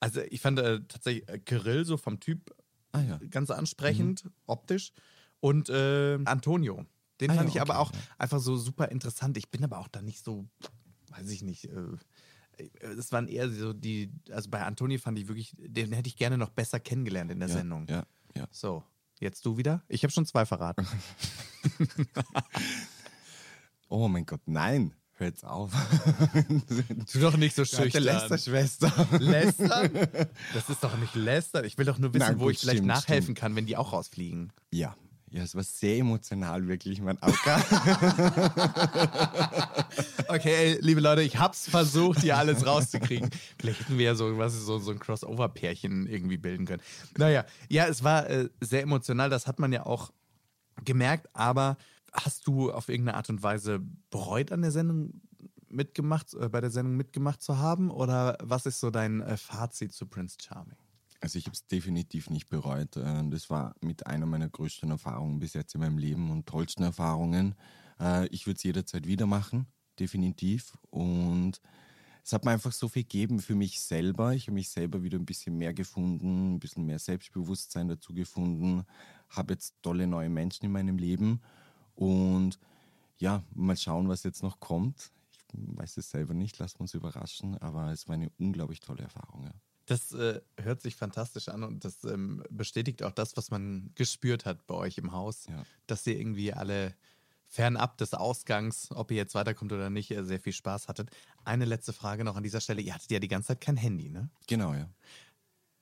Also 0.00 0.20
ich 0.22 0.40
fand 0.40 0.58
äh, 0.58 0.80
tatsächlich 0.88 1.28
äh, 1.28 1.38
Kirill 1.38 1.84
so 1.84 1.96
vom 1.96 2.18
Typ 2.20 2.54
Ah 2.92 3.00
ja. 3.00 3.18
ganz 3.30 3.50
ansprechend, 3.50 4.24
optisch. 4.46 4.92
Und 5.40 5.68
äh, 5.70 6.18
Antonio. 6.24 6.86
Den 7.22 7.30
Ah 7.30 7.34
fand 7.34 7.48
ja, 7.48 7.54
ich 7.54 7.60
aber 7.60 7.80
okay, 7.80 7.96
auch 7.96 8.18
einfach 8.18 8.40
so 8.40 8.56
super 8.56 8.88
interessant. 8.90 9.36
Ich 9.38 9.50
bin 9.50 9.64
aber 9.64 9.78
auch 9.78 9.88
da 9.88 10.02
nicht 10.02 10.22
so, 10.22 10.46
weiß 11.08 11.30
ich 11.30 11.42
nicht. 11.42 11.64
Äh, 11.64 11.96
es 12.98 13.12
waren 13.12 13.28
eher 13.28 13.48
so 13.50 13.72
die, 13.72 14.12
also 14.30 14.50
bei 14.50 14.62
Antonio 14.62 14.98
fand 14.98 15.18
ich 15.18 15.28
wirklich, 15.28 15.54
den 15.56 15.92
hätte 15.92 16.08
ich 16.08 16.16
gerne 16.16 16.36
noch 16.36 16.50
besser 16.50 16.80
kennengelernt 16.80 17.30
in 17.30 17.40
der 17.40 17.48
ja, 17.48 17.54
Sendung. 17.54 17.86
Ja, 17.88 18.04
ja. 18.36 18.46
So, 18.50 18.84
jetzt 19.20 19.46
du 19.46 19.56
wieder? 19.56 19.82
Ich 19.88 20.02
habe 20.02 20.12
schon 20.12 20.26
zwei 20.26 20.44
verraten. 20.44 20.86
Oh 23.92 24.08
mein 24.08 24.24
Gott, 24.24 24.40
nein. 24.46 24.94
Hör 25.18 25.26
jetzt 25.26 25.44
auf. 25.44 25.70
tu 27.12 27.20
doch 27.20 27.36
nicht 27.36 27.54
so 27.54 27.66
Schüchtern. 27.66 28.02
Lästerschwester. 28.02 28.90
Lästern? 29.18 29.90
Das 30.54 30.70
ist 30.70 30.82
doch 30.82 30.96
nicht 30.96 31.14
lästern. 31.14 31.66
Ich 31.66 31.76
will 31.76 31.84
doch 31.84 31.98
nur 31.98 32.14
wissen, 32.14 32.40
wo 32.40 32.44
gut, 32.44 32.54
ich 32.54 32.60
vielleicht 32.60 32.78
stimmt, 32.78 32.88
nachhelfen 32.88 33.24
stimmt. 33.24 33.38
kann, 33.38 33.54
wenn 33.54 33.66
die 33.66 33.76
auch 33.76 33.92
rausfliegen. 33.92 34.50
Ja. 34.70 34.96
Ja, 35.32 35.42
es 35.42 35.54
war 35.54 35.62
sehr 35.62 35.96
emotional, 35.96 36.68
wirklich, 36.68 37.00
mein 37.00 37.20
Auge. 37.22 37.34
Okay, 40.28 40.78
liebe 40.80 41.00
Leute, 41.00 41.20
ich 41.22 41.38
hab's 41.38 41.68
versucht, 41.68 42.20
hier 42.20 42.38
alles 42.38 42.66
rauszukriegen. 42.66 43.28
Vielleicht 43.58 43.80
hätten 43.80 43.98
wir 43.98 44.06
ja 44.06 44.14
so, 44.14 44.38
was 44.38 44.54
so, 44.54 44.78
so 44.78 44.90
ein 44.90 44.98
Crossover-Pärchen 44.98 46.06
irgendwie 46.06 46.38
bilden 46.38 46.64
können. 46.64 46.80
Naja, 47.18 47.44
ja, 47.68 47.86
es 47.86 48.02
war 48.02 48.30
äh, 48.30 48.48
sehr 48.60 48.82
emotional, 48.82 49.28
das 49.28 49.46
hat 49.46 49.58
man 49.58 49.72
ja 49.72 49.84
auch 49.84 50.10
gemerkt, 50.84 51.28
aber 51.34 51.76
hast 52.12 52.46
du 52.46 52.72
auf 52.72 52.88
irgendeine 52.88 53.18
Art 53.18 53.28
und 53.28 53.42
Weise 53.42 53.80
bereut 54.10 54.52
an 54.52 54.62
der 54.62 54.70
Sendung 54.70 55.20
mitgemacht, 55.68 56.32
äh, 56.34 56.48
bei 56.48 56.62
der 56.62 56.70
Sendung 56.70 56.96
mitgemacht 56.96 57.42
zu 57.42 57.58
haben? 57.58 57.90
Oder 57.90 58.38
was 58.42 58.64
ist 58.64 58.80
so 58.80 58.90
dein 58.90 59.20
äh, 59.20 59.36
Fazit 59.36 59.92
zu 59.92 60.06
Prince 60.06 60.38
Charming? 60.42 60.78
Also 61.22 61.38
ich 61.38 61.46
habe 61.46 61.54
es 61.54 61.66
definitiv 61.68 62.30
nicht 62.30 62.48
bereut. 62.50 62.96
Äh, 62.96 63.28
Das 63.30 63.48
war 63.48 63.74
mit 63.80 64.06
einer 64.06 64.26
meiner 64.26 64.48
größten 64.50 64.90
Erfahrungen 64.90 65.38
bis 65.38 65.54
jetzt 65.54 65.74
in 65.74 65.80
meinem 65.80 65.98
Leben 65.98 66.30
und 66.30 66.46
tollsten 66.46 66.82
Erfahrungen. 66.82 67.54
Äh, 68.00 68.26
Ich 68.28 68.46
würde 68.46 68.56
es 68.58 68.64
jederzeit 68.64 69.06
wieder 69.06 69.26
machen, 69.26 69.66
definitiv. 69.98 70.76
Und 70.90 71.60
es 72.24 72.32
hat 72.32 72.44
mir 72.44 72.52
einfach 72.52 72.72
so 72.72 72.88
viel 72.88 73.04
gegeben 73.04 73.40
für 73.40 73.54
mich 73.56 73.80
selber. 73.80 74.34
Ich 74.34 74.44
habe 74.48 74.54
mich 74.54 74.70
selber 74.70 75.02
wieder 75.04 75.18
ein 75.18 75.26
bisschen 75.26 75.58
mehr 75.58 75.74
gefunden, 75.74 76.54
ein 76.54 76.60
bisschen 76.60 76.86
mehr 76.86 76.98
Selbstbewusstsein 77.00 77.88
dazu 77.88 78.14
gefunden, 78.14 78.84
habe 79.30 79.54
jetzt 79.54 79.76
tolle 79.82 80.06
neue 80.08 80.30
Menschen 80.30 80.66
in 80.66 80.72
meinem 80.72 80.98
Leben. 80.98 81.42
Und 81.96 82.58
ja, 83.20 83.44
mal 83.54 83.76
schauen, 83.78 84.08
was 84.08 84.24
jetzt 84.24 84.42
noch 84.44 84.60
kommt. 84.60 85.12
Ich 85.54 85.78
weiß 85.78 85.98
es 85.98 86.10
selber 86.10 86.34
nicht, 86.34 86.58
lassen 86.60 86.78
wir 86.78 86.82
uns 86.82 86.94
überraschen, 86.94 87.58
aber 87.58 87.92
es 87.92 88.08
war 88.08 88.14
eine 88.16 88.30
unglaublich 88.38 88.80
tolle 88.80 89.02
Erfahrung. 89.04 89.44
Ja. 89.46 89.52
Das 89.86 90.12
äh, 90.12 90.40
hört 90.60 90.80
sich 90.80 90.94
fantastisch 90.96 91.48
an 91.48 91.64
und 91.64 91.84
das 91.84 92.04
ähm, 92.04 92.42
bestätigt 92.50 93.02
auch 93.02 93.10
das, 93.12 93.36
was 93.36 93.50
man 93.50 93.90
gespürt 93.96 94.44
hat 94.46 94.66
bei 94.66 94.74
euch 94.74 94.96
im 94.98 95.12
Haus, 95.12 95.46
Ja. 95.48 95.64
dass 95.86 96.06
ihr 96.06 96.16
irgendwie 96.18 96.52
alle 96.52 96.94
fernab 97.48 97.98
des 97.98 98.14
Ausgangs, 98.14 98.88
ob 98.92 99.10
ihr 99.10 99.16
jetzt 99.18 99.34
weiterkommt 99.34 99.72
oder 99.72 99.90
nicht, 99.90 100.10
äh, 100.12 100.24
sehr 100.24 100.40
viel 100.40 100.52
Spaß 100.52 100.88
hattet. 100.88 101.10
Eine 101.44 101.64
letzte 101.64 101.92
Frage 101.92 102.24
noch 102.24 102.36
an 102.36 102.42
dieser 102.42 102.60
Stelle. 102.60 102.80
Ihr 102.80 102.94
hattet 102.94 103.10
ja 103.10 103.18
die 103.18 103.28
ganze 103.28 103.48
Zeit 103.48 103.60
kein 103.60 103.76
Handy, 103.76 104.08
ne? 104.08 104.30
Genau, 104.46 104.72
ja. 104.72 104.88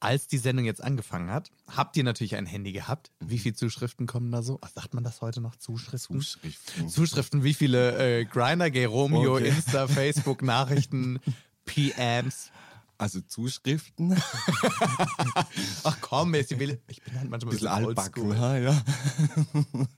Als 0.02 0.26
die 0.28 0.38
Sendung 0.38 0.64
jetzt 0.64 0.82
angefangen 0.82 1.30
hat, 1.30 1.50
habt 1.68 1.94
ihr 1.98 2.04
natürlich 2.04 2.34
ein 2.36 2.46
Handy 2.46 2.72
gehabt. 2.72 3.10
Wie 3.20 3.38
viele 3.38 3.54
Zuschriften 3.54 4.06
kommen 4.06 4.32
da 4.32 4.42
so? 4.42 4.58
Ach, 4.62 4.70
sagt 4.70 4.94
man 4.94 5.04
das 5.04 5.20
heute 5.20 5.42
noch? 5.42 5.56
Zuschriften? 5.56 6.16
Zuschriften. 6.18 6.88
Zuschriften, 6.88 7.44
wie 7.44 7.52
viele 7.52 8.20
äh, 8.20 8.24
Grinder, 8.24 8.70
Gay 8.70 8.86
Romeo, 8.86 9.34
Okay. 9.36 9.48
Insta, 9.50 9.86
Facebook, 9.88 10.40
Nachrichten, 10.40 11.20
PMs. 11.66 12.50
Also 13.00 13.22
Zuschriften, 13.22 14.12
Ach 15.84 15.98
komm, 16.02 16.32
Messi, 16.32 16.58
will- 16.58 16.82
ich 16.86 17.00
bin 17.02 17.18
halt 17.18 17.30
manchmal 17.30 17.54
ein 17.54 17.56
bisschen 17.56 17.68
altbacken, 17.68 18.30
ja. 18.62 18.84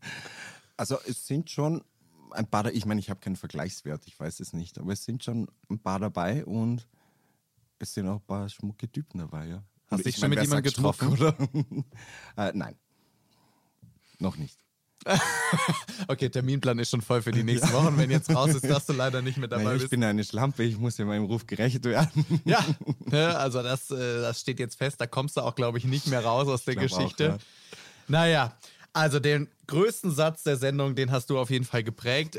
Also 0.76 0.98
es 1.06 1.26
sind 1.26 1.50
schon 1.50 1.82
ein 2.30 2.46
paar, 2.46 2.72
ich 2.72 2.86
meine, 2.86 3.00
ich 3.00 3.10
habe 3.10 3.18
keinen 3.18 3.34
Vergleichswert, 3.34 4.06
ich 4.06 4.18
weiß 4.20 4.38
es 4.38 4.52
nicht, 4.52 4.78
aber 4.78 4.92
es 4.92 5.02
sind 5.04 5.24
schon 5.24 5.48
ein 5.68 5.80
paar 5.80 5.98
dabei 5.98 6.44
und 6.44 6.86
es 7.80 7.92
sind 7.92 8.06
auch 8.06 8.20
ein 8.20 8.26
paar 8.26 8.48
schmucke 8.48 8.88
Typen 8.90 9.18
dabei, 9.18 9.46
ja. 9.48 9.64
Hast 9.86 9.98
Und 9.98 10.06
dich 10.06 10.14
ich 10.14 10.20
schon 10.20 10.30
mit 10.30 10.40
jemandem 10.40 10.62
getroffen? 10.72 11.08
Oder? 11.08 11.36
äh, 12.36 12.52
nein, 12.54 12.76
noch 14.20 14.36
nicht. 14.36 14.64
Okay, 16.08 16.28
Terminplan 16.28 16.78
ist 16.78 16.90
schon 16.90 17.00
voll 17.02 17.22
für 17.22 17.30
die 17.32 17.42
nächsten 17.44 17.72
Wochen. 17.72 17.96
Wenn 17.96 18.10
jetzt 18.10 18.34
raus 18.34 18.50
ist, 18.54 18.68
dass 18.68 18.86
du 18.86 18.92
leider 18.92 19.22
nicht 19.22 19.38
mit 19.38 19.52
dabei 19.52 19.64
Naja, 19.64 19.76
ich 19.76 19.82
bist. 19.82 19.90
bin 19.90 20.04
eine 20.04 20.24
Schlampe, 20.24 20.62
ich 20.64 20.78
muss 20.78 20.98
ja 20.98 21.04
meinem 21.04 21.24
Ruf 21.24 21.46
gerecht 21.46 21.84
werden. 21.84 22.24
Ja, 23.10 23.36
also 23.36 23.62
das, 23.62 23.90
äh, 23.90 24.20
das 24.22 24.40
steht 24.40 24.58
jetzt 24.58 24.76
fest. 24.76 25.00
Da 25.00 25.06
kommst 25.06 25.36
du 25.36 25.42
auch, 25.42 25.54
glaube 25.54 25.78
ich, 25.78 25.84
nicht 25.84 26.06
mehr 26.06 26.24
raus 26.24 26.48
aus 26.48 26.64
der 26.64 26.74
glaub 26.74 26.90
auch, 26.92 26.98
Geschichte. 26.98 27.24
ja. 27.24 27.38
Naja, 28.08 28.56
also 28.92 29.20
den 29.20 29.48
größten 29.66 30.10
Satz 30.10 30.42
der 30.42 30.56
Sendung, 30.56 30.94
den 30.94 31.10
hast 31.10 31.30
du 31.30 31.38
auf 31.38 31.50
jeden 31.50 31.64
Fall 31.64 31.82
geprägt. 31.84 32.36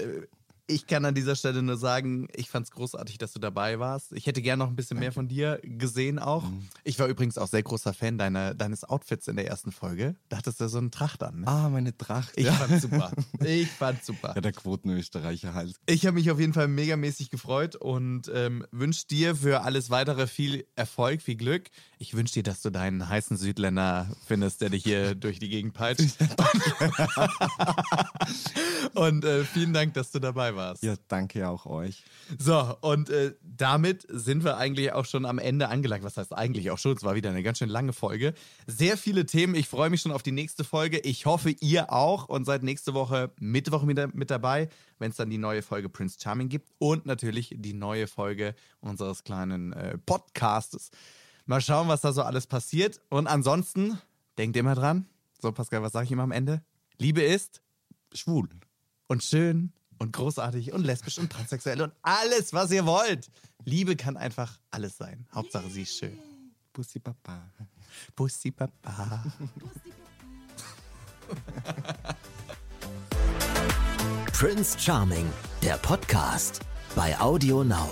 Ich 0.65 0.87
kann 0.87 1.03
an 1.03 1.13
dieser 1.13 1.35
Stelle 1.35 1.61
nur 1.61 1.75
sagen, 1.75 2.27
ich 2.33 2.49
fand 2.49 2.65
es 2.65 2.71
großartig, 2.71 3.17
dass 3.17 3.33
du 3.33 3.39
dabei 3.39 3.79
warst. 3.79 4.13
Ich 4.13 4.27
hätte 4.27 4.41
gerne 4.41 4.63
noch 4.63 4.69
ein 4.69 4.77
bisschen 4.77 4.97
mehr 4.97 5.11
von 5.11 5.27
dir 5.27 5.59
gesehen 5.61 6.19
auch. 6.19 6.43
Mhm. 6.43 6.69
Ich 6.85 6.97
war 6.99 7.07
übrigens 7.07 7.37
auch 7.37 7.47
sehr 7.47 7.63
großer 7.63 7.93
Fan 7.93 8.17
deiner, 8.17 8.53
deines 8.53 8.85
Outfits 8.85 9.27
in 9.27 9.35
der 9.35 9.47
ersten 9.47 9.73
Folge. 9.73 10.15
Da 10.29 10.37
hattest 10.37 10.61
du 10.61 10.69
so 10.69 10.77
einen 10.77 10.91
Tracht 10.91 11.21
an. 11.21 11.41
Ne? 11.41 11.47
Ah, 11.47 11.67
meine 11.67 11.97
Tracht. 11.97 12.31
Ich 12.37 12.45
ja. 12.45 12.53
fand's 12.53 12.81
super. 12.81 13.11
Ich 13.43 13.69
fand's 13.69 14.05
super. 14.05 14.33
ja, 14.35 14.41
der 14.41 14.53
Quotenösterreicher 14.53 15.53
halt. 15.53 15.75
Ich 15.85 16.05
habe 16.05 16.15
mich 16.15 16.31
auf 16.31 16.39
jeden 16.39 16.53
Fall 16.53 16.69
megamäßig 16.69 17.29
gefreut 17.29 17.75
und 17.75 18.31
ähm, 18.33 18.65
wünsche 18.71 19.05
dir 19.07 19.35
für 19.35 19.61
alles 19.61 19.89
weitere 19.89 20.27
viel 20.27 20.65
Erfolg, 20.75 21.21
viel 21.21 21.35
Glück. 21.35 21.69
Ich 21.97 22.13
wünsche 22.13 22.35
dir, 22.35 22.43
dass 22.43 22.61
du 22.61 22.69
deinen 22.69 23.09
heißen 23.09 23.35
Südländer 23.35 24.15
findest, 24.25 24.61
der 24.61 24.69
dich 24.69 24.83
hier 24.83 25.15
durch 25.15 25.39
die 25.39 25.49
Gegend 25.49 25.73
peitscht. 25.73 26.15
und 28.93 29.25
äh, 29.25 29.43
vielen 29.43 29.73
Dank, 29.73 29.93
dass 29.93 30.11
du 30.11 30.19
dabei 30.19 30.51
warst. 30.51 30.52
Ja, 30.81 30.95
danke 31.07 31.47
auch 31.47 31.65
euch. 31.65 32.03
So, 32.37 32.75
und 32.81 33.09
äh, 33.09 33.33
damit 33.41 34.05
sind 34.09 34.43
wir 34.43 34.57
eigentlich 34.57 34.91
auch 34.93 35.05
schon 35.05 35.25
am 35.25 35.39
Ende 35.39 35.69
angelangt. 35.69 36.03
Was 36.03 36.17
heißt 36.17 36.33
eigentlich 36.33 36.71
auch 36.71 36.77
schon? 36.77 36.95
Es 36.95 37.03
war 37.03 37.15
wieder 37.15 37.29
eine 37.29 37.43
ganz 37.43 37.57
schön 37.57 37.69
lange 37.69 37.93
Folge. 37.93 38.33
Sehr 38.67 38.97
viele 38.97 39.25
Themen. 39.25 39.55
Ich 39.55 39.67
freue 39.67 39.89
mich 39.89 40.01
schon 40.01 40.11
auf 40.11 40.23
die 40.23 40.31
nächste 40.31 40.63
Folge. 40.63 40.99
Ich 40.99 41.25
hoffe, 41.25 41.51
ihr 41.51 41.91
auch 41.91 42.29
und 42.29 42.45
seid 42.45 42.63
nächste 42.63 42.93
Woche 42.93 43.31
Mittwoch 43.39 43.83
mit, 43.83 44.15
mit 44.15 44.29
dabei, 44.29 44.69
wenn 44.99 45.11
es 45.11 45.17
dann 45.17 45.29
die 45.29 45.37
neue 45.37 45.61
Folge 45.61 45.89
Prince 45.89 46.17
Charming 46.21 46.49
gibt 46.49 46.69
und 46.79 47.05
natürlich 47.05 47.53
die 47.57 47.73
neue 47.73 48.07
Folge 48.07 48.55
unseres 48.79 49.23
kleinen 49.23 49.73
äh, 49.73 49.97
Podcastes. 49.97 50.91
Mal 51.45 51.61
schauen, 51.61 51.87
was 51.87 52.01
da 52.01 52.13
so 52.13 52.21
alles 52.21 52.47
passiert. 52.47 53.01
Und 53.09 53.27
ansonsten, 53.27 53.99
denkt 54.37 54.55
immer 54.57 54.75
dran. 54.75 55.07
So, 55.41 55.51
Pascal, 55.51 55.81
was 55.81 55.91
sage 55.91 56.05
ich 56.05 56.11
immer 56.11 56.23
am 56.23 56.31
Ende? 56.31 56.63
Liebe 56.97 57.21
ist 57.21 57.61
Schwul. 58.13 58.47
und 59.07 59.23
schön 59.23 59.73
und 60.03 60.11
großartig 60.11 60.73
und 60.73 60.83
lesbisch 60.83 61.17
und 61.17 61.31
transsexuell 61.31 61.81
und 61.81 61.93
alles, 62.01 62.53
was 62.53 62.71
ihr 62.71 62.85
wollt. 62.85 63.31
Liebe 63.63 63.95
kann 63.95 64.17
einfach 64.17 64.59
alles 64.69 64.97
sein. 64.97 65.25
Hauptsache, 65.33 65.69
sie 65.69 65.83
ist 65.83 65.97
schön. 65.97 66.19
Pussy 66.73 66.99
Papa. 66.99 67.49
Bussi 68.15 68.51
Papa. 68.51 69.23
Prince 74.33 74.77
Charming, 74.77 75.27
der 75.61 75.77
Podcast 75.77 76.59
bei. 76.95 77.17
Audio 77.19 77.63
Now. 77.63 77.89